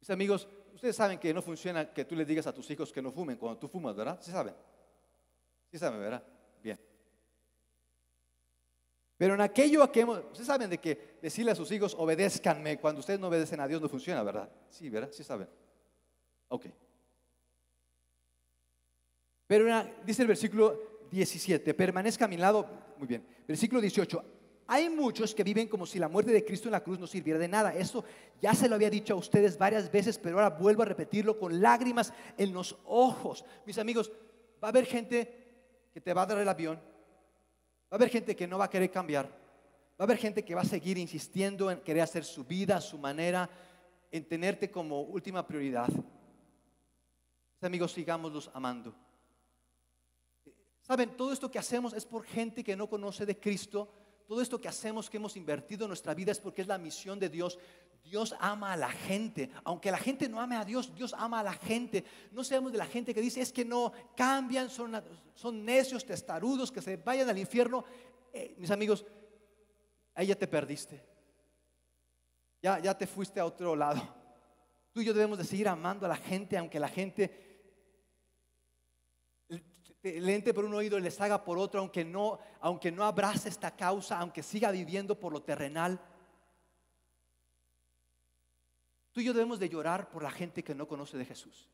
Mis 0.00 0.08
amigos, 0.08 0.48
ustedes 0.72 0.96
saben 0.96 1.18
que 1.18 1.34
no 1.34 1.42
funciona 1.42 1.92
que 1.92 2.06
tú 2.06 2.16
le 2.16 2.24
digas 2.24 2.46
a 2.46 2.54
tus 2.54 2.70
hijos 2.70 2.90
que 2.90 3.02
no 3.02 3.12
fumen 3.12 3.36
cuando 3.36 3.58
tú 3.58 3.68
fumas, 3.68 3.94
¿verdad? 3.94 4.18
Sí 4.22 4.30
saben. 4.30 4.54
Sí 5.70 5.76
saben, 5.76 6.00
¿verdad? 6.00 6.24
Bien. 6.62 6.80
Pero 9.18 9.34
en 9.34 9.42
aquello 9.42 9.82
a 9.82 9.92
que 9.92 10.00
hemos, 10.00 10.24
ustedes 10.24 10.46
saben 10.46 10.70
de 10.70 10.78
que 10.78 11.18
decirle 11.20 11.50
a 11.50 11.54
sus 11.54 11.70
hijos, 11.70 11.94
obedézcanme, 11.98 12.80
cuando 12.80 13.00
ustedes 13.00 13.20
no 13.20 13.28
obedecen 13.28 13.60
a 13.60 13.68
Dios 13.68 13.82
no 13.82 13.90
funciona, 13.90 14.22
¿verdad? 14.22 14.50
Sí, 14.70 14.88
¿verdad? 14.88 15.10
Sí 15.12 15.22
saben. 15.22 15.65
Ok. 16.48 16.66
Pero 19.46 19.66
dice 20.04 20.22
el 20.22 20.28
versículo 20.28 21.06
17. 21.10 21.74
Permanezca 21.74 22.24
a 22.24 22.28
mi 22.28 22.36
lado. 22.36 22.66
Muy 22.98 23.06
bien. 23.06 23.26
Versículo 23.46 23.80
18. 23.80 24.24
Hay 24.68 24.88
muchos 24.90 25.32
que 25.32 25.44
viven 25.44 25.68
como 25.68 25.86
si 25.86 25.98
la 25.98 26.08
muerte 26.08 26.32
de 26.32 26.44
Cristo 26.44 26.68
en 26.68 26.72
la 26.72 26.82
cruz 26.82 26.98
no 26.98 27.06
sirviera 27.06 27.38
de 27.38 27.46
nada. 27.46 27.72
Eso 27.74 28.04
ya 28.40 28.52
se 28.52 28.68
lo 28.68 28.74
había 28.74 28.90
dicho 28.90 29.14
a 29.14 29.16
ustedes 29.16 29.56
varias 29.56 29.90
veces, 29.92 30.18
pero 30.18 30.36
ahora 30.40 30.56
vuelvo 30.56 30.82
a 30.82 30.86
repetirlo 30.86 31.38
con 31.38 31.60
lágrimas 31.60 32.12
en 32.36 32.52
los 32.52 32.76
ojos. 32.84 33.44
Mis 33.64 33.78
amigos, 33.78 34.10
va 34.62 34.68
a 34.68 34.70
haber 34.70 34.86
gente 34.86 35.46
que 35.94 36.00
te 36.00 36.12
va 36.12 36.22
a 36.22 36.26
dar 36.26 36.38
el 36.38 36.48
avión. 36.48 36.76
Va 36.76 37.92
a 37.92 37.94
haber 37.94 38.08
gente 38.08 38.34
que 38.34 38.48
no 38.48 38.58
va 38.58 38.64
a 38.64 38.70
querer 38.70 38.90
cambiar. 38.90 39.26
Va 39.26 40.02
a 40.02 40.04
haber 40.04 40.18
gente 40.18 40.44
que 40.44 40.54
va 40.54 40.62
a 40.62 40.64
seguir 40.64 40.98
insistiendo 40.98 41.70
en 41.70 41.80
querer 41.80 42.02
hacer 42.02 42.24
su 42.24 42.44
vida, 42.44 42.80
su 42.80 42.98
manera, 42.98 43.48
en 44.10 44.26
tenerte 44.26 44.68
como 44.68 45.02
última 45.02 45.46
prioridad. 45.46 45.88
Amigos, 47.60 47.92
sigámoslos 47.92 48.50
amando. 48.54 48.94
Saben, 50.82 51.16
todo 51.16 51.32
esto 51.32 51.50
que 51.50 51.58
hacemos 51.58 51.92
es 51.94 52.04
por 52.04 52.24
gente 52.24 52.62
que 52.62 52.76
no 52.76 52.88
conoce 52.88 53.26
de 53.26 53.38
Cristo 53.38 53.90
todo 54.26 54.40
esto 54.40 54.60
que 54.60 54.68
hacemos, 54.68 55.08
que 55.08 55.18
hemos 55.18 55.36
invertido 55.36 55.84
en 55.84 55.88
nuestra 55.88 56.12
vida 56.12 56.32
es 56.32 56.40
porque 56.40 56.62
es 56.62 56.68
la 56.68 56.78
misión 56.78 57.20
de 57.20 57.28
Dios. 57.28 57.58
Dios 58.02 58.34
ama 58.40 58.72
a 58.72 58.76
la 58.76 58.90
gente. 58.90 59.50
Aunque 59.62 59.90
la 59.90 59.98
gente 59.98 60.28
no 60.28 60.40
ame 60.40 60.56
a 60.56 60.64
Dios, 60.64 60.92
Dios 60.94 61.14
ama 61.16 61.40
a 61.40 61.44
la 61.44 61.52
gente. 61.52 62.04
No 62.32 62.42
seamos 62.42 62.72
de 62.72 62.78
la 62.78 62.86
gente 62.86 63.14
que 63.14 63.20
dice 63.20 63.40
es 63.40 63.52
que 63.52 63.64
no 63.64 63.92
cambian, 64.16 64.68
son, 64.68 65.00
son 65.34 65.64
necios, 65.64 66.04
testarudos, 66.04 66.72
que 66.72 66.82
se 66.82 66.96
vayan 66.96 67.28
al 67.28 67.38
infierno. 67.38 67.84
Eh, 68.32 68.56
mis 68.58 68.70
amigos, 68.72 69.06
ahí 70.14 70.26
ya 70.26 70.34
te 70.34 70.48
perdiste. 70.48 71.04
Ya, 72.60 72.80
ya 72.80 72.98
te 72.98 73.06
fuiste 73.06 73.38
a 73.38 73.46
otro 73.46 73.76
lado. 73.76 74.02
Tú 74.92 75.02
y 75.02 75.04
yo 75.04 75.14
debemos 75.14 75.38
de 75.38 75.44
seguir 75.44 75.68
amando 75.68 76.04
a 76.04 76.08
la 76.08 76.16
gente, 76.16 76.58
aunque 76.58 76.80
la 76.80 76.88
gente 76.88 77.45
le 80.20 80.34
entre 80.34 80.54
por 80.54 80.64
un 80.64 80.74
oído 80.74 80.98
y 80.98 81.02
les 81.02 81.20
haga 81.20 81.42
por 81.42 81.58
otro, 81.58 81.80
aunque 81.80 82.04
no, 82.04 82.38
aunque 82.60 82.92
no 82.92 83.04
abrace 83.04 83.48
esta 83.48 83.74
causa, 83.76 84.18
aunque 84.18 84.42
siga 84.42 84.70
viviendo 84.70 85.18
por 85.18 85.32
lo 85.32 85.42
terrenal. 85.42 86.00
Tú 89.12 89.20
y 89.20 89.24
yo 89.24 89.32
debemos 89.32 89.58
de 89.58 89.68
llorar 89.68 90.08
por 90.08 90.22
la 90.22 90.30
gente 90.30 90.62
que 90.62 90.74
no 90.74 90.86
conoce 90.86 91.16
de 91.16 91.24
Jesús. 91.24 91.70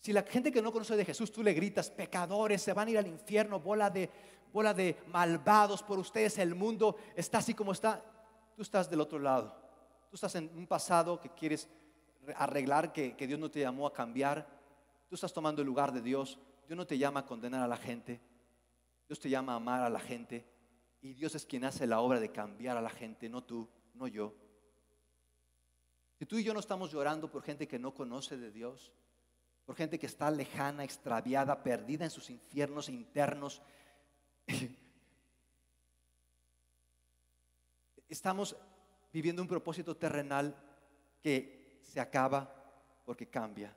Si 0.00 0.12
la 0.12 0.22
gente 0.22 0.52
que 0.52 0.62
no 0.62 0.72
conoce 0.72 0.96
de 0.96 1.04
Jesús, 1.04 1.32
tú 1.32 1.42
le 1.42 1.52
gritas, 1.52 1.90
pecadores, 1.90 2.62
se 2.62 2.72
van 2.72 2.88
a 2.88 2.90
ir 2.92 2.98
al 2.98 3.06
infierno, 3.06 3.58
bola 3.58 3.90
de, 3.90 4.08
bola 4.52 4.72
de 4.72 4.96
malvados 5.08 5.82
por 5.82 5.98
ustedes, 5.98 6.38
el 6.38 6.54
mundo 6.54 6.96
está 7.14 7.38
así 7.38 7.54
como 7.54 7.72
está, 7.72 8.04
tú 8.54 8.62
estás 8.62 8.88
del 8.88 9.00
otro 9.00 9.18
lado. 9.18 9.54
Tú 10.08 10.14
estás 10.14 10.34
en 10.36 10.50
un 10.56 10.66
pasado 10.66 11.20
que 11.20 11.30
quieres 11.30 11.68
arreglar, 12.36 12.92
que 12.92 13.26
Dios 13.26 13.40
no 13.40 13.50
te 13.50 13.60
llamó 13.60 13.86
a 13.86 13.92
cambiar. 13.92 14.46
Tú 15.08 15.14
estás 15.14 15.32
tomando 15.32 15.62
el 15.62 15.66
lugar 15.66 15.92
de 15.92 16.00
Dios. 16.00 16.38
Dios 16.66 16.76
no 16.76 16.86
te 16.86 16.98
llama 16.98 17.20
a 17.20 17.26
condenar 17.26 17.62
a 17.62 17.68
la 17.68 17.76
gente, 17.76 18.20
Dios 19.06 19.20
te 19.20 19.30
llama 19.30 19.52
a 19.52 19.56
amar 19.56 19.82
a 19.82 19.90
la 19.90 20.00
gente 20.00 20.44
y 21.00 21.14
Dios 21.14 21.34
es 21.34 21.46
quien 21.46 21.64
hace 21.64 21.86
la 21.86 22.00
obra 22.00 22.18
de 22.18 22.32
cambiar 22.32 22.76
a 22.76 22.82
la 22.82 22.90
gente, 22.90 23.28
no 23.28 23.44
tú, 23.44 23.68
no 23.94 24.08
yo. 24.08 24.34
Si 26.18 26.26
tú 26.26 26.38
y 26.38 26.44
yo 26.44 26.52
no 26.52 26.60
estamos 26.60 26.90
llorando 26.90 27.30
por 27.30 27.42
gente 27.42 27.68
que 27.68 27.78
no 27.78 27.94
conoce 27.94 28.36
de 28.36 28.50
Dios, 28.50 28.92
por 29.64 29.76
gente 29.76 29.98
que 29.98 30.06
está 30.06 30.30
lejana, 30.30 30.82
extraviada, 30.82 31.62
perdida 31.62 32.04
en 32.04 32.10
sus 32.10 32.30
infiernos 32.30 32.88
internos, 32.88 33.62
estamos 38.08 38.56
viviendo 39.12 39.42
un 39.42 39.48
propósito 39.48 39.96
terrenal 39.96 40.56
que 41.20 41.80
se 41.82 42.00
acaba 42.00 42.52
porque 43.04 43.28
cambia. 43.28 43.76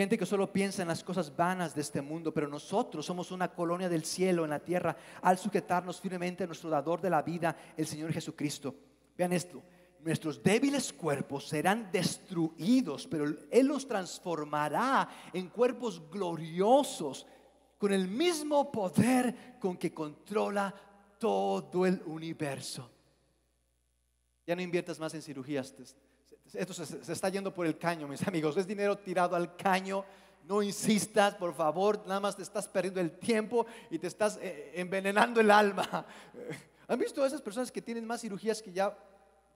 Gente 0.00 0.16
que 0.16 0.24
solo 0.24 0.50
piensa 0.50 0.80
en 0.80 0.88
las 0.88 1.04
cosas 1.04 1.36
vanas 1.36 1.74
de 1.74 1.82
este 1.82 2.00
mundo, 2.00 2.32
pero 2.32 2.48
nosotros 2.48 3.04
somos 3.04 3.30
una 3.32 3.52
colonia 3.52 3.86
del 3.86 4.06
cielo 4.06 4.44
en 4.44 4.50
la 4.50 4.58
tierra 4.58 4.96
al 5.20 5.36
sujetarnos 5.36 6.00
firmemente 6.00 6.42
a 6.42 6.46
nuestro 6.46 6.70
dador 6.70 7.02
de 7.02 7.10
la 7.10 7.20
vida, 7.20 7.54
el 7.76 7.86
Señor 7.86 8.10
Jesucristo. 8.10 8.74
Vean 9.14 9.34
esto, 9.34 9.62
nuestros 10.02 10.42
débiles 10.42 10.90
cuerpos 10.94 11.48
serán 11.48 11.92
destruidos, 11.92 13.06
pero 13.08 13.26
Él 13.50 13.66
los 13.66 13.86
transformará 13.86 15.06
en 15.34 15.50
cuerpos 15.50 16.00
gloriosos 16.10 17.26
con 17.76 17.92
el 17.92 18.08
mismo 18.08 18.72
poder 18.72 19.58
con 19.60 19.76
que 19.76 19.92
controla 19.92 20.74
todo 21.18 21.84
el 21.84 22.00
universo. 22.06 22.90
Ya 24.46 24.56
no 24.56 24.62
inviertas 24.62 24.98
más 24.98 25.12
en 25.12 25.20
cirugías 25.20 25.74
esto 26.54 26.74
se, 26.74 27.12
está 27.12 27.28
yendo 27.28 27.52
por 27.52 27.66
el 27.66 27.78
caño, 27.78 28.08
mis 28.08 28.26
amigos. 28.26 28.56
Es 28.56 28.66
dinero 28.66 28.96
tirado 28.98 29.36
al 29.36 29.56
caño. 29.56 30.04
No 30.44 30.62
insistas, 30.62 31.34
por 31.34 31.54
favor. 31.54 32.02
Nada 32.06 32.20
más 32.20 32.36
te 32.36 32.42
estás 32.42 32.66
perdiendo 32.66 33.00
el 33.00 33.18
tiempo 33.18 33.66
y 33.90 33.98
te 33.98 34.06
estás 34.06 34.38
eh, 34.42 34.72
envenenando 34.74 35.40
el 35.40 35.50
alma. 35.50 36.06
¿Han 36.88 36.98
visto 36.98 37.22
a 37.22 37.26
esas 37.26 37.42
personas 37.42 37.70
que 37.70 37.82
tienen 37.82 38.04
más 38.04 38.20
cirugías 38.20 38.60
que 38.60 38.72
ya, 38.72 38.96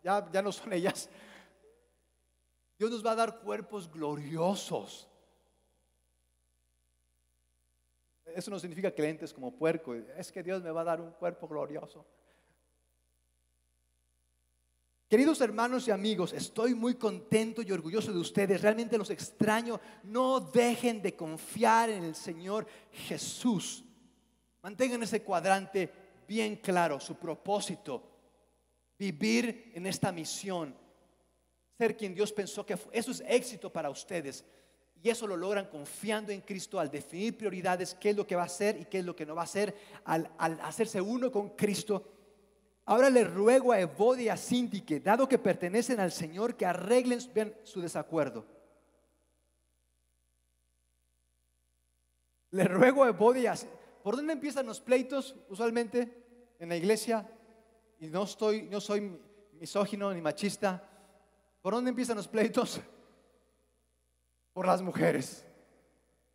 ya, 0.03 0.31
ya 0.31 0.43
no 0.43 0.53
son 0.53 0.73
ellas? 0.73 1.09
Dios 2.79 2.91
nos 2.91 3.05
va 3.05 3.13
a 3.13 3.17
dar 3.17 3.41
cuerpos 3.41 3.91
gloriosos. 3.91 5.09
Eso 8.27 8.51
no 8.51 8.59
significa 8.59 8.91
que 8.91 9.19
como 9.35 9.57
puerco. 9.57 9.95
Es 9.95 10.33
que 10.33 10.43
Dios 10.43 10.63
me 10.63 10.71
va 10.71 10.81
a 10.81 10.85
dar 10.85 11.01
un 11.01 11.13
cuerpo 11.13 11.47
glorioso. 11.47 12.05
Queridos 15.15 15.41
hermanos 15.43 15.87
y 15.87 15.93
amigos, 15.93 16.33
estoy 16.33 16.75
muy 16.75 16.97
contento 16.97 17.63
y 17.63 17.71
orgulloso 17.71 18.13
de 18.13 18.19
ustedes. 18.19 18.61
Realmente 18.61 18.99
los 18.99 19.11
extraño. 19.11 19.81
No 20.03 20.41
dejen 20.41 21.01
de 21.01 21.15
confiar 21.15 21.89
en 21.89 22.03
el 22.03 22.17
Señor 22.17 22.67
Jesús. 22.91 23.85
Mantengan 24.61 25.05
ese 25.05 25.23
cuadrante 25.23 25.89
bien 26.27 26.57
claro, 26.57 26.99
su 26.99 27.15
propósito. 27.15 28.03
Vivir 28.99 29.71
en 29.77 29.87
esta 29.87 30.11
misión. 30.11 30.75
Ser 31.79 31.97
quien 31.97 32.13
Dios 32.13 32.33
pensó 32.33 32.67
que. 32.67 32.77
Eso 32.91 33.13
es 33.13 33.23
éxito 33.29 33.73
para 33.73 33.91
ustedes. 33.91 34.45
Y 35.01 35.11
eso 35.11 35.29
lo 35.29 35.37
logran 35.37 35.67
confiando 35.67 36.33
en 36.33 36.41
Cristo 36.41 36.81
al 36.81 36.91
definir 36.91 37.39
prioridades, 37.39 37.95
qué 37.95 38.11
es 38.11 38.17
lo 38.17 38.27
que 38.27 38.35
va 38.35 38.43
a 38.43 38.47
hacer 38.47 38.81
y 38.81 38.87
qué 38.87 38.99
es 38.99 39.05
lo 39.05 39.15
que 39.15 39.27
no 39.27 39.37
va 39.37 39.43
a 39.43 39.45
hacer, 39.45 39.77
al 40.05 40.29
hacerse 40.61 41.01
uno 41.01 41.31
con 41.31 41.51
Cristo 41.51 42.14
Ahora 42.87 43.09
le 43.09 43.25
ruego 43.25 43.73
a 43.73 43.81
Evodia 43.81 44.37
y 44.37 44.79
a 44.79 44.85
que, 44.85 45.01
dado 45.01 45.29
que 45.29 45.39
pertenecen 45.39 46.01
al 46.01 46.13
Señor, 46.13 46.57
que 46.57 46.67
arreglen 46.67 47.21
su 47.63 47.81
desacuerdo. 47.81 48.47
Le 52.51 52.65
ruego 52.65 53.05
a 53.05 53.09
Evodia 53.09 53.55
¿Por 54.05 54.17
dónde 54.17 54.35
empiezan 54.35 54.67
los 54.67 54.81
pleitos 54.81 55.35
usualmente 55.49 56.55
en 56.59 56.69
la 56.69 56.77
iglesia? 56.77 57.27
Y 57.99 58.09
no, 58.09 58.25
estoy, 58.25 58.65
no 58.65 58.79
soy 58.79 59.19
misógino 59.55 60.13
ni 60.13 60.21
machista. 60.21 60.87
¿Por 61.63 61.73
dónde 61.73 61.89
empiezan 61.89 62.19
los 62.19 62.29
pleitos? 62.29 62.83
Por 64.53 64.67
las 64.67 64.83
mujeres. 64.83 65.47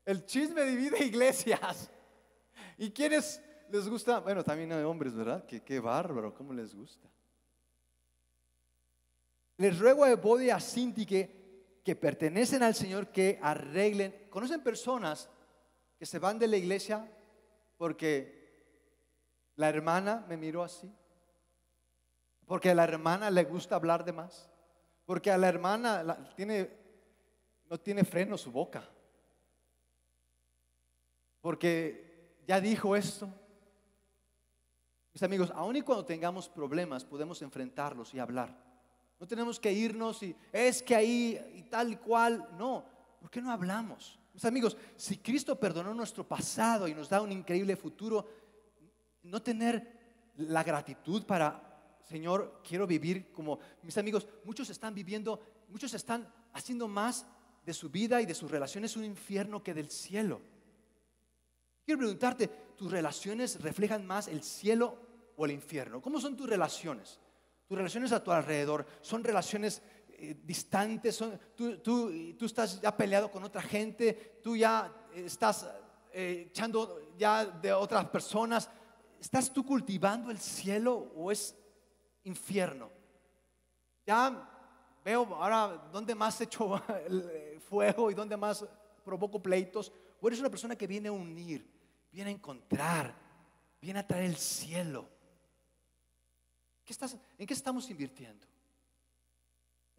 El 0.04 0.26
chisme 0.26 0.66
divide 0.66 1.06
iglesias. 1.06 1.92
¿Y 2.80 2.90
quiénes 2.90 3.40
les 3.72 3.88
gusta, 3.88 4.20
bueno, 4.20 4.44
también 4.44 4.72
hay 4.72 4.84
hombres, 4.84 5.14
¿verdad? 5.14 5.46
Que 5.46 5.62
qué 5.62 5.80
bárbaro, 5.80 6.34
¿cómo 6.34 6.54
les 6.54 6.74
gusta? 6.74 7.08
Les 9.58 9.78
ruego 9.78 10.04
a 10.04 10.12
Ebodi 10.12 10.46
y 10.46 10.50
a 10.50 10.60
Cinti 10.60 11.06
que, 11.06 11.82
que 11.84 11.96
pertenecen 11.96 12.64
al 12.64 12.76
Señor 12.76 13.12
que 13.12 13.40
arreglen. 13.42 14.28
¿Conocen 14.30 14.64
personas 14.64 15.30
que 15.98 16.06
se 16.06 16.20
van 16.20 16.40
de 16.40 16.48
la 16.48 16.58
iglesia 16.58 17.06
porque 17.78 18.40
la 19.56 19.70
hermana 19.70 20.26
me 20.30 20.38
miró 20.38 20.64
así? 20.64 20.90
Porque 22.46 22.70
a 22.70 22.76
la 22.76 22.86
hermana 22.86 23.30
le 23.30 23.44
gusta 23.44 23.76
hablar 23.76 24.06
de 24.06 24.14
más. 24.14 24.50
Porque 25.06 25.30
a 25.30 25.38
la 25.38 25.50
hermana 25.50 26.34
tiene, 26.36 26.70
no 27.66 27.80
tiene 27.80 28.04
freno 28.04 28.38
su 28.38 28.52
boca. 28.52 28.88
Porque 31.42 32.44
ya 32.48 32.62
dijo 32.62 32.96
esto. 32.96 33.30
Mis 35.20 35.24
amigos, 35.26 35.52
aun 35.54 35.76
y 35.76 35.82
cuando 35.82 36.06
tengamos 36.06 36.48
problemas, 36.48 37.04
podemos 37.04 37.42
enfrentarlos 37.42 38.14
y 38.14 38.20
hablar. 38.20 38.56
No 39.20 39.28
tenemos 39.28 39.60
que 39.60 39.70
irnos 39.70 40.24
y 40.24 40.34
es 40.50 40.82
que 40.82 40.96
ahí 40.96 41.38
y 41.56 41.64
tal 41.64 41.92
y 41.92 41.96
cual. 41.98 42.48
No, 42.58 42.86
¿por 43.20 43.30
qué 43.30 43.42
no 43.42 43.52
hablamos? 43.52 44.18
Mis 44.34 44.46
amigos, 44.46 44.78
si 44.96 45.18
Cristo 45.18 45.60
perdonó 45.60 45.94
nuestro 45.94 46.26
pasado 46.26 46.88
y 46.88 46.94
nos 46.94 47.10
da 47.10 47.22
un 47.22 47.34
increíble 47.34 47.76
futuro, 47.76 48.26
no 49.24 49.42
tener 49.42 50.32
la 50.38 50.64
gratitud 50.64 51.26
para, 51.26 51.98
Señor, 52.02 52.62
quiero 52.66 52.88
vivir 52.88 53.30
como 53.34 53.60
mis 53.84 53.98
amigos, 53.98 54.26
muchos 54.46 54.70
están 54.70 54.96
viviendo, 54.96 55.42
muchos 55.68 55.94
están 55.94 56.34
haciendo 56.54 56.88
más 56.88 57.26
de 57.66 57.74
su 57.74 57.90
vida 57.90 58.22
y 58.22 58.26
de 58.26 58.34
sus 58.34 58.50
relaciones 58.50 58.96
un 58.96 59.04
infierno 59.04 59.62
que 59.62 59.74
del 59.74 59.92
cielo. 59.92 60.40
Quiero 61.84 62.00
preguntarte, 62.00 62.48
¿tus 62.78 62.90
relaciones 62.90 63.62
reflejan 63.62 64.08
más 64.08 64.30
el 64.30 64.44
cielo 64.44 65.09
o 65.40 65.46
el 65.46 65.52
infierno? 65.52 66.02
¿Cómo 66.02 66.20
son 66.20 66.36
tus 66.36 66.50
relaciones? 66.50 67.18
Tus 67.66 67.78
relaciones 67.78 68.12
a 68.12 68.22
tu 68.22 68.30
alrededor 68.32 68.86
son 69.02 69.24
relaciones 69.24 69.82
eh, 70.10 70.36
distantes, 70.44 71.18
tú, 71.56 71.78
tú- 71.78 72.36
tú 72.38 72.46
estás 72.46 72.82
ya 72.82 72.96
peleado 72.96 73.32
con 73.32 73.42
otra 73.44 73.62
gente, 73.62 74.40
tú 74.44 74.58
ya 74.58 74.94
estás 75.16 75.66
eh, 76.12 76.48
echando 76.50 77.14
ya 77.18 77.46
de 77.46 77.72
otras 77.72 78.06
personas. 78.10 78.70
¿Estás 79.20 79.52
tú 79.54 79.66
cultivando 79.66 80.30
el 80.30 80.40
cielo 80.40 80.94
o 81.16 81.32
es 81.32 81.56
infierno? 82.24 82.90
Ya 84.06 84.46
veo 85.06 85.24
ahora 85.36 85.88
dónde 85.92 86.14
más 86.16 86.42
echo 86.42 86.82
eh, 86.90 87.60
fuego 87.70 88.12
y 88.12 88.14
dónde 88.14 88.36
más 88.36 88.66
provoco 89.06 89.42
pleitos. 89.42 89.92
O 90.20 90.28
eres 90.28 90.40
una 90.42 90.50
persona 90.50 90.76
que 90.76 90.88
viene 90.88 91.08
a 91.08 91.14
unir, 91.14 91.66
viene 92.12 92.30
a 92.32 92.34
encontrar, 92.34 93.14
viene 93.80 94.00
a 94.00 94.06
traer 94.08 94.26
el 94.26 94.36
cielo. 94.36 95.08
¿Qué 96.90 96.94
estás, 96.94 97.16
¿En 97.38 97.46
qué 97.46 97.54
estamos 97.54 97.88
invirtiendo? 97.92 98.48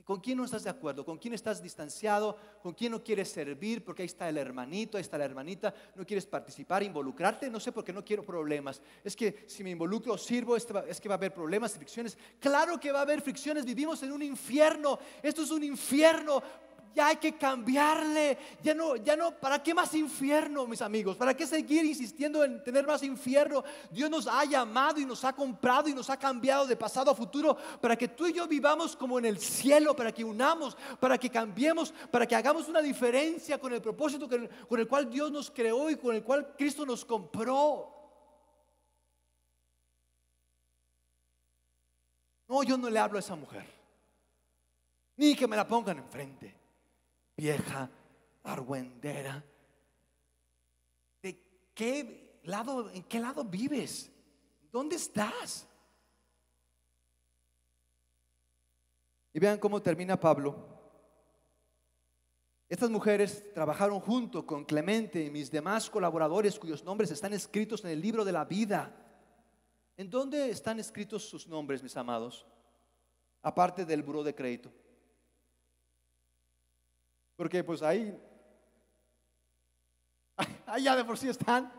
¿Con 0.03 0.19
quién 0.19 0.37
no 0.37 0.45
estás 0.45 0.65
de 0.65 0.71
acuerdo? 0.71 1.05
¿Con 1.05 1.19
quién 1.19 1.33
estás 1.35 1.63
distanciado? 1.63 2.37
¿Con 2.65 2.75
quién 2.75 2.91
no 2.91 3.05
quieres 3.05 3.31
servir? 3.31 3.85
Porque 3.85 4.03
ahí 4.03 4.07
está 4.07 4.29
el 4.29 4.37
hermanito, 4.37 4.97
ahí 4.97 5.03
está 5.03 5.17
la 5.17 5.25
hermanita. 5.25 5.73
¿No 5.95 6.05
quieres 6.05 6.27
participar, 6.27 6.83
involucrarte? 6.83 7.49
No 7.49 7.61
sé 7.61 7.71
por 7.71 7.85
qué 7.85 7.93
no 7.93 8.05
quiero 8.05 8.25
problemas. 8.25 8.83
Es 9.05 9.15
que 9.15 9.45
si 9.47 9.63
me 9.63 9.71
involucro 9.71 10.19
sirvo, 10.19 10.57
este 10.57 10.75
es 10.89 11.01
que 11.01 11.09
va 11.09 11.15
a 11.15 11.19
haber 11.19 11.33
problemas 11.33 11.73
y 11.77 11.79
fricciones. 11.79 12.19
Claro 12.41 12.81
que 12.81 12.91
va 12.91 12.99
a 12.99 13.03
haber 13.03 13.23
fricciones. 13.23 13.65
Vivimos 13.65 14.03
en 14.03 14.11
un 14.11 14.25
infierno. 14.25 14.99
Esto 15.23 15.43
es 15.43 15.53
un 15.53 15.63
infierno. 15.63 16.43
Ya 16.95 17.09
hay 17.09 17.17
que 17.17 17.37
cambiarle. 17.37 18.37
Ya 18.63 18.75
no, 18.75 18.97
ya 18.97 19.17
no. 19.17 19.33
¿Para 19.33 19.63
qué 19.63 19.73
más 19.73 19.95
infierno, 19.95 20.67
mis 20.67 20.83
amigos? 20.83 21.17
¿Para 21.17 21.35
qué 21.35 21.47
seguir 21.47 21.85
insistiendo 21.85 22.43
en 22.45 22.63
tener 22.65 22.87
más 22.87 23.03
infierno? 23.03 23.63
Dios 23.91 24.11
nos 24.11 24.27
ha 24.27 24.45
llamado 24.45 25.01
y 25.01 25.05
nos 25.05 25.25
ha 25.25 25.33
comprado 25.33 25.89
y 25.89 25.95
nos 25.95 26.11
ha 26.11 26.19
cambiado 26.19 26.67
de 26.67 26.77
pasado 26.77 27.11
a 27.11 27.15
futuro 27.15 27.57
para 27.81 27.97
que 27.97 28.09
tú 28.09 28.27
y 28.27 28.33
yo 28.33 28.47
vivamos 28.47 28.97
como 28.97 29.19
en 29.19 29.25
el 29.25 29.39
cielo, 29.39 29.95
para 29.95 30.13
que 30.13 30.25
unamos, 30.25 30.77
para 30.99 31.17
que 31.19 31.31
cambiemos, 31.31 31.93
para 32.11 32.27
que 32.27 32.35
hagamos 32.35 32.69
una 32.69 32.81
diferencia 32.81 33.59
con 33.59 33.73
el 33.73 33.81
propósito 33.81 34.29
con 34.29 34.43
el, 34.43 34.49
con 34.49 34.81
el 34.81 34.89
cual 34.89 35.09
Dios 35.09 35.31
nos 35.31 35.51
creó 35.51 35.91
y 35.91 35.97
con 35.97 36.15
el 36.15 36.23
cual 36.23 36.55
Cristo 36.57 36.85
nos 36.85 37.05
compró. 37.05 37.97
No, 42.49 42.65
yo 42.65 42.77
no 42.77 42.91
le 42.91 42.99
hablo 42.99 43.17
a 43.17 43.21
esa 43.21 43.37
mujer. 43.37 43.65
Ni 45.17 45.37
que 45.37 45.47
me 45.47 45.57
la 45.57 45.69
pongan 45.69 45.99
enfrente. 45.99 46.60
Vieja, 47.37 47.91
argüendera. 48.43 49.45
¿De 51.23 51.71
qué 51.75 52.41
lado, 52.45 52.91
en 52.91 53.03
qué 53.05 53.21
lado 53.21 53.45
vives? 53.45 54.11
¿Dónde 54.71 54.97
estás? 54.97 55.67
Y 59.33 59.39
vean 59.39 59.59
cómo 59.59 59.81
termina 59.81 60.19
Pablo. 60.19 60.71
Estas 62.69 62.91
mujeres 62.91 63.53
trabajaron 63.53 63.99
junto 64.01 64.47
con 64.47 64.65
Clemente 64.65 65.25
y 65.25 65.31
mis 65.31 65.51
demás 65.51 65.91
colaboradores 65.91 66.59
cuyos 66.59 66.85
nombres 66.85 67.11
están 67.11 67.33
escritos 67.33 67.85
en 67.85 67.91
el 67.91 68.01
libro 68.01 68.25
de 68.25 68.33
la 68.33 68.45
vida. 68.45 68.95
¿En 69.97 70.09
dónde 70.09 70.51
están 70.51 70.79
escritos 70.79 71.29
sus 71.29 71.49
nombres, 71.49 71.83
mis 71.83 71.97
amados? 71.97 72.47
Aparte 73.43 73.85
del 73.85 74.03
buró 74.05 74.23
de 74.23 74.35
crédito. 74.35 74.73
Porque 77.41 77.65
pues 77.65 77.81
ahí, 77.81 78.15
ahí 80.67 80.83
ya 80.83 80.95
de 80.95 81.07
por 81.07 81.17
sí 81.17 81.27
están. 81.27 81.73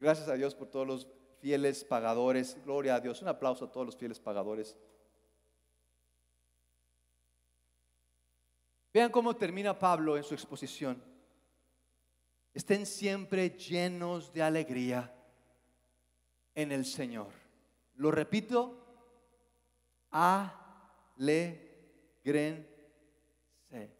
Gracias 0.00 0.26
a 0.26 0.32
Dios 0.32 0.54
por 0.54 0.70
todos 0.70 0.86
los 0.86 1.06
fieles 1.38 1.84
pagadores. 1.84 2.56
Gloria 2.64 2.94
a 2.94 3.00
Dios. 3.00 3.20
Un 3.20 3.28
aplauso 3.28 3.66
a 3.66 3.70
todos 3.70 3.84
los 3.84 3.94
fieles 3.94 4.18
pagadores. 4.18 4.74
Vean 8.90 9.10
cómo 9.10 9.36
termina 9.36 9.78
Pablo 9.78 10.16
en 10.16 10.24
su 10.24 10.32
exposición. 10.32 11.04
Estén 12.54 12.86
siempre 12.86 13.50
llenos 13.50 14.32
de 14.32 14.42
alegría 14.42 15.14
en 16.54 16.72
el 16.72 16.86
Señor. 16.86 17.28
Lo 17.96 18.10
repito, 18.10 18.82
alegrense. 20.10 22.72
Mis 23.74 23.90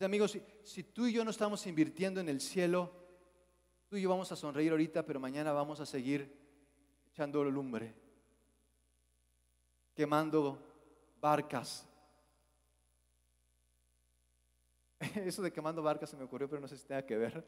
Amigos, 0.00 0.32
si, 0.32 0.42
si 0.62 0.82
tú 0.82 1.06
y 1.06 1.12
yo 1.12 1.24
no 1.24 1.30
estamos 1.30 1.66
invirtiendo 1.66 2.20
en 2.20 2.28
el 2.28 2.40
cielo, 2.40 2.92
tú 3.88 3.96
y 3.96 4.02
yo 4.02 4.10
vamos 4.10 4.30
a 4.30 4.36
sonreír 4.36 4.70
ahorita, 4.70 5.04
pero 5.04 5.18
mañana 5.18 5.52
vamos 5.52 5.80
a 5.80 5.86
seguir 5.86 6.30
echando 7.10 7.42
lumbre, 7.44 7.94
quemando 9.94 10.58
barcas. 11.18 11.88
Eso 15.14 15.40
de 15.40 15.52
quemando 15.52 15.82
barcas 15.82 16.10
se 16.10 16.16
me 16.16 16.24
ocurrió, 16.24 16.48
pero 16.48 16.60
no 16.60 16.68
sé 16.68 16.76
si 16.76 16.86
tenga 16.86 17.06
que 17.06 17.16
ver. 17.16 17.46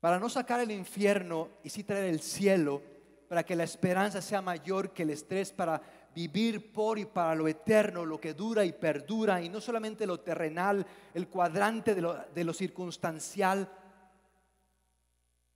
Para 0.00 0.18
no 0.18 0.30
sacar 0.30 0.60
el 0.60 0.70
infierno 0.70 1.50
y 1.62 1.68
sí 1.68 1.84
traer 1.84 2.06
el 2.06 2.20
cielo, 2.20 2.82
para 3.28 3.44
que 3.44 3.56
la 3.56 3.64
esperanza 3.64 4.22
sea 4.22 4.40
mayor 4.40 4.92
que 4.92 5.02
el 5.02 5.10
estrés, 5.10 5.52
para 5.52 5.82
vivir 6.16 6.72
por 6.72 6.98
y 6.98 7.04
para 7.04 7.34
lo 7.34 7.46
eterno, 7.46 8.06
lo 8.06 8.18
que 8.18 8.32
dura 8.32 8.64
y 8.64 8.72
perdura, 8.72 9.42
y 9.42 9.50
no 9.50 9.60
solamente 9.60 10.06
lo 10.06 10.18
terrenal, 10.18 10.86
el 11.12 11.28
cuadrante 11.28 11.94
de 11.94 12.00
lo, 12.00 12.14
de 12.14 12.42
lo 12.42 12.54
circunstancial. 12.54 13.70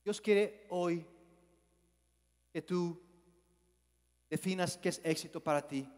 Dios 0.04 0.20
quiere 0.20 0.66
hoy 0.68 1.06
que 2.52 2.60
tú 2.60 3.00
definas 4.28 4.76
qué 4.76 4.90
es 4.90 5.00
éxito 5.02 5.42
para 5.42 5.66
ti, 5.66 5.88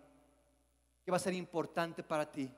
qué 1.05 1.11
va 1.11 1.17
a 1.17 1.21
ser 1.21 1.35
importante 1.35 2.05
para 2.05 2.31
ti. 2.31 2.49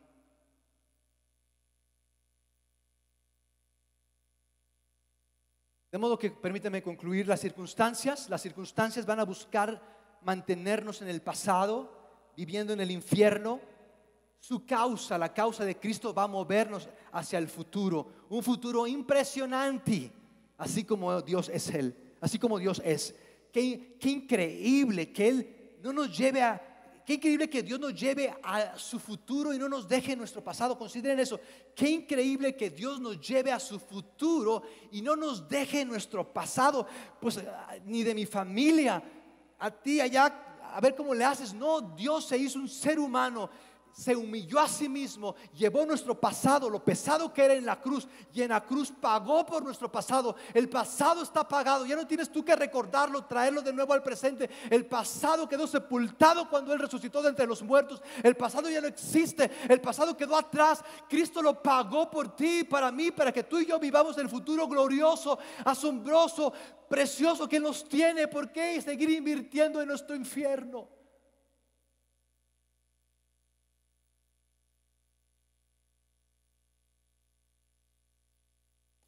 De 5.91 5.97
modo 5.97 6.19
que 6.19 6.33
permíteme 6.33 6.83
concluir 6.83 7.27
las 7.27 7.41
circunstancias. 7.41 8.29
Las 8.29 8.43
circunstancias 8.43 9.07
van 9.07 9.21
a 9.21 9.25
buscar 9.25 9.81
mantenernos 10.25 11.03
en 11.03 11.09
el 11.09 11.23
pasado, 11.23 11.94
viviendo 12.37 12.73
en 12.73 12.81
el 12.81 12.91
infierno. 12.91 13.61
Su 14.39 14.67
causa, 14.67 15.17
la 15.17 15.33
causa 15.33 15.65
de 15.65 15.79
Cristo, 15.79 16.13
va 16.13 16.25
a 16.25 16.29
movernos 16.29 16.89
hacia 17.13 17.39
el 17.39 17.49
futuro. 17.49 18.27
Un 18.29 18.43
futuro 18.43 18.87
impresionante, 18.87 20.13
así 20.59 20.85
como 20.85 21.23
Dios 21.23 21.49
es 21.49 21.71
Él, 21.71 21.97
así 22.21 22.39
como 22.39 22.59
Dios 22.59 22.83
es. 22.85 23.15
Qué, 23.51 23.97
qué 23.99 24.11
increíble 24.11 25.13
que 25.13 25.29
Él 25.29 25.79
no 25.83 25.93
nos 25.93 26.17
lleve 26.17 26.43
a... 26.43 26.71
Qué 27.07 27.15
increíble 27.15 27.51
que 27.51 27.63
Dios 27.63 27.79
nos 27.79 27.95
lleve 27.95 28.35
a 28.43 28.79
su 28.79 28.99
futuro 28.99 29.53
y 29.53 29.59
no 29.59 29.69
nos 29.69 29.87
deje 29.87 30.17
nuestro 30.17 30.43
pasado. 30.43 30.79
Consideren 30.79 31.21
eso. 31.21 31.39
Qué 31.75 31.91
increíble 31.91 32.57
que 32.57 32.71
Dios 32.71 32.99
nos 32.99 33.21
lleve 33.21 33.53
a 33.53 33.61
su 33.61 33.79
futuro 33.79 34.63
y 34.91 35.03
no 35.03 35.15
nos 35.15 35.47
deje 35.47 35.85
nuestro 35.85 36.33
pasado. 36.33 36.87
Pues 37.21 37.37
ah, 37.37 37.75
ni 37.85 38.03
de 38.03 38.15
mi 38.15 38.25
familia, 38.25 39.03
a 39.59 39.71
ti 39.71 40.01
allá, 40.01 40.54
a 40.75 40.81
ver 40.81 40.97
cómo 40.97 41.15
le 41.15 41.25
haces. 41.25 41.55
No, 41.55 41.81
Dios 41.81 42.27
se 42.27 42.37
hizo 42.37 42.59
un 42.59 42.69
ser 42.69 42.99
humano. 42.99 43.49
Se 43.95 44.17
humilló 44.17 44.59
a 44.59 44.67
sí 44.67 44.89
mismo, 44.89 45.37
llevó 45.57 45.87
nuestro 45.87 46.19
pasado, 46.19 46.69
lo 46.69 46.85
pesado 46.85 47.33
que 47.33 47.45
era 47.45 47.55
en 47.55 47.65
la 47.65 47.81
cruz, 47.81 48.09
y 48.33 48.43
en 48.43 48.49
la 48.49 48.61
cruz 48.61 48.93
pagó 49.01 49.47
por 49.47 49.63
nuestro 49.63 49.91
pasado. 49.91 50.35
El 50.53 50.69
pasado 50.69 51.23
está 51.23 51.47
pagado, 51.47 51.87
ya 51.87 51.95
no 51.95 52.05
tienes 52.05 52.29
tú 52.33 52.45
que 52.45 52.57
recordarlo, 52.57 53.25
traerlo 53.25 53.63
de 53.63 53.73
nuevo 53.73 53.93
al 53.93 54.03
presente. 54.03 54.51
El 54.69 54.87
pasado 54.87 55.49
quedó 55.49 55.69
sepultado 55.69 56.51
cuando 56.51 56.73
Él 56.73 56.81
resucitó 56.81 57.23
de 57.23 57.29
entre 57.29 57.47
los 57.47 57.63
muertos. 57.63 58.03
El 58.21 58.35
pasado 58.35 58.69
ya 58.69 58.81
no 58.81 58.89
existe, 58.89 59.49
el 59.69 59.81
pasado 59.81 60.17
quedó 60.17 60.37
atrás. 60.37 60.83
Cristo 61.09 61.41
lo 61.41 61.63
pagó 61.63 62.11
por 62.11 62.35
ti 62.35 62.65
para 62.65 62.91
mí, 62.91 63.13
para 63.13 63.31
que 63.31 63.45
tú 63.45 63.61
y 63.61 63.67
yo 63.67 63.79
vivamos 63.79 64.19
el 64.19 64.29
futuro 64.29 64.67
glorioso, 64.67 65.39
asombroso, 65.65 66.53
precioso 66.89 67.49
que 67.49 67.61
nos 67.61 67.89
tiene. 67.89 68.27
¿Por 68.27 68.51
qué 68.51 68.83
seguir 68.83 69.11
invirtiendo 69.11 69.81
en 69.81 69.87
nuestro 69.87 70.17
infierno? 70.17 70.94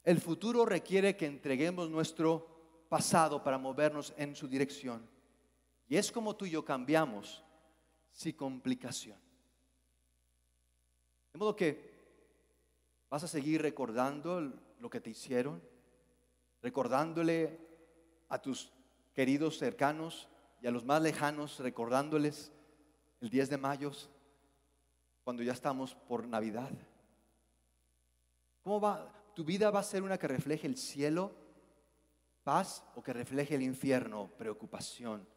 El 0.06 0.20
futuro 0.20 0.64
requiere 0.64 1.16
que 1.16 1.26
entreguemos 1.26 1.90
nuestro 1.90 2.86
pasado 2.88 3.42
para 3.42 3.58
movernos 3.58 4.14
en 4.16 4.36
su 4.36 4.46
dirección. 4.46 5.04
Y 5.88 5.96
es 5.96 6.12
como 6.12 6.36
tú 6.36 6.46
y 6.46 6.50
yo 6.50 6.64
cambiamos 6.64 7.42
sin 8.12 8.36
complicación. 8.36 9.18
De 11.32 11.40
modo 11.40 11.56
que 11.56 11.90
vas 13.10 13.24
a 13.24 13.28
seguir 13.28 13.60
recordando 13.60 14.40
lo 14.78 14.88
que 14.88 15.00
te 15.00 15.10
hicieron, 15.10 15.60
recordándole 16.62 17.58
a 18.28 18.40
tus 18.40 18.72
queridos 19.12 19.58
cercanos 19.58 20.28
y 20.62 20.68
a 20.68 20.70
los 20.70 20.84
más 20.84 21.02
lejanos, 21.02 21.58
recordándoles 21.58 22.52
el 23.20 23.28
10 23.28 23.50
de 23.50 23.58
mayo, 23.58 23.90
cuando 25.24 25.42
ya 25.42 25.52
estamos 25.52 25.96
por 25.96 26.28
Navidad. 26.28 26.70
¿Cómo 28.62 28.80
va? 28.80 29.12
¿Tu 29.36 29.44
vida 29.44 29.70
va 29.70 29.80
a 29.80 29.82
ser 29.82 30.02
una 30.02 30.16
que 30.16 30.26
refleje 30.26 30.66
el 30.66 30.78
cielo? 30.78 31.30
Paz 32.42 32.82
o 32.94 33.02
que 33.02 33.12
refleje 33.12 33.54
el 33.54 33.60
infierno, 33.60 34.30
preocupación, 34.34 35.28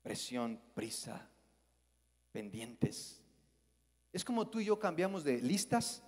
presión, 0.00 0.58
prisa, 0.72 1.28
pendientes. 2.32 3.22
Es 4.10 4.24
como 4.24 4.48
tú 4.48 4.60
y 4.60 4.64
yo 4.64 4.78
cambiamos 4.78 5.22
de 5.22 5.42
listas 5.42 6.02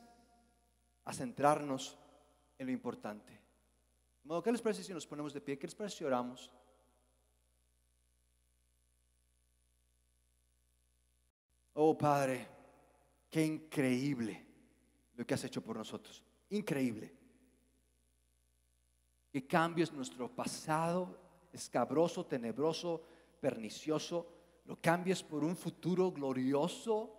a 1.04 1.12
centrarnos 1.12 1.98
en 2.56 2.68
lo 2.68 2.72
importante. 2.72 3.38
Modo, 4.24 4.42
¿qué 4.42 4.50
les 4.50 4.62
parece 4.62 4.82
si 4.82 4.94
nos 4.94 5.06
ponemos 5.06 5.34
de 5.34 5.42
pie? 5.42 5.58
¿Qué 5.58 5.66
les 5.66 5.74
parece 5.74 5.98
si 5.98 6.04
oramos? 6.04 6.50
Oh 11.74 11.98
Padre, 11.98 12.48
qué 13.28 13.44
increíble 13.44 14.46
lo 15.14 15.26
que 15.26 15.34
has 15.34 15.44
hecho 15.44 15.62
por 15.62 15.76
nosotros. 15.76 16.24
Increíble. 16.50 17.12
Que 19.30 19.46
cambies 19.46 19.92
nuestro 19.92 20.28
pasado 20.34 21.18
escabroso, 21.52 22.26
tenebroso, 22.26 23.02
pernicioso, 23.40 24.26
lo 24.64 24.80
cambies 24.80 25.22
por 25.22 25.44
un 25.44 25.56
futuro 25.56 26.10
glorioso. 26.12 27.14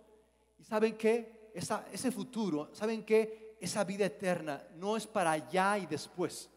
¿Y 0.58 0.64
saben 0.64 0.96
qué? 0.96 1.40
ese 1.52 2.12
futuro, 2.12 2.70
¿saben 2.72 3.04
qué? 3.04 3.56
Esa 3.60 3.84
vida 3.84 4.06
eterna 4.06 4.62
no 4.76 4.96
es 4.96 5.06
para 5.06 5.32
allá 5.32 5.78
y 5.78 5.86
después. 5.86 6.48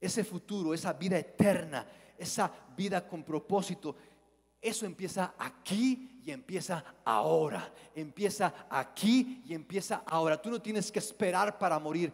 Ese 0.00 0.22
futuro, 0.22 0.72
esa 0.72 0.92
vida 0.92 1.18
eterna, 1.18 1.86
esa 2.16 2.52
vida 2.76 3.06
con 3.06 3.24
propósito, 3.24 3.96
eso 4.60 4.86
empieza 4.86 5.34
aquí 5.38 6.20
y 6.24 6.30
empieza 6.30 6.84
ahora. 7.04 7.72
Empieza 7.94 8.66
aquí 8.68 9.42
y 9.46 9.54
empieza 9.54 10.02
ahora. 10.06 10.40
Tú 10.40 10.50
no 10.50 10.60
tienes 10.60 10.90
que 10.90 10.98
esperar 10.98 11.58
para 11.58 11.78
morir. 11.78 12.12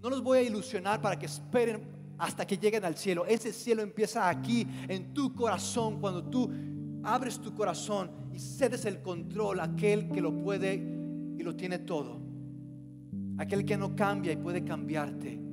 No 0.00 0.10
los 0.10 0.22
voy 0.22 0.38
a 0.38 0.42
ilusionar 0.42 1.00
para 1.00 1.18
que 1.18 1.26
esperen 1.26 2.14
hasta 2.18 2.46
que 2.46 2.58
lleguen 2.58 2.84
al 2.84 2.96
cielo. 2.96 3.24
Ese 3.26 3.52
cielo 3.52 3.82
empieza 3.82 4.28
aquí, 4.28 4.66
en 4.88 5.14
tu 5.14 5.34
corazón, 5.34 6.00
cuando 6.00 6.24
tú 6.24 6.50
abres 7.04 7.38
tu 7.38 7.54
corazón 7.54 8.10
y 8.32 8.38
cedes 8.38 8.84
el 8.84 9.00
control 9.00 9.60
a 9.60 9.64
aquel 9.64 10.10
que 10.10 10.20
lo 10.20 10.36
puede 10.42 10.74
y 10.74 11.42
lo 11.42 11.54
tiene 11.54 11.78
todo. 11.78 12.20
Aquel 13.38 13.64
que 13.64 13.76
no 13.76 13.94
cambia 13.94 14.32
y 14.32 14.36
puede 14.36 14.64
cambiarte. 14.64 15.47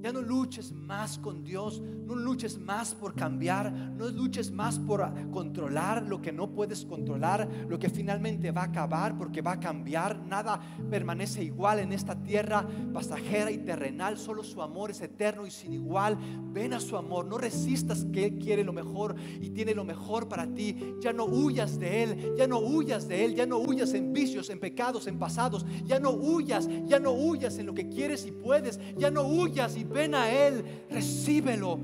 Ya 0.00 0.12
no 0.12 0.20
luches 0.20 0.72
más 0.72 1.18
con 1.18 1.42
Dios, 1.42 1.80
no 1.80 2.14
luches 2.14 2.58
más 2.58 2.94
por 2.94 3.14
cambiar, 3.14 3.72
no 3.72 4.08
luches 4.08 4.50
más 4.50 4.78
por 4.78 5.04
controlar 5.30 6.02
lo 6.06 6.22
que 6.22 6.32
no 6.32 6.50
puedes 6.50 6.84
controlar, 6.84 7.48
lo 7.68 7.78
que 7.78 7.90
finalmente 7.90 8.50
va 8.50 8.62
a 8.62 8.66
acabar 8.66 9.16
porque 9.16 9.42
va 9.42 9.52
a 9.52 9.60
cambiar. 9.60 10.18
Nada 10.24 10.60
permanece 10.88 11.42
igual 11.42 11.80
en 11.80 11.92
esta 11.92 12.22
tierra 12.22 12.66
pasajera 12.92 13.50
y 13.50 13.58
terrenal, 13.58 14.18
solo 14.18 14.42
su 14.44 14.62
amor 14.62 14.90
es 14.90 15.00
eterno 15.00 15.46
y 15.46 15.50
sin 15.50 15.72
igual. 15.72 16.16
Ven 16.52 16.74
a 16.74 16.80
su 16.80 16.96
amor, 16.96 17.26
no 17.26 17.36
resistas 17.36 18.04
que 18.12 18.26
Él 18.26 18.38
quiere 18.38 18.64
lo 18.64 18.72
mejor 18.72 19.16
y 19.40 19.50
tiene 19.50 19.74
lo 19.74 19.84
mejor 19.84 20.28
para 20.28 20.46
ti. 20.46 20.76
Ya 21.00 21.12
no 21.12 21.24
huyas 21.24 21.78
de 21.78 22.02
Él, 22.04 22.34
ya 22.36 22.46
no 22.46 22.58
huyas 22.58 23.08
de 23.08 23.24
Él, 23.24 23.34
ya 23.34 23.46
no 23.46 23.58
huyas 23.58 23.94
en 23.94 24.12
vicios, 24.12 24.48
en 24.50 24.60
pecados, 24.60 25.06
en 25.06 25.18
pasados, 25.18 25.66
ya 25.84 25.98
no 25.98 26.10
huyas, 26.10 26.68
ya 26.86 26.98
no 27.00 27.12
huyas 27.12 27.58
en 27.58 27.66
lo 27.66 27.74
que 27.74 27.88
quieres 27.88 28.26
y 28.26 28.32
puedes, 28.32 28.78
ya 28.96 29.10
no 29.10 29.22
huyas 29.22 29.76
y 29.76 29.87
ven 29.90 30.14
a 30.14 30.30
Él, 30.30 30.64
recíbelo, 30.90 31.78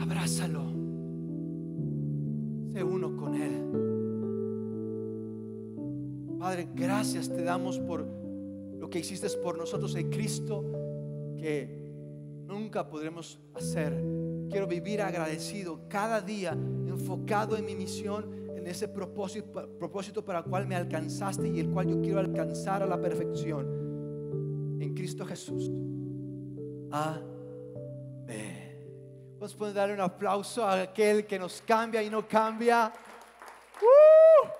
abrázalo, 0.00 0.62
sé 2.72 2.84
uno 2.84 3.16
con 3.16 3.34
Él. 3.34 3.60
Padre, 6.38 6.68
gracias 6.74 7.28
te 7.28 7.42
damos 7.42 7.78
por 7.78 8.06
lo 8.78 8.88
que 8.88 9.00
hiciste 9.00 9.28
por 9.42 9.58
nosotros 9.58 9.94
en 9.96 10.10
Cristo, 10.10 10.64
que 11.36 11.68
nunca 12.46 12.88
podremos 12.88 13.38
hacer. 13.54 13.92
Quiero 14.48 14.66
vivir 14.66 15.02
agradecido 15.02 15.82
cada 15.88 16.20
día, 16.20 16.52
enfocado 16.52 17.56
en 17.56 17.66
mi 17.66 17.76
misión, 17.76 18.24
en 18.56 18.66
ese 18.66 18.88
propósito, 18.88 19.68
propósito 19.78 20.24
para 20.24 20.40
el 20.40 20.44
cual 20.46 20.66
me 20.66 20.74
alcanzaste 20.74 21.48
y 21.48 21.60
el 21.60 21.68
cual 21.70 21.88
yo 21.88 22.00
quiero 22.00 22.18
alcanzar 22.18 22.82
a 22.82 22.86
la 22.86 23.00
perfección. 23.00 24.78
En 24.80 24.94
Cristo 24.94 25.24
Jesús. 25.26 25.70
Amén. 26.92 27.30
Vamos 29.38 29.62
a 29.62 29.72
darle 29.72 29.94
un 29.94 30.00
aplauso 30.00 30.64
a 30.64 30.82
aquel 30.82 31.26
que 31.26 31.38
nos 31.38 31.62
cambia 31.62 32.02
y 32.02 32.10
no 32.10 32.26
cambia. 32.26 32.92
¡Uh! 33.80 34.59